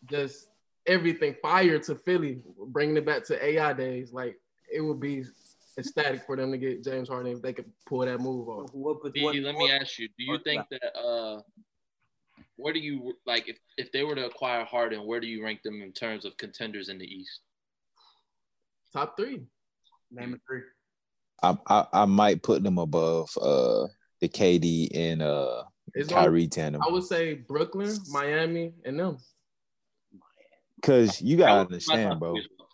[0.09, 0.49] just
[0.86, 4.11] everything fire to Philly, bringing it back to AI days.
[4.11, 4.39] Like
[4.74, 5.24] it would be
[5.78, 8.70] ecstatic for them to get James Harden if they could pull that move off.
[8.74, 11.41] What, what, what- let me ask you: Do you think that uh,
[12.56, 15.61] where do you like if if they were to acquire Harden, where do you rank
[15.61, 17.41] them in terms of contenders in the East?
[18.98, 19.44] Top three.
[20.10, 20.61] name of three.
[21.44, 23.86] I, I I might put them above uh
[24.22, 29.18] the KD and uh It's gonna, Kyrie tandem I would say Brooklyn, Miami, and them.
[30.78, 32.32] because you gotta would be my understand, bro.
[32.32, 32.69] three as well.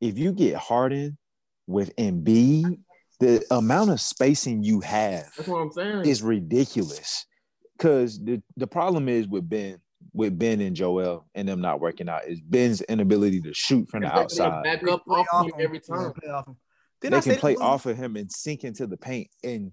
[0.00, 1.18] If you get Harden
[1.66, 2.78] with Embiid,
[3.18, 6.06] the amount of spacing you have That's what I'm saying.
[6.06, 7.26] is ridiculous.
[7.76, 9.80] Because the, the problem is with Ben,
[10.14, 14.02] with Ben and Joel and them not working out is Ben's inability to shoot from
[14.02, 14.62] the They outside.
[14.64, 15.60] Back up off him him.
[15.60, 16.12] every Yeah, time.
[16.12, 16.56] play off him.
[17.00, 19.72] Didn't I they can play off of him and sink into the paint and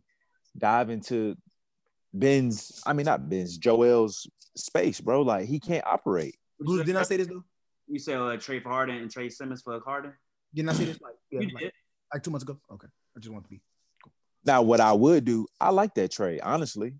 [0.57, 1.35] dive into
[2.13, 5.21] Ben's, I mean not Ben's, Joel's space, bro.
[5.21, 6.35] Like he can't operate.
[6.59, 7.43] Bruce, didn't I say this though?
[7.87, 10.13] You say uh, trade for Harden and trade Simmons for Harden?
[10.53, 11.71] Didn't I say this like yeah, You like, did.
[12.13, 12.59] like two months ago?
[12.71, 13.61] Okay, I just want to be.
[14.03, 14.11] Cool.
[14.45, 16.95] Now, what I would do, I like that trade, honestly.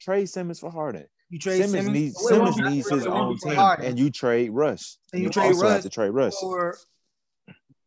[0.00, 1.06] Trade Simmons for Harden.
[1.30, 3.86] You trade Simmons, Simmons, needs Wait, Simmons wait, needs his own wait, team, Harden.
[3.86, 4.98] and you trade Russ.
[5.12, 6.38] And you You trade also have Russ to trade Russ.
[6.40, 6.76] for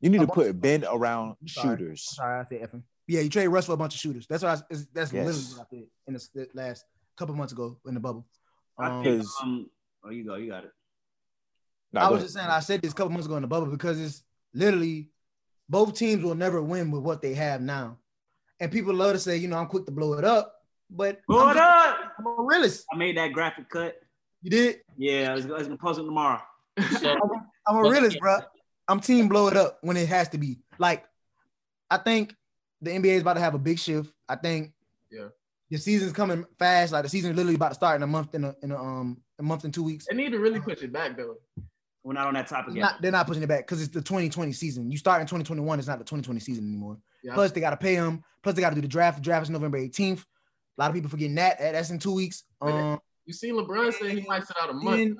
[0.02, 1.78] You need to put of- Ben around I'm sorry.
[1.78, 2.16] shooters.
[2.16, 2.84] Sorry, I said effing.
[3.08, 4.28] Yeah, you trade Russ for a bunch of shooters.
[4.28, 5.26] That's what I, is- that's Yes.
[5.26, 6.84] literally what I did in the, the last
[7.16, 8.28] couple months ago in the bubble.
[8.78, 9.70] I Um, think, 'Cause- um,
[10.04, 10.72] oh, you go, you got it.
[11.94, 12.26] Nah, I go was ahead.
[12.26, 14.24] just saying I said this a couple months ago in the bubble because it's
[14.54, 15.10] literally
[15.70, 17.98] both teams will never win with what they have now.
[18.60, 20.57] and people love to say, you know, I'm quick to blow it up,
[20.90, 22.14] but Blow I'm it just- up.
[22.20, 22.86] I'm a realist.
[22.94, 23.96] I made that graphic cut.
[24.42, 24.82] You did?
[24.98, 26.42] Yeah, I was, I was gonna post it tomorrow.
[27.00, 27.16] So
[27.68, 28.40] I'm a realist, bro.
[28.88, 30.60] I'm team blow it up when it has to be.
[30.78, 31.04] Like,
[31.90, 32.34] I think
[32.82, 34.14] the NBA is about to have a big shift.
[34.30, 34.72] I think
[35.12, 35.28] Yeah.
[35.70, 36.94] the season's coming fast.
[36.94, 39.18] Like the season's literally about to start in a month in a in a um
[39.40, 40.06] a month and two weeks.
[40.10, 41.38] They need to really push it back though.
[42.04, 42.82] We're not on that topic yet.
[42.82, 44.90] not, they're not pushing it back because it's the 2020 season.
[44.90, 46.98] You start in 2021, it's not the 2020 season anymore.
[47.22, 47.34] Yeah.
[47.34, 48.24] Plus, they got to pay them.
[48.44, 49.18] Plus, they got to do the draft.
[49.18, 50.24] The draft is November 18th.
[50.78, 51.60] A lot of people forgetting that.
[51.60, 52.44] That- That's in two weeks.
[52.62, 54.98] Um, You see, LeBron saying he might sit out a month.
[54.98, 55.18] then,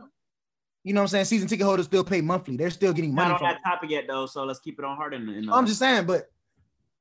[0.84, 1.26] you know what I'm saying?
[1.26, 2.56] Season ticket holders still pay monthly.
[2.56, 4.86] They're still getting Not money on from that topic yet though, so let's keep it
[4.86, 5.28] on Harden.
[5.30, 6.30] In, I'm just saying, but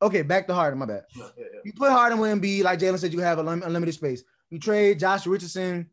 [0.02, 0.78] okay, back to Harden.
[0.78, 1.04] My bad.
[1.14, 1.60] Yeah, yeah, yeah.
[1.64, 4.24] You put Harden with Embiid, like Jalen said, you have a lim- unlimited space.
[4.50, 5.88] You trade Josh Richardson,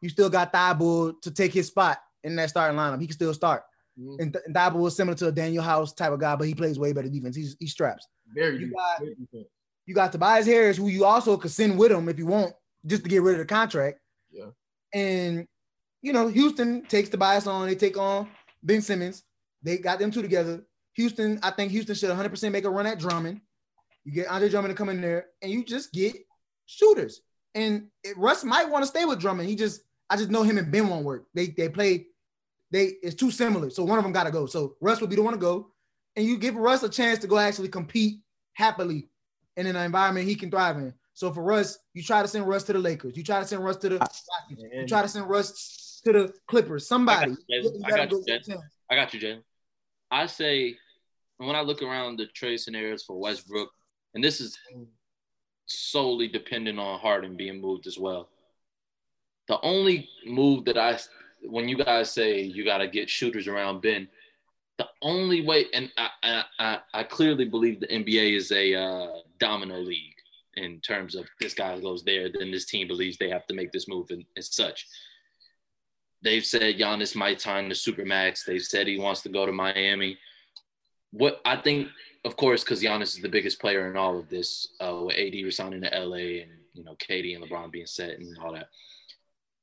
[0.00, 3.00] you still got Thybulle to take his spot in that starting lineup.
[3.00, 3.62] He can still start.
[3.98, 4.20] Mhm.
[4.20, 6.54] And, Th- and Thybulle is similar to a Danuel House type of guy, but he
[6.54, 7.34] plays way better defense.
[7.36, 8.06] He's he straps.
[8.34, 8.74] Very You deep.
[8.76, 9.48] got- Very defense.
[9.88, 12.52] You got Tobias Harris, who you also could send with him if you want,
[12.84, 13.98] just to get rid of the contract.
[14.30, 14.50] Yeah.
[14.92, 15.46] And
[16.02, 17.66] you know, Houston takes Tobias on.
[17.66, 18.28] They take on
[18.62, 19.24] Ben Simmons.
[19.62, 20.62] They got them two together.
[20.92, 23.40] Houston, I think Houston should 100% make a run at Drummond.
[24.04, 26.14] You get Andre Drummond to come in there, and you just get
[26.66, 27.22] shooters.
[27.54, 29.48] And it, Russ might want to stay with Drummond.
[29.48, 31.28] He just, I just know him and Ben won't work.
[31.32, 32.08] They they play,
[32.70, 33.70] they it's too similar.
[33.70, 34.44] So one of them got to go.
[34.44, 35.70] So Russ will be the one to go,
[36.14, 38.20] and you give Russ a chance to go actually compete
[38.52, 39.08] happily
[39.58, 40.94] in an environment he can thrive in.
[41.14, 43.16] So for Russ, you try to send Russ to the Lakers.
[43.16, 44.28] You try to send Russ to the Rockets.
[44.48, 46.86] You try to send Russ to the Clippers.
[46.86, 47.32] Somebody.
[47.32, 49.32] I got you, You I gotta you, Jay.
[49.32, 49.42] I got.
[50.10, 50.76] I say
[51.38, 53.68] when I look around the trade scenarios for Westbrook,
[54.14, 54.56] and this is
[55.66, 58.28] solely dependent on Harden being moved as well.
[59.48, 60.98] The only move that I,
[61.42, 64.08] when you guys say you got to get shooters around Ben,
[64.78, 69.08] the only way, and I, I, I, I clearly believe the NBA is a uh,
[69.38, 70.14] domino league
[70.56, 73.72] in terms of this guy goes there, then this team believes they have to make
[73.72, 74.86] this move and, and such.
[76.22, 78.44] They've said Giannis might sign the Supermax.
[78.44, 80.18] They've said he wants to go to Miami.
[81.12, 81.88] What I think,
[82.24, 85.34] of course, because Giannis is the biggest player in all of this, uh, with AD
[85.44, 88.68] resigning to LA and you know KD and LeBron being set and all that.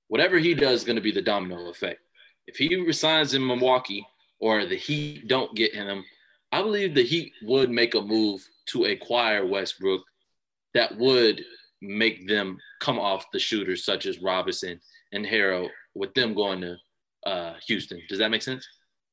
[0.07, 1.99] Whatever he does is going to be the domino effect.
[2.47, 4.05] If he resigns in Milwaukee
[4.39, 6.05] or the Heat don't get him,
[6.51, 10.01] I believe the Heat would make a move to acquire Westbrook
[10.73, 11.43] that would
[11.81, 14.79] make them come off the shooters such as Robinson
[15.11, 16.77] and Harrell with them going to
[17.25, 18.01] uh, Houston.
[18.09, 18.67] Does that make sense?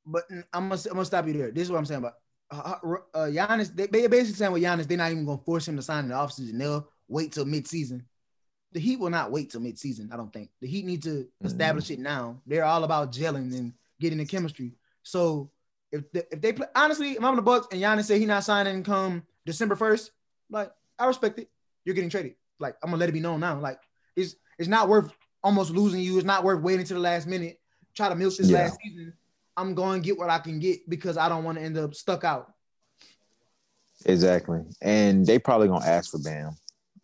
[0.04, 1.50] But I'm gonna, I'm gonna stop you there.
[1.50, 2.14] This is what I'm saying about
[2.50, 2.74] uh,
[3.14, 3.74] uh, Giannis.
[3.74, 6.10] They, they basically saying with Giannis, they're not even gonna force him to sign in
[6.10, 6.58] the offseason.
[6.58, 8.02] They'll wait till midseason.
[8.72, 10.12] The Heat will not wait till midseason.
[10.12, 12.40] I don't think the Heat need to establish it now.
[12.46, 14.72] They're all about gelling and getting the chemistry.
[15.02, 15.50] So
[15.92, 18.44] if the, if they play honestly, if I'm the Bucks and Giannis say he not
[18.44, 20.10] signing come December first,
[20.50, 21.48] like I respect it.
[21.84, 22.34] You're getting traded.
[22.58, 23.58] Like I'm gonna let it be known now.
[23.58, 23.78] Like
[24.16, 25.12] it's it's not worth
[25.42, 26.16] almost losing you.
[26.16, 27.60] It's not worth waiting to the last minute.
[27.94, 28.58] Try to milk this Yeah.
[28.64, 29.12] last season.
[29.56, 31.94] I'm going to get what I can get because I don't want to end up
[31.94, 32.54] stuck out.
[34.06, 34.60] Exactly.
[34.80, 36.52] And they probably gonna ask for Bam.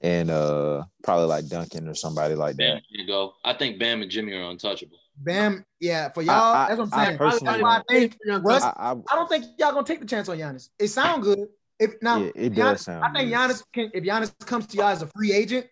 [0.01, 2.83] And uh probably like Duncan or somebody like Bam, that.
[2.89, 3.35] you go.
[3.45, 4.97] I think Bam and Jimmy are untouchable.
[5.17, 7.19] Bam, yeah, for y'all, I- I- that's what I I'm saying.
[7.19, 10.07] personally That's why I think Russ, I, I, I don't think y'all gonna take the
[10.07, 10.69] chance on Giannis.
[10.79, 11.49] It sound good.
[11.79, 13.37] If now, yeah, it Giannis- does sound I think good.
[13.39, 13.91] Giannis can.
[13.95, 15.67] If Giannis comes to y'all as a free agent,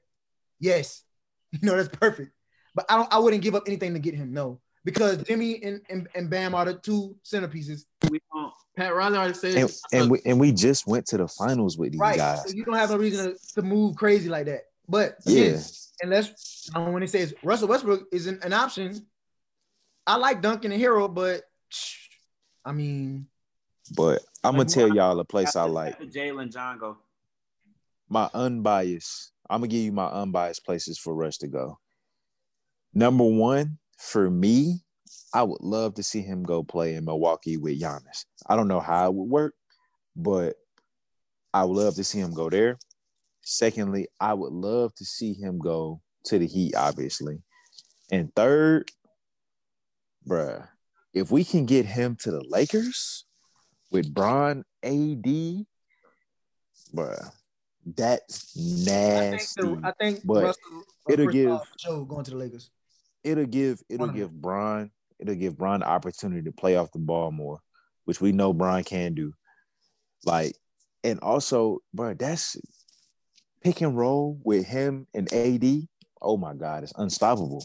[0.61, 1.03] yes,
[1.53, 2.33] you know that's perfect.
[2.75, 3.13] But I don't.
[3.13, 4.33] I wouldn't give up anything to get him.
[4.33, 7.85] No, because Jimmy and, and, and Bam are the two centerpieces.
[8.09, 8.53] We don't.
[8.77, 9.55] Pat Riley already said.
[9.57, 12.19] and, and we and we just went to the finals with these Right.
[12.19, 12.43] guys.
[12.47, 14.65] So you don't have no reason to, to move crazy like that.
[14.89, 15.45] But Yeah.
[15.45, 15.63] again,
[16.03, 19.07] unless uh, when it says Russell Westbrook is an, an option,
[20.07, 21.43] I like Duncan and Herro, but
[22.67, 23.29] I mean,
[23.95, 25.99] But I'm gonna Like, tell y'all a place I like.
[26.01, 26.99] Jalen John go.
[28.09, 29.33] My unbiased.
[29.49, 31.79] I'm gonna give you my unbiased places for Rush to go.
[32.95, 34.81] Number one, for me,
[35.35, 38.25] I would love to see him go play in Milwaukee with Giannis.
[38.47, 39.55] I don't know how it would work,
[40.17, 40.57] but
[41.53, 42.79] I would love to see him go there.
[43.43, 47.43] Secondly, I would love to see him go to the Heat, obviously.
[48.11, 48.91] And third,
[50.27, 50.67] bruh,
[51.13, 53.26] if we can get him to the Lakers
[53.91, 55.65] with Bron AD,
[56.95, 57.31] bruh,
[57.95, 59.63] that's I think, nasty.
[59.63, 62.71] the, I think but Russell uh, it'll give- Joe going to the Lakers.
[63.25, 67.31] it'll give it'll give Bron it'll give Bron the opportunity to play off the ball
[67.31, 67.61] more,
[68.05, 69.33] which we know Bron can do.
[70.25, 70.57] Like,
[71.05, 72.57] and also, bro, that's
[73.63, 75.87] pick and roll with him and AD.
[76.21, 77.65] Oh my God, it's unstoppable.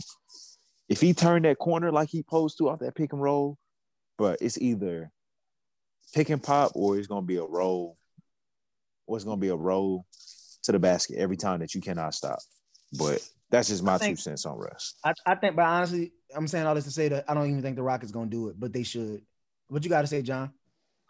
[0.87, 3.57] If he turned that corner like he posed to off that pick and roll,
[4.17, 5.11] but it's either
[6.13, 7.97] pick and pop or it's gonna be a roll,
[9.07, 10.05] or it's gonna be a roll
[10.63, 12.39] to the basket every time that you cannot stop.
[12.97, 14.95] But that's just my think- two cents on Russ.
[15.03, 17.61] I, I think, but honestly, I'm saying all this to say that I don't even
[17.61, 19.21] think the Rockets gonna do it, but they should.
[19.67, 20.51] What you got to say, John?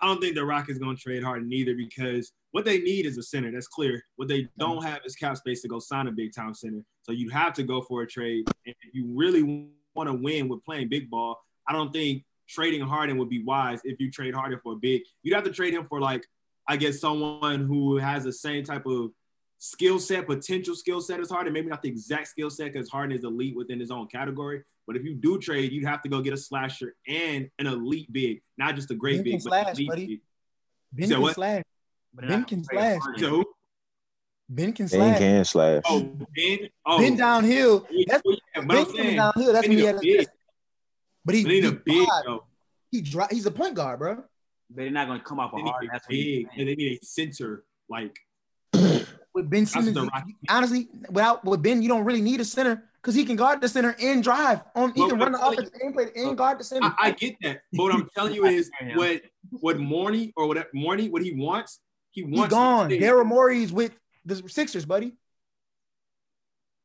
[0.02, 3.18] I don't think the Rockets going to trade Harden either because what they need is
[3.18, 3.52] a center.
[3.52, 4.04] That's clear.
[4.16, 4.60] What they mm-hmm.
[4.60, 6.84] don't have is cap space to go sign a big time center.
[7.04, 8.46] So you have to go for a trade.
[8.66, 12.82] And if you really want to win with playing big ball, I don't think trading
[12.82, 15.02] Harden would be wise if you trade Harden for a big.
[15.24, 16.26] You'd have to trade him for like,
[16.68, 19.12] I guess someone who has the same type of
[19.58, 21.54] skill set, potential skill set as Harden.
[21.54, 24.64] Maybe not the exact skill set because Harden is elite within his own category.
[24.88, 28.12] But if you do trade, you'd have to go get a slasher and an elite
[28.12, 30.08] big, not just a great Ben can big, but slash, elite buddy.
[30.08, 30.22] big.
[30.94, 31.36] Ben said can what?
[31.36, 31.64] slash.
[32.14, 33.00] But they're Ben not can slash.
[33.02, 33.20] Harden.
[33.24, 33.44] So,
[34.50, 35.18] Ben can They slash.
[35.18, 35.84] can slash.
[35.88, 36.02] oh,
[36.36, 37.88] Ben, oh, Ben downhill.
[38.08, 39.54] That's yeah, but Ben I'm coming saying, downhill.
[39.54, 40.28] That's they when he had a a big.
[41.26, 42.44] But he, They need he a big though.
[42.92, 44.16] He dri- He's a point guard, bro.
[44.16, 44.26] But
[44.70, 45.90] they're not gonna come off They a hard.
[45.92, 46.48] That's big.
[46.56, 46.68] saying.
[46.68, 47.64] They need a center.
[47.90, 48.18] Like
[49.34, 50.10] With Ben Simmons, you-
[50.50, 53.68] honestly, without with Ben, you don't really need a center because he can guard the
[53.70, 54.62] center and drive.
[54.76, 56.64] On he Well, can but run the I'm telling offense and play and guard the
[56.64, 56.88] center.
[57.00, 59.22] I, I get that, but what I'm telling you is what
[59.52, 61.80] what Morney or what Morney what he wants.
[62.12, 62.54] He He's wants.
[62.54, 62.90] gone.
[62.90, 63.94] to stay- Daryl Morey's with
[64.26, 65.14] the Sixers, buddy.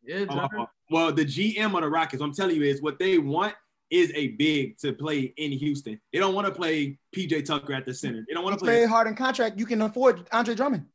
[0.05, 0.49] Yeah, uh-huh.
[0.53, 0.67] John.
[0.91, 3.55] well, the GM of the Rockets, I'm telling you, is what they want
[3.91, 6.01] is a big to play in Houston.
[6.13, 8.25] They don't want to play PJ Tucker at the center.
[8.27, 8.81] They don't want to play.
[8.81, 9.59] play hard in contract.
[9.59, 10.87] You can afford Andre Drummond.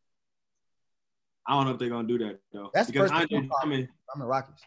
[1.47, 2.69] I don't know if they're gonna do that though.
[2.73, 4.61] That's because Andre Drummond, I'm the Rockets.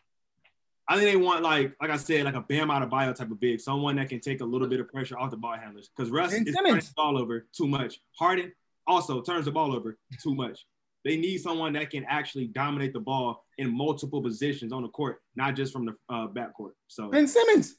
[0.87, 3.61] I think they want like like I said, like a Bam Adebayo type of big,
[3.61, 5.89] someone that can take a little bit of pressure off the ball handlers.
[5.95, 6.89] Because Russ Ben is turning Simmons.
[6.89, 8.01] the ball over too much.
[8.19, 8.53] Harden
[8.87, 10.67] also turns the ball over too much.
[11.05, 15.21] They need someone that can actually dominate the ball in multiple positions on the court,
[15.37, 16.73] not just from the uh, backcourt.
[16.89, 17.77] So Ben Simmons.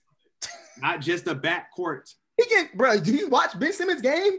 [0.81, 2.13] Not just the backcourt.
[2.37, 2.99] He can, bro.
[2.99, 4.33] Do you watch Ben Simmons game?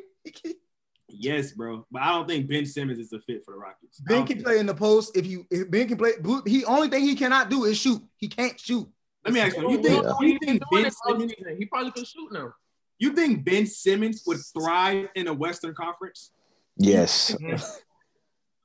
[1.08, 1.86] Yes, bro.
[1.90, 4.00] But I don't think Ben Simmons is the fit for the Rockets.
[4.00, 5.16] Ben can think- play in the post.
[5.16, 6.12] If you, if Ben can play,
[6.46, 8.02] he only thing he cannot do is shoot.
[8.16, 8.88] He can't shoot.
[9.24, 11.32] Let me ask you, you think don't- you think Ben Simmons.
[11.58, 12.52] He probably could shoot now.
[12.98, 16.32] you think Ben Simmons would thrive in a Western Conference?
[16.76, 17.34] Yes.
[17.40, 17.64] Mm-hmm.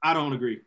[0.04, 0.62] I don't agree.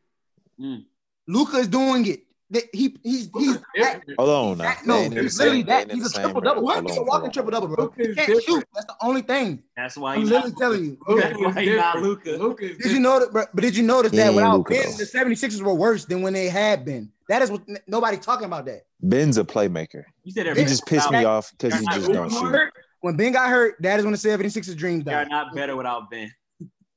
[0.60, 0.84] Mm.
[1.26, 2.20] Luka is doing it.
[2.54, 5.60] That- He he's he's that, Hold on that- no, They ain't in the he's literally
[5.60, 5.90] same- that.
[5.92, 6.62] He's a same triple double.
[6.66, 6.82] breath.
[6.86, 7.84] He's a walking triple double, bro.
[7.84, 8.42] Luka He can't different.
[8.44, 8.64] shoot.
[8.74, 9.62] That's the only thing.
[9.76, 10.98] That's why I'm he's literally not, telling you.
[11.06, 12.02] Luka That's is why he's not different.
[12.26, 12.30] Luka.
[12.42, 13.32] Luka Did you know that?
[13.32, 14.96] Bro, but did you notice He that ain't without Luka, Ben, though.
[14.96, 17.10] the 76ers were worse than when they had been?
[17.28, 18.64] That is what n- nobody talking about.
[18.66, 20.04] That Ben's a playmaker.
[20.22, 22.38] You said they're He just pissed me better off because he just don't shoot.
[22.52, 25.74] hurt, when Ben got hurt, that is when the 76ers dreams They are not better
[25.76, 26.32] without Ben.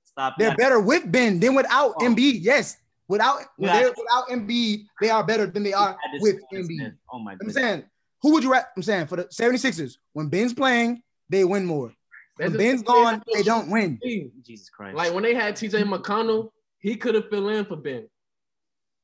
[0.04, 0.58] Stop They're that.
[0.58, 2.04] better with Ben than without Oh.
[2.06, 2.40] Embiid.
[2.42, 2.78] Yes,
[3.08, 3.80] without when Yeah.
[3.82, 6.96] they're without Embiid, they are better than they are I with I just- Embiid.
[7.12, 7.84] Oh my I'm saying,
[8.22, 8.52] who would you?
[8.52, 11.94] Ra- I'm saying for the 76ers, when Ben's playing, they win more.
[12.38, 14.00] That's When Ben's gone, they don't win.
[14.44, 14.96] Jesus Christ.
[14.96, 18.08] Like when they had TJ McConnell, he could have filled in for Ben.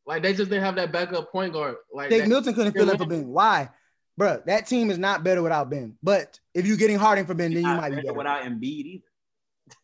[0.06, 1.76] Like they just didn't have that backup point guard.
[1.92, 3.28] Like Shake that- Milton couldn't fill in for Ben.
[3.28, 3.70] Why?
[4.20, 5.98] Bruh, that team is not better without Ben.
[6.04, 8.18] But if you're getting Harden for Ben, then you Not might be better better.
[8.20, 9.04] without Embiid either.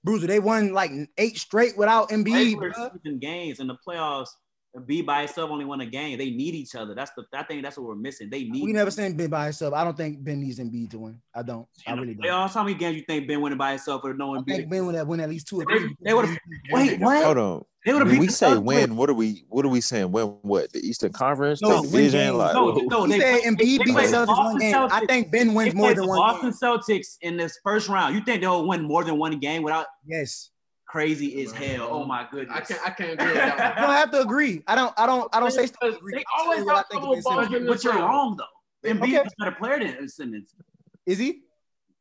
[0.03, 2.59] Bruiser, they won like eight straight without Embiid.
[2.59, 4.29] Regular season games in the playoffs,
[4.77, 6.17] Embiid by itself only won a game.
[6.17, 6.93] They need each other.
[6.93, 7.25] That's the.
[7.33, 8.29] I think that's what we're missing.
[8.29, 8.63] They need.
[8.63, 9.73] We never seen Ben by himself.
[9.73, 11.19] I don't think Ben needs Embiid to win.
[11.33, 11.67] I don't.
[11.87, 12.23] I really don't.
[12.23, 12.53] playoffs.
[12.53, 14.93] How many games you think Ben winning by himself or no I think Ben would
[14.95, 15.95] have win at least two or They- three.
[16.01, 16.37] they would've-
[16.71, 17.23] Wait, what?
[17.25, 17.65] Hold on.
[17.85, 20.11] They would have When we say Suns win, what are we what are we saying?
[20.11, 20.71] Win what?
[20.73, 21.61] The Eastern Conference?
[21.63, 22.19] No, the win division?
[22.19, 22.35] games.
[22.35, 24.37] Like, No, no, He they said play- Embiid they beat the play the Celtics one
[24.37, 24.87] Boston game.
[24.91, 26.59] I think Ben They wins more than the one Boston game.
[26.61, 28.13] Celtics in this first round.
[28.15, 30.51] You think they'll win more than one game without Yes.
[30.89, 31.87] Crazy as hell?
[31.89, 32.57] Oh my goodness!
[32.57, 33.75] I can't I can't agree with You that.
[33.77, 34.63] don't have to agree.
[34.67, 34.93] I don't.
[34.97, 35.33] I don't.
[35.33, 35.79] I don't say stuff.
[35.81, 36.13] to agree.
[36.15, 37.47] They always you what I have think of trouble Ben Simmons.
[37.49, 38.89] bargaining But you're wrong though.
[38.89, 39.15] Embiid Okay.
[39.27, 40.53] is a better player than Simmons.
[41.05, 41.41] Is he?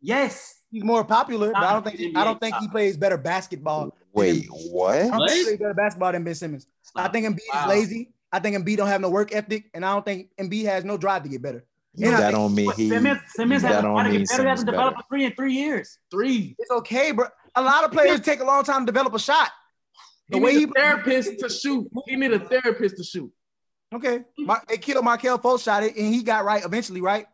[0.01, 0.55] Yes.
[0.70, 2.16] He's more popular, but I don't think.
[2.16, 3.94] I don't NBA think he plays better basketball.
[4.12, 4.93] Wait, I what?
[4.94, 5.31] don't think he What?
[5.31, 6.66] plays better basketball than Ben Simmons.
[6.94, 7.62] I think Embiid Wow.
[7.62, 8.10] is lazy.
[8.32, 10.97] I think Embiid don't have no work ethic, and I don't think Embiid has no
[10.98, 11.65] drive to get better.
[12.01, 12.89] And I That don't mean But he.
[12.90, 14.43] Simmons, Simmons hasn't don't to get better.
[14.43, 15.05] He hasn't developed better.
[15.05, 15.98] a three in three years.
[16.10, 16.55] Three.
[16.59, 17.27] it's okay, bro.
[17.59, 19.51] A lot of players take a long time to develop a shot.
[20.28, 21.89] The He way need he a therapist to shoot.
[22.06, 23.32] He need a therapist to shoot.
[23.94, 27.26] okay, Mar- they killed Markelle Fultz shot it, and he got right eventually, right?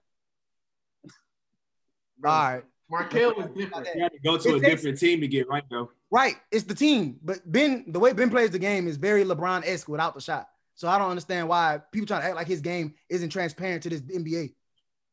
[2.18, 3.88] Bro, All right, Markelle was different.
[3.94, 5.90] You have to go to It a takes- different team to get right though.
[6.10, 6.36] right.
[6.51, 9.88] It's the team, but Ben, the way Ben plays the game is very LeBron esque
[9.88, 10.48] without the shot.
[10.76, 13.90] So I don't understand why people trying to act like his game isn't transparent to
[13.90, 14.55] this NBA,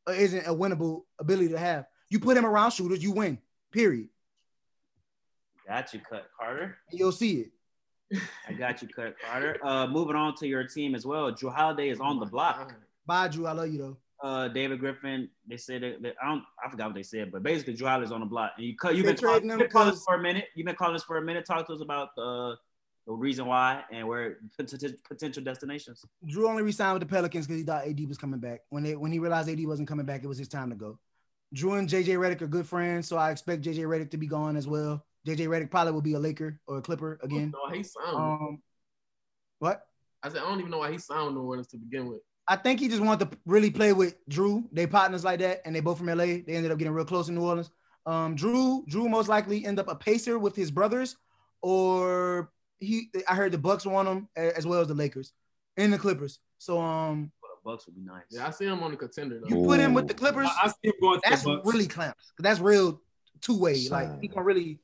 [0.08, 1.86] or isn't a winnable ability to have.
[2.10, 3.40] You put him around shooters, you win.
[3.72, 4.10] Period.
[5.68, 6.78] Got you, cut Carter.
[6.92, 7.42] You'll see
[8.12, 8.22] it.
[8.48, 9.58] I got you, cut Carter.
[9.64, 11.32] Uh, moving on to your team as well.
[11.32, 12.74] Jrue Holiday is on the block.
[13.06, 13.48] Bye, Jrue.
[13.48, 13.98] I love you though.
[14.28, 15.30] Uh, David Griffin.
[15.48, 16.44] They said that, that- I don't.
[16.64, 18.54] I forgot what they said, but basically Jrue Holiday's on the block.
[18.58, 18.96] And you cut.
[18.96, 20.46] You've been calling, trading been calling because- us for a minute.
[20.56, 21.46] You've been calling us for a minute.
[21.46, 22.58] Talk to us about the
[23.08, 26.06] the the reason why, and where potential potential destinations.
[26.28, 28.62] Jrue only resigned with the Pelicans because he thought AD was coming back.
[28.70, 31.00] When they when he realized AD wasn't coming back, it was his time to go.
[31.56, 34.56] Jrue and JJ Redick are good friends, so I expect JJ Redick to be gone
[34.56, 35.04] as well.
[35.28, 37.52] JJ Redick probably will be a Laker or a Clipper I don't again.
[37.52, 38.16] know why he signed.
[38.16, 38.62] Um,
[39.60, 39.86] what?
[40.24, 42.22] I said I don't even know why he signed New Orleans to begin with.
[42.48, 44.64] I think he just wanted to really play with Jrue.
[44.72, 46.26] They partners like that, and they both from LA.
[46.26, 47.70] They ended up getting real close in New Orleans.
[48.06, 51.16] Um, Jrue, Jrue most likely end up a pacer with his brothers,
[51.62, 53.10] or he.
[53.28, 55.34] I heard the Bucks want him as well as the Lakers
[55.78, 56.40] and the Clippers.
[56.58, 58.24] So um, the Bucks would be nice.
[58.32, 59.48] Yeah, I see him on the contender though.
[59.56, 60.50] you put him with the Clippers.
[60.50, 61.68] I, I see him going to That's the Bucks.
[61.74, 62.34] really clamps.
[62.40, 63.00] That's real
[63.40, 63.88] two way.
[63.90, 64.80] Like he gonna really,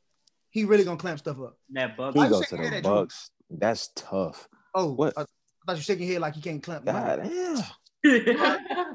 [0.57, 1.55] he really gonna clamp stuff up.
[1.69, 2.13] that Bucks.
[2.15, 2.95] He Why you go to the head at Jrue?
[2.95, 3.29] Bucks.
[3.51, 4.49] That's tough.
[4.73, 5.13] Oh, What?
[5.15, 5.25] I, I
[5.67, 6.85] thought you shaking your head like he can't clamp.
[6.85, 7.63] God damn.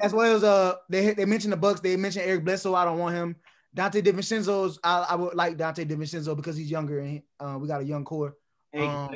[0.00, 1.80] As well as uh, they they mentioned the Bucks.
[1.80, 2.74] They mentioned Eric Bledsoe.
[2.74, 3.36] I don't want him.
[3.76, 4.78] Donte DiVincenzo's.
[4.82, 8.04] I, I would like Donte DiVincenzo because he's younger and uh, we got a young
[8.04, 8.34] core.
[8.72, 9.10] Hey, Um,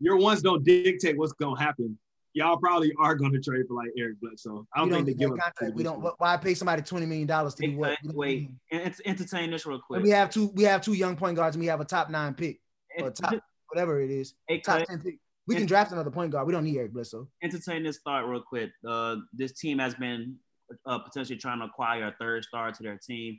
[0.00, 1.96] Your ones don't dictate what's gonna happen.
[2.38, 4.66] Y'all probably are gonna trade for like Eric Bledsoe.
[4.74, 5.74] I don't we think they get give that contract.
[5.74, 6.00] We don't.
[6.18, 7.90] Why pay somebody twenty million dollars to hey, do what?
[7.90, 8.60] wait, We wait, need him.
[8.70, 9.96] en- ent- entertain this real quick.
[9.98, 10.52] And we have two.
[10.54, 12.60] We have two young point guards and we have a top nine pick
[13.00, 13.34] or top
[13.70, 14.34] whatever it is.
[14.46, 15.18] hey, Top ten pick.
[15.46, 16.46] We can draft another point guard.
[16.46, 17.26] We don't need Eric Bledsoe.
[17.42, 18.70] entertain this thought real quick.
[18.86, 20.36] Uh, this team has been
[20.86, 23.38] uh, potentially trying to acquire a third star to their team.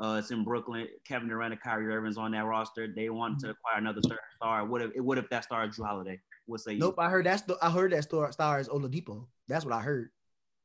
[0.00, 0.86] Uh, it's in Brooklyn.
[1.06, 2.88] Kevin Durant and Kyrie Irving's on that roster.
[2.94, 3.46] They want Mm-hmm.
[3.48, 4.64] to acquire another third star.
[4.64, 6.18] What if what if that star is Jrue Holiday?
[6.46, 6.94] What say you Nope.
[6.98, 7.58] I heard that's the.
[7.60, 9.26] I heard that star star is Oladipo.
[9.48, 10.10] That's what I heard.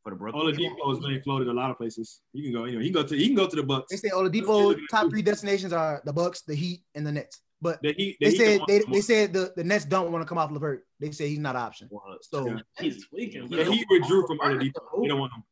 [0.03, 0.45] for the Brooklyn?
[0.47, 2.21] Oladipo is being floated a lot of places.
[2.33, 2.83] You can go anyway.
[2.83, 3.87] He can go to he can go to the Bucks.
[3.91, 7.41] They say Oladipo top three destinations are the Bucks, the Heat, and the Nets.
[7.61, 10.27] But The Heat- they Heat said they, they said the, the Nets don't want to
[10.29, 10.85] come off Levert.
[10.99, 11.87] They say he's not an option.
[11.91, 12.59] Well, So Yeah.
[12.79, 13.49] He's tweaking.
[13.49, 13.65] the.
[13.65, 15.01] Heat withdrew from Oladipo.
[15.01, 15.43] They don't want him.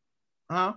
[0.51, 0.73] huh?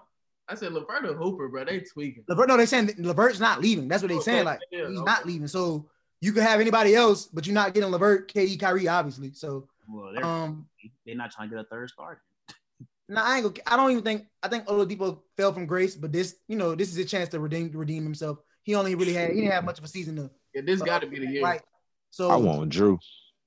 [0.49, 1.65] I said Laverta Hooper, bro.
[1.65, 2.25] They tweaking.
[2.29, 3.89] Levert, no, they saying that Levert's not leaving.
[3.89, 4.45] That's what they saying.
[4.45, 5.05] Like yeah, he's okay.
[5.05, 5.49] not leaving.
[5.49, 5.89] So
[6.21, 9.33] you could have anybody else, but you're not getting Levert, KD, Kyrie, obviously.
[9.33, 10.67] So well they're, um,
[11.05, 12.23] they're not trying to get a third star.
[13.09, 16.13] no, I ain't gonna, I don't even think I think Oladipo fell from grace, but
[16.13, 18.39] this, you know, this is a chance to redeem redeem himself.
[18.63, 21.01] He only really had he didn't have much of a season to Yeah, this got
[21.01, 21.43] to be the year.
[21.43, 21.63] right.
[22.11, 22.99] So I want Jrue.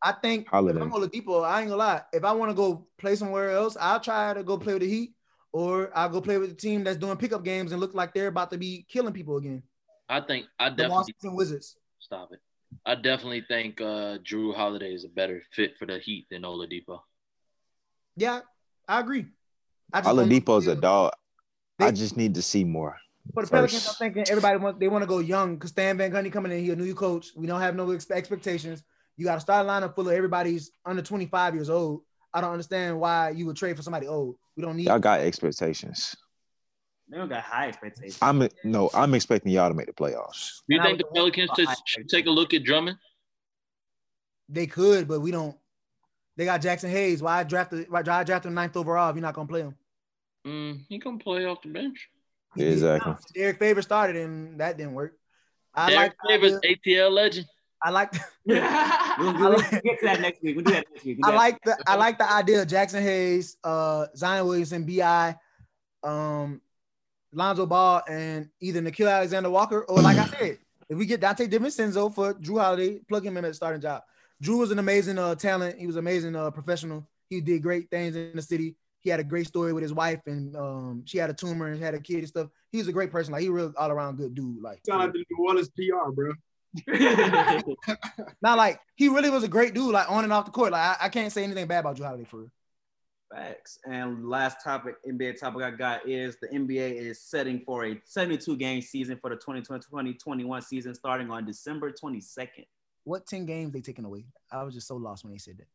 [0.02, 0.80] I think Holiday.
[0.80, 2.02] if I'm Oladipo, I ain't gonna lie.
[2.14, 4.90] If I want to go play somewhere else, I'll try to go play with the
[4.90, 5.14] Heat,
[5.52, 8.28] or I'll go play with the team that's doing pickup games and look like they're
[8.28, 9.64] about to be killing people again.
[10.08, 11.78] I think I definitely The definitely Washington Wizards.
[12.00, 12.40] stop it.
[12.86, 17.00] I definitely think uh, Jrue Holiday is a better fit for the Heat than Oladipo.
[18.16, 18.42] Yeah,
[18.88, 19.26] I agree.
[19.92, 21.14] I just Oladipo's a dog.
[21.80, 22.98] I just need to see more.
[23.34, 26.12] For the Pelicans, I'm thinking everybody want they want to go young because Stan Van
[26.12, 27.30] Gundy coming in here, new coach.
[27.36, 28.84] We don't have no ex- expectations.
[29.18, 32.02] You got to start a lineup full of everybody's under 25 years old.
[32.34, 34.36] I don't understand why you would trade for somebody old.
[34.56, 34.88] We don't need.
[34.88, 36.16] Y'all got expectations.
[37.10, 38.20] They don't got high expectations.
[38.22, 40.62] I'm no, I'm expecting y'all to make the playoffs.
[40.68, 42.98] Do you think the Pelicans should, should take a look at Drummond?
[44.48, 45.56] They could, but we don't.
[46.38, 47.22] They got Jaxson Hayes.
[47.22, 49.76] Why draft the why draft him ninth overall if you're not gonna play him?
[50.46, 52.10] Mm, he gonna play off the bench.
[52.56, 52.74] He did.
[52.74, 53.14] Exactly.
[53.34, 55.16] Derrick Favors started and that didn't work.
[55.74, 56.42] I Derrick like.
[56.42, 57.48] Favors, ATL legend.
[57.82, 58.14] I like.
[59.20, 60.56] We'll, I we'll like- get to that next week.
[60.56, 61.18] We'll do that next week.
[61.22, 65.36] We'll I like the I like the idea of Jaxson Hayes, uh, Zion Williamson, Bi,
[66.04, 66.62] um,
[67.34, 70.58] Lonzo Ball, and either Nickeil Alexander Walker or like I said,
[70.90, 74.04] if we get Donte DiVincenzo for Jrue Holiday, plug him in at the starting job.
[74.44, 75.78] Jrue was an amazing uh, talent.
[75.78, 77.08] He was amazing uh, professional.
[77.30, 78.76] He did great things in the city.
[79.02, 81.82] He had a great story with his wife, and um, she had a tumor and
[81.82, 82.48] had a kid and stuff.
[82.72, 83.32] He was a great person.
[83.32, 84.62] Like he real all around good dude.
[84.62, 86.34] Like Sound like the New Orleans PR, bro.
[88.41, 89.91] not like he really was a great dude.
[89.91, 90.72] Like on and off the court.
[90.72, 92.52] Like I, I can't say anything bad about Jrue Holiday for real.
[93.34, 93.78] Facts.
[93.86, 98.58] And last topic, NBA topic I got is the NBA is setting for a 72
[98.58, 102.66] game season for the 2020-2021 season starting on December 22nd.
[103.04, 104.26] What 10 games they taking away?
[104.52, 105.68] I was just so lost when they said that.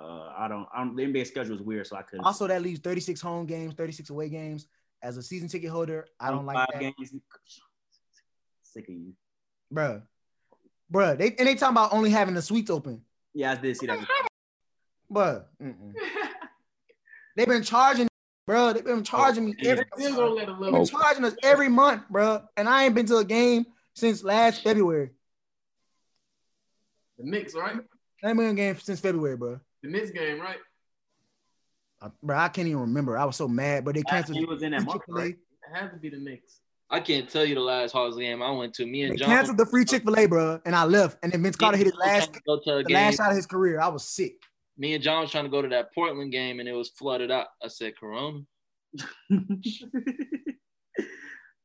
[0.00, 0.94] Uh, I don't, I don't.
[0.94, 2.24] The NBA schedule is weird, so I couldn't.
[2.24, 4.68] Also, that leaves 36 home games, 36 away games.
[5.02, 6.80] As a season ticket holder, I don't like that.
[6.80, 7.14] games.
[8.62, 9.12] Sick of you.
[9.72, 10.02] Bruh.
[10.92, 11.18] Bruh.
[11.18, 13.02] They, and they talking about only having the suites open.
[13.34, 13.98] Yeah, I did see that.
[15.12, 15.44] Bruh.
[17.36, 18.08] They've been charging,
[18.48, 18.74] bruh.
[18.74, 20.78] They've been charging me every Still gonna let a They've little.
[20.80, 22.44] been charging us every month, bruh.
[22.56, 25.10] And I ain't been to a game since last February.
[27.18, 27.76] The Knicks, right?
[28.24, 29.60] I ain't been to a game since February, bruh.
[29.82, 30.58] The Knicks game, right?
[32.00, 33.18] Uh, bruh, I can't even remember.
[33.18, 34.38] I was so mad, but they canceled.
[34.38, 35.34] He was in that free right?
[35.34, 36.60] It had to be the Knicks.
[36.88, 38.86] I can't tell you the last Hawks game I went to.
[38.86, 41.18] Me and They John canceled the free Chick Fil A, bro, and I left.
[41.22, 42.94] And then Vince Carter hit his last, Go to the game.
[42.94, 43.80] last shot of his career.
[43.80, 44.36] I was sick.
[44.78, 47.30] Me and John was trying to go to that Portland game and it was flooded
[47.30, 47.46] out.
[47.64, 48.40] I said, Corona.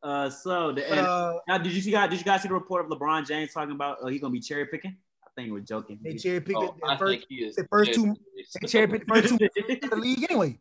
[0.04, 2.10] uh, so the and, Uh, now, did you see guys?
[2.10, 4.40] Did you guys see the report of LeBron James talking about uh, he's gonna be
[4.40, 6.00] cherry picking I think we're joking.
[6.04, 7.12] They cherry picked Oh, the first.
[7.20, 7.56] think he is.
[7.56, 8.16] the first two-
[8.62, 9.36] They cherry picked the first two
[9.84, 10.60] of the league anyway.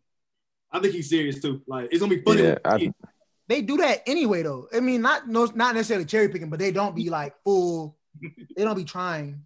[0.72, 1.62] I think he's serious too.
[1.66, 2.42] Like it's gonna be funny.
[2.42, 2.92] Yeah, when- I-
[3.50, 4.68] They do that anyway, though.
[4.72, 7.98] I mean, not no, not necessarily cherry picking, but they don't be like full.
[8.56, 9.44] They don't be trying.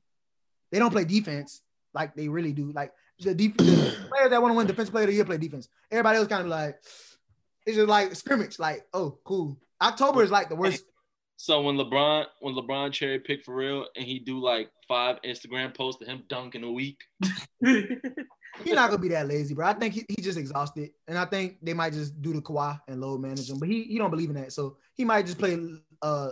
[0.71, 1.63] They don't play defense
[1.95, 2.71] like they really do.
[2.71, 5.39] Like the, def- the players that want to win defense player of the year play
[5.39, 5.71] defense.
[5.91, 6.77] Everybody else kind of like
[7.65, 8.59] it's just like scrimmage.
[8.59, 9.57] Like, oh, cool.
[9.81, 10.85] October is like the worst.
[11.37, 15.75] So when LeBron when LeBron cherry pick for real and he do like five Instagram
[15.75, 17.01] posts of him dunking a week,
[18.63, 19.67] He's not gonna be that lazy, bro.
[19.67, 22.81] I think he, he just exhausted, and I think they might just do the Kawhi
[22.87, 23.59] and load manage him.
[23.59, 25.59] But he he don't believe in that, so he might just play
[26.03, 26.31] uh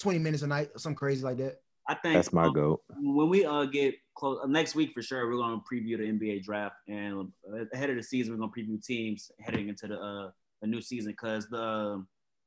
[0.00, 1.60] 20 minutes a night or something crazy like that.
[1.88, 2.82] I think That's my um, goat.
[3.00, 6.42] when we uh get close uh, next week for sure, we're gonna preview the NBA
[6.42, 10.30] draft and uh, ahead of the season, we're gonna preview teams heading into the uh
[10.62, 12.04] the new season because the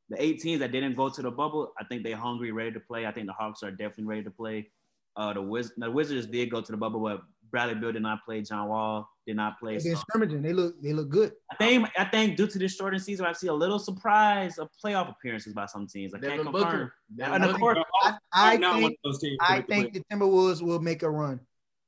[0.09, 2.79] the eight teams that didn't go to the bubble, I think they're hungry, ready to
[2.79, 3.05] play.
[3.05, 4.69] I think the Hawks are definitely ready to play.
[5.15, 7.21] Uh, the Wiz- the Wizards did go to the bubble, but
[7.51, 8.41] Bradley Beal did not play.
[8.41, 9.73] John Wall did not play.
[9.75, 10.41] They've been So scrimmaging.
[10.41, 11.33] They look they look good.
[11.51, 14.69] I think I think due to this shortened season, I see a little surprise of
[14.83, 16.13] playoff appearances by some teams.
[16.13, 16.91] I can't Devin confirm.
[17.17, 17.33] Booker.
[17.33, 19.37] And of course, I, I I'm not one think those teams.
[19.41, 21.39] I think the Timberwolves will make a run.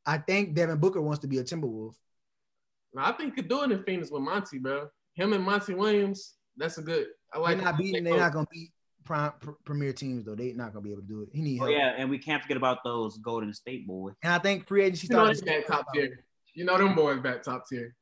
[0.06, 1.96] I think Devin Booker wants to be a Timberwolf.
[2.98, 4.88] I think he could do it in Phoenix with Monty, bro.
[5.16, 7.08] Him and Monty Williams, that's a good.
[7.34, 7.58] I like.
[7.58, 8.04] They're not beating.
[8.04, 8.72] they They're not gonna beat
[9.04, 10.36] prime, pr- premier teams though.
[10.36, 11.30] They're not gonna be able to do it.
[11.34, 11.78] He need oh help.
[11.78, 14.14] yeah, and we can't forget about those Golden State boys.
[14.24, 15.46] And I think free agency You know started.
[15.46, 16.25] they back top tier.
[16.56, 17.94] You know them boys back top tier.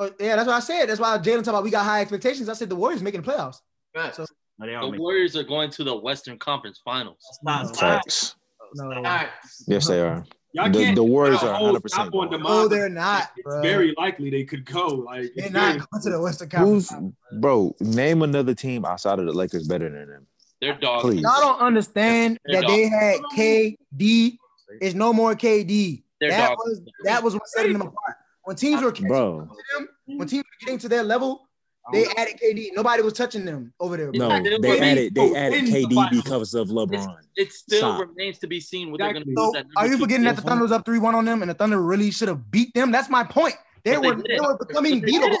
[0.00, 0.86] Oh, yeah, that's what I said.
[0.88, 2.48] That's why Jalen talked about we got high expectations.
[2.48, 3.56] I said the Warriors making the playoffs.
[3.94, 4.16] Facts.
[4.16, 4.26] So-
[4.58, 7.18] No, they are the making- Warriors are going to the Western Conference Finals.
[7.20, 7.72] Stop, No.
[7.72, 7.80] stop.
[7.80, 8.34] Facts.
[8.74, 9.64] No, Facts.
[9.66, 10.24] Yes, they are.
[10.52, 12.30] Y'all The- can't the Warriors are whole 100% on going.
[12.30, 12.50] DeMar.
[12.50, 13.60] no, they're not, It's bro.
[13.62, 14.86] very likely they could go.
[14.86, 17.14] Like They're not very- going to the Western Who's Conference.
[17.40, 17.74] bro?
[17.80, 20.26] Name another team outside of the Lakers better than them.
[20.60, 21.02] They're dogs.
[21.02, 21.20] Please.
[21.22, 24.38] Y'all don't understand They're that they had KD.
[24.80, 26.02] It's no more KD.
[26.20, 26.62] They're that dogs.
[26.64, 28.16] was that was what setting them apart.
[28.44, 29.88] When teams were catching Bro, up to them,
[30.18, 31.48] when teams were getting to their level,
[31.92, 32.70] they added KD.
[32.74, 34.10] Nobody was touching them over there.
[34.12, 34.38] bro.
[34.38, 36.22] No, they they added they added KD finals.
[36.22, 37.16] because of LeBron.
[37.36, 38.00] It still Stop.
[38.08, 39.24] remains to be seen what Exactly.
[39.34, 39.66] they're going to do.
[39.68, 40.48] with are you forgetting that the team.
[40.48, 42.90] Thunder was up three one on them, and the Thunder really should have beat them?
[42.90, 43.54] That's my point.
[43.84, 44.42] They But were they, didn't.
[44.44, 45.22] were becoming they beatable.
[45.30, 45.40] didn't.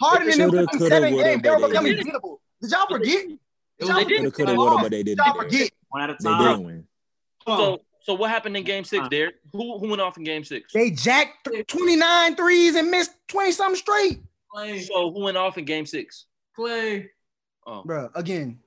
[0.00, 1.42] Harden and them Shoulda, won coulda, seven woulda, games.
[1.42, 2.06] They were becoming didn't.
[2.14, 2.36] beatable.
[2.60, 3.28] Did y'all forget?
[3.28, 3.38] Did
[3.78, 4.04] They y'all didn't.
[4.04, 4.18] forget?
[4.18, 5.26] Coulda, coulda, They woulda, but they Did didn't.
[5.26, 5.70] y'all forget?
[5.88, 6.86] One at a They didn't win.
[7.46, 9.08] So, so what happened in Game Six, Uh.
[9.08, 9.34] Derek?
[9.52, 10.72] Who who went off in Game Six?
[10.72, 14.20] They jacked 29 threes and missed 20 something straight.
[14.54, 14.80] Klay.
[14.86, 16.26] So who went off in Game Six?
[16.56, 17.08] Klay.
[17.66, 18.60] Oh, Bro, again,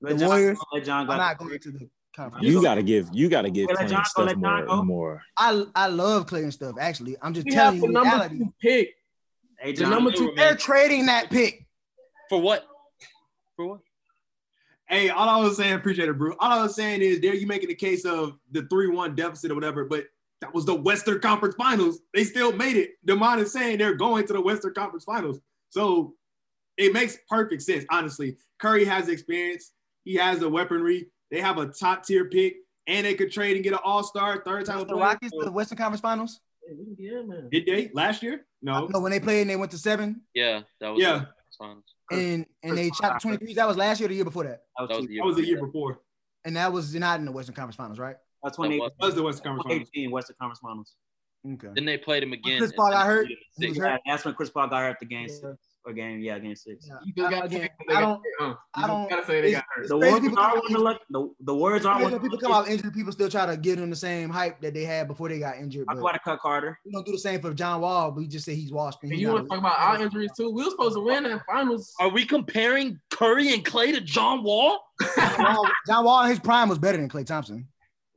[0.00, 1.12] Let The John- Warriors, let John go.
[1.12, 2.44] I'm not going to the conference.
[2.46, 4.82] You gotta give you gotta give Klay John stuff more go.
[4.84, 5.22] more.
[5.36, 6.74] I I love Klay and stuff.
[6.80, 8.38] Actually, I'm just We telling have you the number reality.
[8.38, 8.94] two pick.
[9.60, 11.64] Hey, The number two They're trading that pick.
[12.28, 12.66] for what?
[13.56, 13.80] For what?
[14.88, 16.34] Hey, all I was saying, appreciate it, bro.
[16.38, 19.54] All I was saying is, there you making the case of the three-one deficit or
[19.54, 20.06] whatever, but
[20.40, 22.00] that was the Western Conference Finals.
[22.14, 22.92] They still made it.
[23.06, 26.14] Demond is saying they're going to the Western Conference Finals, so
[26.78, 27.84] it makes perfect sense.
[27.90, 29.72] Honestly, Curry has experience.
[30.04, 31.08] He has the weaponry.
[31.30, 32.56] They have a top-tier pick,
[32.86, 35.00] and they could trade and get an All-Star, third-time The player.
[35.00, 36.40] Rockets to the Western Conference Finals.
[36.98, 37.48] Yeah, man.
[37.50, 38.46] Did they last year?
[38.62, 38.86] No.
[38.86, 41.26] No, when they played and they went to seven Yeah, that was Yeah.
[41.58, 41.84] The finals.
[42.10, 43.54] and and they shot the 23s.
[43.54, 44.62] That was last year or the year before that.
[44.78, 45.22] that was, That was the year.
[45.22, 46.00] That was the year before.
[46.44, 48.16] And that was not in the Western Conference Finals, right?
[48.42, 49.88] that was 2018 That That was the Western Conference Finals.
[49.90, 50.94] 2018 Western Conference Finals.
[51.54, 51.68] Okay.
[51.74, 52.58] Then they played him again.
[52.58, 53.28] Chris Paul got hurt.
[53.58, 54.00] He was Yeah, hurt.
[54.06, 55.52] that's when Chris Paul got hurt at the game Yeah.
[55.88, 56.86] Six or game, yeah, game six.
[56.88, 56.94] Yeah.
[57.04, 57.58] You just gotta say
[57.88, 59.88] they I got don't- hurt, I don't- gotta say they got hurt.
[59.88, 62.38] The words are come one of the the, the Warriors are Crazy one when people
[62.38, 65.08] come out injured, people still try to give them the same hype that they had
[65.08, 65.86] before they got injured.
[65.86, 66.78] Talk But about a cut Carter.
[66.84, 68.12] we don't do the same for John Wall.
[68.12, 68.98] We just say he's washed.
[69.02, 70.50] and And you not want to talk about our injuries too?
[70.50, 71.92] We were supposed to win that finals.
[72.00, 74.80] Are we comparing Curry and Klay to John Wall?
[75.16, 77.66] John Wall, John Wall his prime was better than Klay Thompson.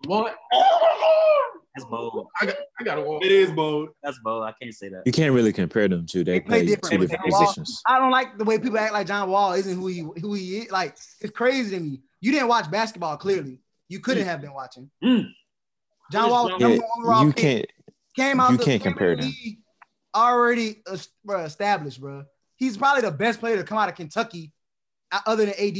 [0.06, 0.36] What?
[0.54, 2.28] Oh That's bold.
[2.42, 3.24] I got, I got to walk.
[3.24, 3.90] It is bold.
[4.04, 4.44] That's bold.
[4.44, 5.04] I can't say that.
[5.06, 6.24] You can't really compare them two.
[6.24, 7.82] They, They play play, different, two different John Wall- positions.
[7.88, 10.58] I don't like the way people act like John Wall isn't who he who he
[10.60, 10.72] is.
[10.72, 12.02] Like it's crazy to me.
[12.20, 13.60] You didn't watch basketball clearly.
[13.88, 14.90] You couldn't have been watching.
[15.04, 15.30] Mm.
[16.12, 17.42] John Wall was Yeah, number one overall you pick.
[17.42, 17.66] can't.
[18.18, 19.34] came out you the can't compare in them.
[20.14, 20.84] Already
[21.30, 22.26] established, bro.
[22.58, 24.52] He's probably the best player to come out of Kentucky,
[25.12, 25.78] uh, other than AD.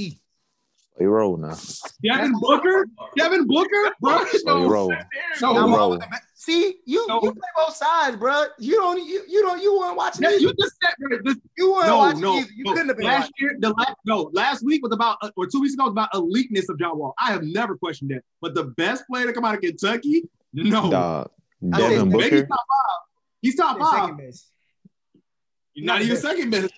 [1.00, 1.58] They roll now.
[2.04, 2.86] Devin Booker?
[3.18, 3.92] Devin Booker?
[4.02, 4.90] Bro, They roll.
[4.90, 4.98] no.
[5.40, 5.90] John Wall roll.
[5.92, 6.24] was the best.
[6.36, 7.20] See, you No.
[7.24, 8.46] you play both sides, bro.
[8.60, 11.72] You don't you, you don't you weren't watching Yeah, you just said bro, this, You
[11.72, 12.50] weren't no, watching no, either.
[12.56, 12.72] You no.
[12.74, 13.34] couldn't have been last watching.
[13.40, 13.56] year.
[13.60, 16.68] The last no, last week was about uh, or two weeks ago was about eliteness
[16.70, 17.14] of John Wall.
[17.20, 18.24] I have never questioned that.
[18.42, 20.24] But the best player to come out of Kentucky,
[20.54, 21.32] no, Dog.
[21.74, 23.00] I said Devin maybe he's top five.
[23.42, 24.18] He's top Second five.
[24.18, 24.48] best.
[25.78, 26.74] Not even second best.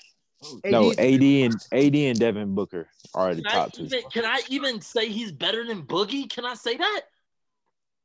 [0.65, 3.83] No, AD and AD and Devin Booker are the Can I, top two.
[3.83, 6.29] even, can I even say he's better than Boogie?
[6.29, 7.01] Can I say that?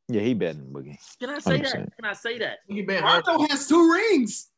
[0.09, 0.99] Yeah, he better than Boogie.
[1.21, 1.63] Can I say 100%.
[1.63, 1.73] that?
[1.97, 2.59] Can I say that?
[2.67, 3.27] He been hurt.
[3.27, 4.49] Rondo has two rings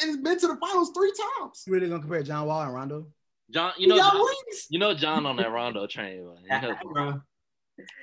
[0.00, 1.64] and has been to the finals three times.
[1.66, 3.06] You really gonna compare John Wall and Rondo?
[3.50, 6.26] John, you You know, John, rings, you know John on that Rondo train.
[6.48, 6.62] man.
[6.62, 7.22] You know- bro.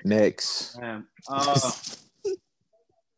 [0.03, 0.77] Next.
[0.79, 1.71] Man, uh,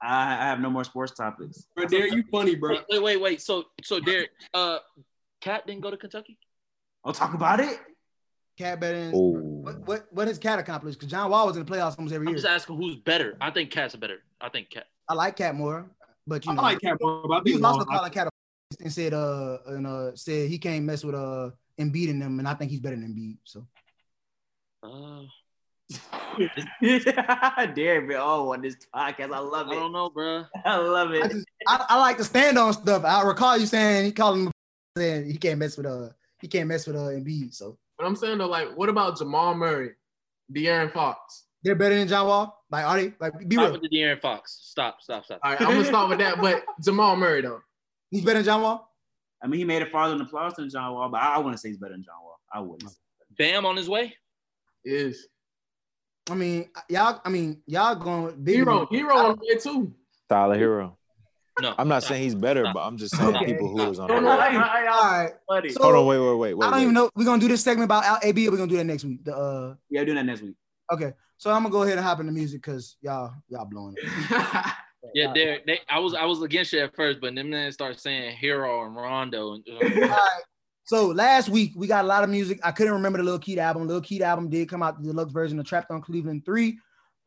[0.02, 1.66] I, I have no more sports topics.
[1.76, 2.72] Bro, Derek, you funny, bro.
[2.76, 3.42] Wait, wait, wait, wait.
[3.42, 4.80] So, so Derek, uh,
[5.44, 6.38] Cat didn't go to Kentucky.
[7.04, 7.80] I'll talk about it.
[8.58, 11.00] Cat better than Oh, what, what what has Cat accomplished?
[11.00, 12.42] Because John Wall was in the playoffs almost every I'm year.
[12.42, 13.36] just asking who's better.
[13.42, 14.20] I think Cat's better.
[14.40, 14.86] I think Cat.
[15.10, 15.86] I like Cat more,
[16.26, 18.30] but you I know, like Cat more, but he think was also calling Cat
[18.80, 21.50] and said uh and uh said he can't mess with uh
[21.80, 23.38] Embiid in them, and I think he's better than Embiid.
[23.44, 23.68] So
[24.84, 25.24] Uh,
[27.74, 29.34] Derrick been oh on this podcast.
[29.34, 29.72] I love it.
[29.72, 30.46] I don't know, bro.
[30.64, 31.32] I love I, it.
[31.32, 33.04] just, I, I like to stand on stuff.
[33.04, 34.52] I recall you saying he called him
[34.98, 36.10] saying he can't mess with uh
[36.40, 37.54] he can't mess with uh Embiid.
[37.54, 39.92] So But I'm saying though, like, what about Jamal Murray,
[40.54, 41.46] De'Aaron Fox?
[41.64, 42.64] they're better than John Wall.
[42.70, 43.14] Like are they?
[43.20, 43.72] Like be real.
[43.72, 44.60] with the De'Aaron Fox.
[44.62, 45.40] Stop, stop, stop.
[45.44, 46.40] All right, I'm gonna start with that.
[46.40, 47.62] But Jamal Murray though,
[48.12, 48.90] He's better than John Wall.
[49.42, 51.38] I mean, he made it farther in the playoffs than John Wall, but I, I
[51.40, 52.40] wouldn't say he's better than John Wall.
[52.54, 52.92] I wouldn't.
[53.38, 54.14] Bam on his way.
[54.86, 55.28] is
[56.30, 57.22] I mean y'all.
[57.24, 58.60] I mean y'all going big.
[58.60, 59.94] Herro, Herro on the way too.
[60.30, 60.96] Tyler Herro.
[61.62, 62.10] No, I'm not stop.
[62.14, 62.74] saying he's better, Stop.
[62.74, 63.46] but I'm just saying Okay.
[63.46, 64.38] people who was on No, the no, road.
[64.38, 65.04] like, All
[65.60, 65.72] right.
[65.72, 66.66] So- Hold on, wait, wait, wait, wait.
[66.66, 66.82] I don't wait.
[66.84, 67.10] even know.
[67.16, 68.48] We're gonna do this segment about Al- AB.
[68.48, 69.24] Or we're gonna do that next week.
[69.24, 69.76] The uh.
[69.90, 70.56] yeah, we're doing that next week.
[70.92, 71.14] Okay.
[71.38, 74.66] So I'm gonna go ahead and hop into music because y'all y'all blowing it.
[75.14, 75.66] Yeah, Derrick.
[75.66, 78.86] They, I was I was against you at first, but then they start saying Herro
[78.86, 79.54] and Rondo.
[79.56, 80.18] And, All right.
[80.86, 82.60] So last week we got a lot of music.
[82.64, 83.86] I couldn't remember the Lil Keed album.
[83.86, 86.78] Lil Keed album did come out the deluxe version of Trapped on Cleveland 3.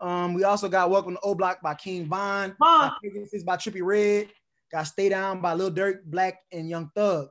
[0.01, 2.55] Um, we also got Welcome to O Block by King Von.
[2.59, 2.89] Von.
[2.91, 4.29] Got Pegasus by Trippie Redd.
[4.71, 7.29] Got Stay Down by Lil Durk, 6lack, and Young Thug.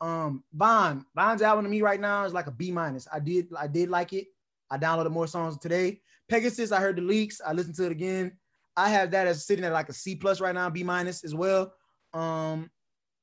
[0.00, 3.06] Um, Von, Von's album to me right now is like a B minus.
[3.12, 4.26] I did I did like it.
[4.70, 6.00] I downloaded more songs today.
[6.28, 7.40] Pegasus, I heard the leaks.
[7.44, 8.32] I listened to it again.
[8.76, 11.34] I have that as sitting at like a C plus right now, B minus as
[11.34, 11.72] well.
[12.14, 12.70] Um,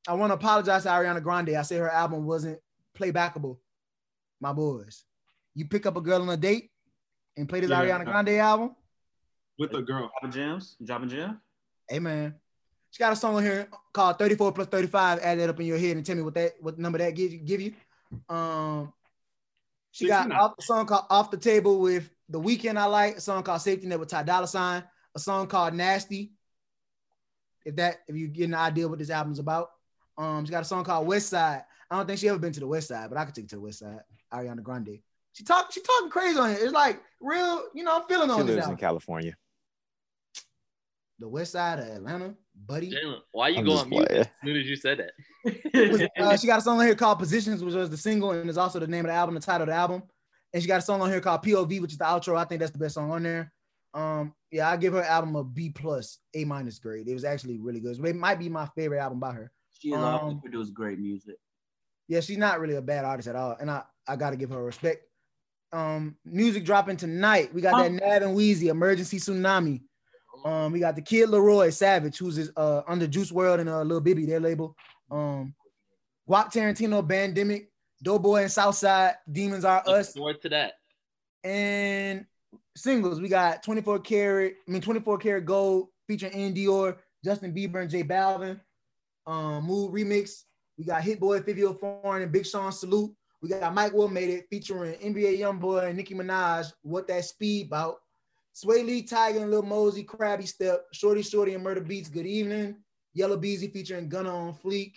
[0.07, 1.51] I want to apologize to Ariana Grande.
[1.51, 2.59] I said her album wasn't
[2.97, 3.57] playbackable.
[4.41, 5.05] My boys,
[5.53, 6.71] you pick up a girl on a date
[7.37, 7.81] and play this Yeah.
[7.85, 8.75] Ariana Grande album.
[9.57, 10.11] With the girl.
[10.21, 10.75] Dropping gems.
[10.83, 11.37] Dropping gems.
[11.87, 12.35] Hey man,
[12.89, 15.19] she got a song on here called 34 plus 35.
[15.19, 17.31] Add that up in your head and tell me what that what number that give
[17.31, 17.39] you.
[17.39, 17.73] Give you.
[18.29, 18.91] Um,
[19.91, 22.77] she got off a song called Off the Table with The Weeknd.
[22.77, 24.83] I like a song called Safety Net with Ty Dolla Sign.
[25.15, 26.33] A song called Nasty.
[27.65, 29.69] If that if you get an idea what this album's about.
[30.17, 31.63] Um, she got a song called West Side.
[31.89, 33.49] I don't think she ever been to the West Side, but I could take you
[33.49, 33.99] to the West Side.
[34.33, 34.99] Ariana Grande.
[35.33, 36.59] She talk she talking crazy on it.
[36.61, 38.77] It's like real, you know, I'm feeling She on this lives in.
[38.77, 39.35] California.
[41.19, 42.35] The West Side of Atlanta,
[42.65, 42.91] buddy.
[42.91, 46.11] Jalen, why you I'm going mute as soon as you said that?
[46.19, 48.57] uh, she got a song on here called Positions, which was the single and is
[48.57, 50.03] also the name of the album, the title of the album.
[50.53, 52.37] And she got a song on here called POV, which is the outro.
[52.37, 53.51] I think that's the best song on there.
[53.93, 57.07] Um, yeah, I give her album a B plus, A minus grade.
[57.07, 57.97] It was actually really good.
[58.05, 59.51] It might be my favorite album by her.
[59.79, 61.35] She has always Um, produced great music.
[62.07, 64.63] Yeah, she's not really a bad artist at all, and I I gotta give her
[64.63, 65.05] respect.
[65.71, 67.53] Um, music dropping tonight.
[67.53, 69.81] We got that Nav and Wheezy, Emergency Tsunami.
[70.45, 73.81] Um, we got the Kid LAROI Savage, who's is, uh under Juice WRLD and uh
[73.81, 74.75] Lil Bibby, their label.
[75.11, 75.53] Um,
[76.29, 77.67] Guap Tarantino, Bandemic,
[78.03, 80.73] Doughboy and Southside, Demons Are Us, forward to that.
[81.43, 82.25] and
[82.77, 83.19] singles.
[83.19, 87.89] We got 24 karat, I mean 24 karat gold featuring iann dior, Justin Bieber, and
[87.89, 88.59] J Balvin.
[89.27, 90.43] Um, Mood remix.
[90.77, 93.11] We got Hit Boy, Fivio Foreign, and Big Sean Salute.
[93.41, 96.71] We got Mike Will Made It featuring NBA Youngboy and Nicki Minaj.
[96.81, 97.97] What that speed bout?
[98.55, 102.09] Swae Lee, Tiger, and Lil Mosey, Krabby Step, Shordie Shordie, and Murda Beatz.
[102.09, 102.77] Good evening.
[103.13, 104.93] Yella Beezy featuring Gunna on Fleek.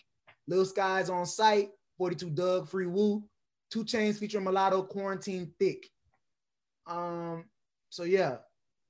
[0.46, 1.70] Lil Skies on site.
[1.96, 3.24] 42 Dugg, Free Woo.
[3.70, 5.90] Two Chainz featuring Mulatto, Quarantine Thick.
[6.86, 7.46] Um,
[7.90, 8.36] so yeah,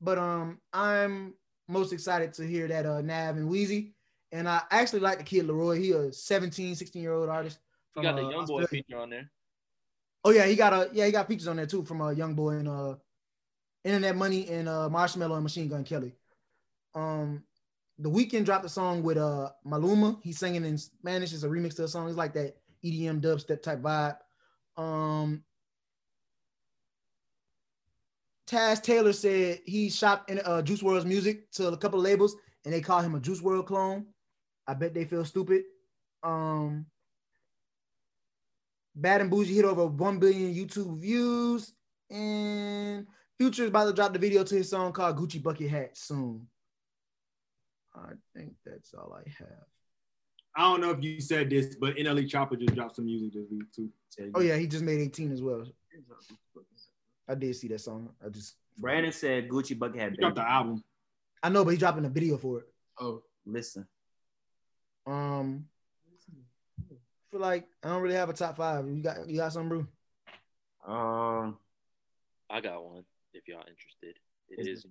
[0.02, 1.34] but um, I'm
[1.66, 3.94] most excited to hear that uh Nav and Wheezy,
[4.30, 5.80] and I actually like the kid LAROI.
[5.80, 7.58] He a 17, 16 year old artist.
[7.94, 9.30] From, got the uh, young boy feature on there.
[10.24, 12.10] Oh yeah, he got a yeah he got features on there too from a uh,
[12.10, 12.94] young boy and uh
[13.88, 16.14] Internet Money and uh Marshmello and Machine Gun Kelly.
[16.94, 17.42] Um,
[17.98, 20.18] the Weeknd dropped a song with uh Maluma.
[20.22, 21.32] He's singing in Spanish.
[21.32, 22.08] It's a remix to a song.
[22.08, 24.16] It's like that EDM dubstep type vibe.
[24.76, 25.42] Um,
[28.46, 32.36] Taz Taylor said he shopped in uh, Juice WRLD's music to a couple of labels,
[32.64, 34.06] and they call him a Juice World clone.
[34.66, 35.64] I bet they feel stupid.
[36.22, 36.86] Um,
[38.94, 41.72] Bad and Boujee hit over 1 billion YouTube views,
[42.10, 43.06] and
[43.38, 46.46] Future is about to drop the video to his song called Gucci Bucket Hat soon.
[47.94, 49.64] I think that's all I have.
[50.56, 53.46] I don't know if you said this, but NLE Choppa just dropped some music this
[53.50, 53.90] week too.
[54.34, 55.64] Oh yeah, he just made 18 as well.
[57.28, 58.10] I did see that song.
[58.24, 60.82] I just Brandon said Gucci Bucket had He dropped the album.
[61.42, 62.66] I know, but he's dropping a video for it.
[63.00, 63.86] Oh, Listen.
[65.06, 65.64] Um,
[66.78, 66.94] I
[67.30, 68.86] feel like I don't really have a top five.
[68.86, 69.86] You got you got some, bro?
[70.86, 71.56] Um,
[72.50, 74.16] I got one if y'all interested.
[74.48, 74.86] It Is is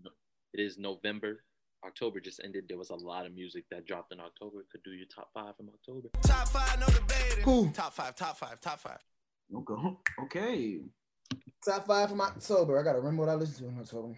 [0.53, 1.43] it is November.
[1.85, 2.65] October just ended.
[2.68, 4.65] There was a lot of music that dropped in October.
[4.72, 6.09] Could do your top five from October.
[6.23, 7.43] Top five, no debating.
[7.43, 7.69] Cool.
[7.72, 8.99] Top five, top five, top five.
[9.55, 9.97] okay.
[10.23, 10.80] Okay.
[11.64, 12.80] Top five from October.
[12.80, 14.18] I gotta remember what I listened to in October.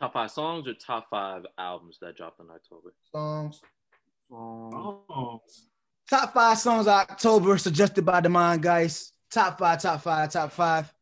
[0.00, 2.94] Top five songs or top five albums that dropped in October.
[3.12, 3.60] Songs.
[4.30, 5.42] Oh,
[6.08, 9.12] Top five songs of October suggested by the mind guys.
[9.30, 10.92] Top five, top five, top five.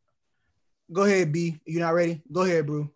[0.92, 1.58] Go ahead, B.
[1.64, 2.22] You not ready?
[2.30, 2.88] Go ahead, bro.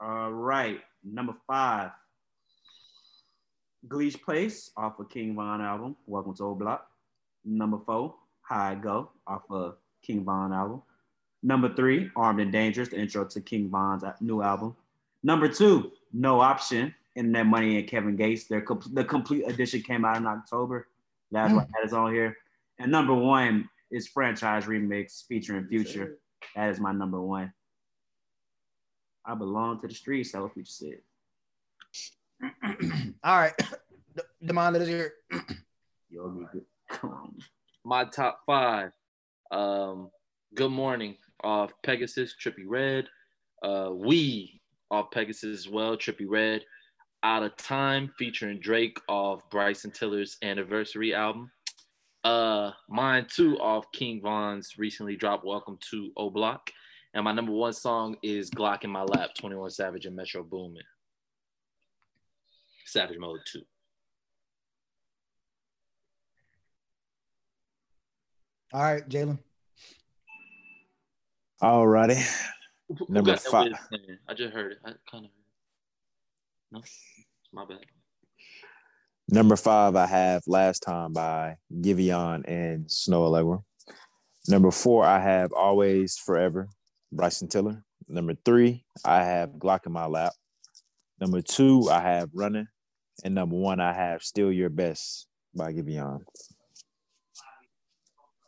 [0.00, 0.80] all right.
[1.02, 1.92] Number five.
[3.88, 5.96] Gleesh Place off of King Von album.
[6.06, 6.86] Welcome to O Block.
[7.44, 10.82] Number four, High I Go off of King Von album.
[11.42, 14.76] Number three, Armed and Dangerous, the intro to King Von's new album.
[15.22, 18.44] Number two, No Option, Internet Money and Kevin Gates.
[18.44, 20.88] Their com- the complete edition came out in October.
[21.30, 21.56] That's mm.
[21.56, 22.36] what that is on here.
[22.78, 26.18] And number one is Franchise Remix featuring Future.
[26.56, 27.52] That is my number one.
[29.26, 30.32] I belong to the streets.
[30.32, 30.98] That's what Future said.
[33.24, 33.54] All right.
[34.14, 35.14] The, the mind is here.
[36.10, 36.46] Yo.
[36.90, 37.34] Come on.
[37.84, 38.90] My top five.
[39.50, 40.10] Um,
[40.54, 43.08] Good Morning off Pegasus, Trippie Redd.
[43.62, 44.60] Uh, We
[44.90, 46.64] off Pegasus as well, Trippie Redd.
[47.22, 51.50] Out of Time featuring Drake off Bryson Tiller's anniversary album.
[52.24, 56.70] Uh, mine too off King Von's recently dropped Welcome to O Block.
[57.12, 60.82] And my number one song is Glock in My Lap, 21 Savage and Metro Boomin.
[62.86, 63.60] Savage Mode 2.
[68.72, 69.38] All right, Jalen.
[71.62, 72.16] Alrighty.
[72.88, 73.72] Who- who Number five.
[74.28, 74.78] I just heard it.
[74.84, 76.72] I kind of heard it.
[76.72, 76.98] No, it's
[77.52, 77.78] my bad.
[79.28, 83.62] Number five, I have Last Time by Giveon and Snoh Aalegra.
[84.48, 86.68] Number four, I have Always Forever,
[87.10, 87.82] Bryson Tiller.
[88.06, 90.32] Number three, I have Glock in my lap.
[91.20, 92.66] Number two, I have Running.
[93.24, 96.20] And number one, I have Still Your Best by Giveon.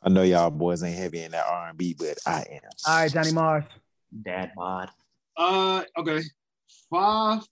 [0.03, 2.61] I know y'all boys ain't heavy in that R&B, but I am.
[2.87, 3.65] All right, Johnny Mars.
[4.25, 4.91] Dad Mod.
[5.37, 6.21] Uh, okay.
[6.91, 7.43] Five,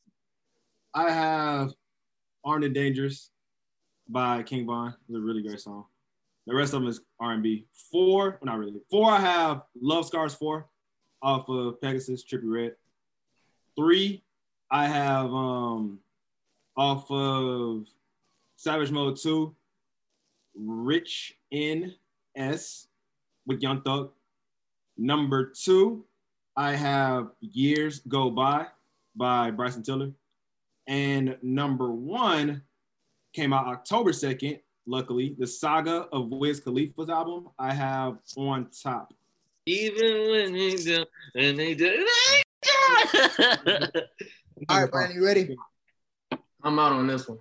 [0.92, 1.72] I have
[2.44, 3.30] Armed and Dangerous
[4.08, 4.94] by King Von.
[5.08, 5.84] It's a really great song.
[6.46, 7.66] The rest of them is R&B.
[7.90, 8.80] Four, well, not really.
[8.90, 10.66] Four, I have Love Scars 4
[11.22, 12.72] off of Pegasus, Trippie Redd.
[13.76, 14.22] Three,
[14.70, 15.98] I have um
[16.76, 17.86] off of
[18.56, 19.54] Savage Mode 2,
[20.56, 22.88] Rich N.S.
[23.46, 24.10] with Young Thug.
[24.96, 26.04] Number two,
[26.56, 28.66] I have Years Go By
[29.16, 30.12] by Bryson Tiller.
[30.86, 32.62] And number one
[33.32, 35.34] came out October 2nd, luckily.
[35.38, 39.14] The Saga of Wiz Khalifa's album I have on top.
[39.66, 41.04] Even when they do,
[41.34, 42.06] and they do.
[44.68, 45.56] All right, Brandon, you ready?
[46.62, 47.38] I'm out on this one.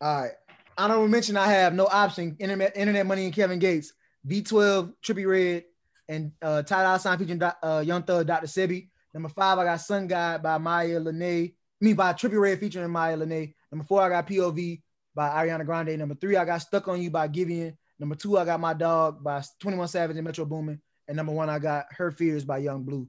[0.00, 0.32] All right.
[0.76, 2.36] Honorable mention I have no option.
[2.38, 3.92] Internet, Internet Money and Kevin Gates,
[4.26, 5.64] V12, Trippie Redd,
[6.08, 8.46] and uh, Ty Dolla Sign featuring uh, Young Thug, Dr.
[8.46, 8.88] Sebi.
[9.12, 11.52] Number five, I got Sun God by Maya Lene.
[11.80, 13.54] I mean, by Trippie Redd featuring Maya Lene.
[13.70, 14.80] Number four, I got POV
[15.14, 15.98] by Ariana Grande.
[15.98, 17.76] Number three, I got Stuck on You by Giveon.
[17.98, 20.80] Number two, I got My Dog by 21 Savage and Metro Boomin.
[21.08, 23.08] And number one, I got Her Fears by Young Blue.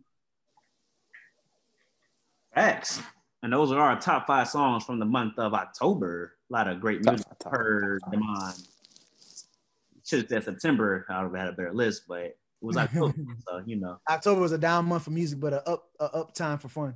[2.53, 3.01] Facts.
[3.43, 6.33] And those are our top five songs from the month of October.
[6.49, 8.67] A lot of great Top music five, top per demand.
[10.05, 11.05] Should have said September.
[11.09, 13.13] I would have had a better list, but it was October.
[13.47, 16.33] so, you know, October was a down month for music, but a up a up
[16.33, 16.95] time for fun.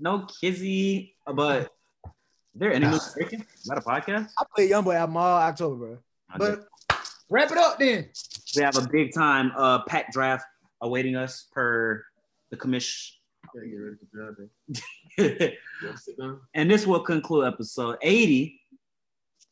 [0.00, 1.68] No Kizzy, but is
[2.54, 3.40] there any music breaking?
[3.54, 4.30] Is that a podcast?
[4.38, 5.90] I played Youngboy album all October, bro.
[6.46, 6.56] Okay.
[6.56, 6.98] But
[7.28, 8.08] wrap it up then.
[8.56, 10.44] we have a big time uh pack draft
[10.80, 12.04] awaiting us per
[12.50, 13.16] the commission.
[13.54, 14.50] Gotta get ready for driving.
[15.18, 15.52] and
[15.82, 16.40] Yeah, sit down.
[16.68, 18.60] this will conclude episode 80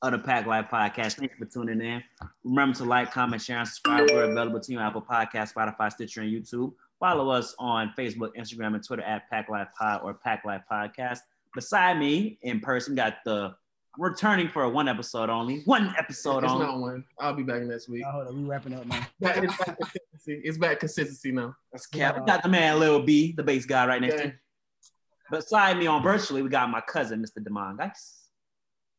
[0.03, 1.15] of the Pack Life Podcast.
[1.17, 2.03] Thank you for tuning in.
[2.45, 4.09] Remember to like, comment, share, and subscribe.
[4.13, 6.73] We're available to you on Apple Podcast, Spotify, Stitcher, and YouTube.
[7.01, 11.19] Follow us on Facebook, Instagram, and Twitter at Pack Life Pod or Pack Life Podcast.
[11.55, 13.55] Beside me in person, got the
[13.99, 15.61] returning for a one episode only.
[15.65, 16.67] One episode It's only.
[16.67, 17.05] not one.
[17.21, 18.03] I'll be back next week.
[18.07, 19.07] Oh, hold on, we wrapping up now.
[19.21, 20.41] It's back consistency.
[20.45, 21.55] It's back consistency now.
[21.73, 22.19] That's Cap.
[22.19, 24.29] We got the man Lil B, the bass guy right next to Okay.
[24.29, 24.35] me.
[25.31, 27.43] Beside me on virtually, we got my cousin, Mr.
[27.45, 27.79] Demond.
[27.79, 28.15] Guys.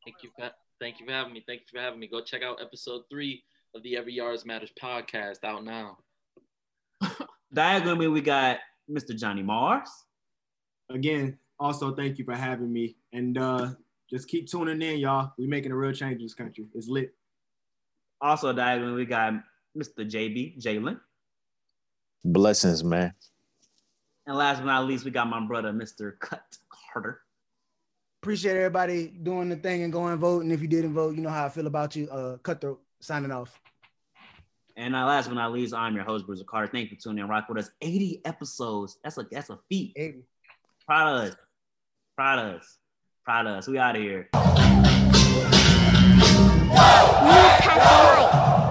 [0.05, 0.49] Thank you, for,
[0.79, 1.43] thank you for having me.
[1.45, 2.07] Thank you for having me.
[2.07, 3.43] Go check out episode three
[3.75, 5.97] of the Every Yards Matters podcast out now.
[7.53, 8.59] Diagonally, we got
[8.89, 9.15] Mr.
[9.17, 9.89] Johnny Mars.
[10.89, 12.95] Again, also thank you for having me.
[13.13, 13.71] And uh,
[14.09, 15.31] just keep tuning in, y'all.
[15.37, 16.65] We're making a real change in this country.
[16.75, 17.13] It's lit.
[18.21, 19.33] Also, diagonally, we got
[19.77, 19.99] Mr.
[19.99, 20.99] JB Jalen.
[22.23, 23.13] Blessings, man.
[24.27, 26.19] And last but not least, we got my brother, Mr.
[26.19, 26.43] Cut
[26.93, 27.21] Carter.
[28.21, 30.43] Appreciate everybody doing the thing and going vote.
[30.43, 32.09] And if you didn't vote, you know how I feel about you.
[32.09, 33.59] Uh, Cutthroat signing off.
[34.79, 36.71] And last but not least, I'm your host, Bruce Carter.
[36.71, 37.29] Thank you for tuning in.
[37.29, 37.69] Rock with us.
[37.81, 38.97] 80 episodes.
[39.03, 39.91] That's a that's a feat.
[39.97, 40.19] 80.
[40.85, 41.35] Proud of us.
[42.15, 42.77] Proud of us.
[43.25, 43.67] Proud of us.
[43.67, 44.29] We out of here.
[44.33, 44.39] New
[47.59, 48.68] Pathway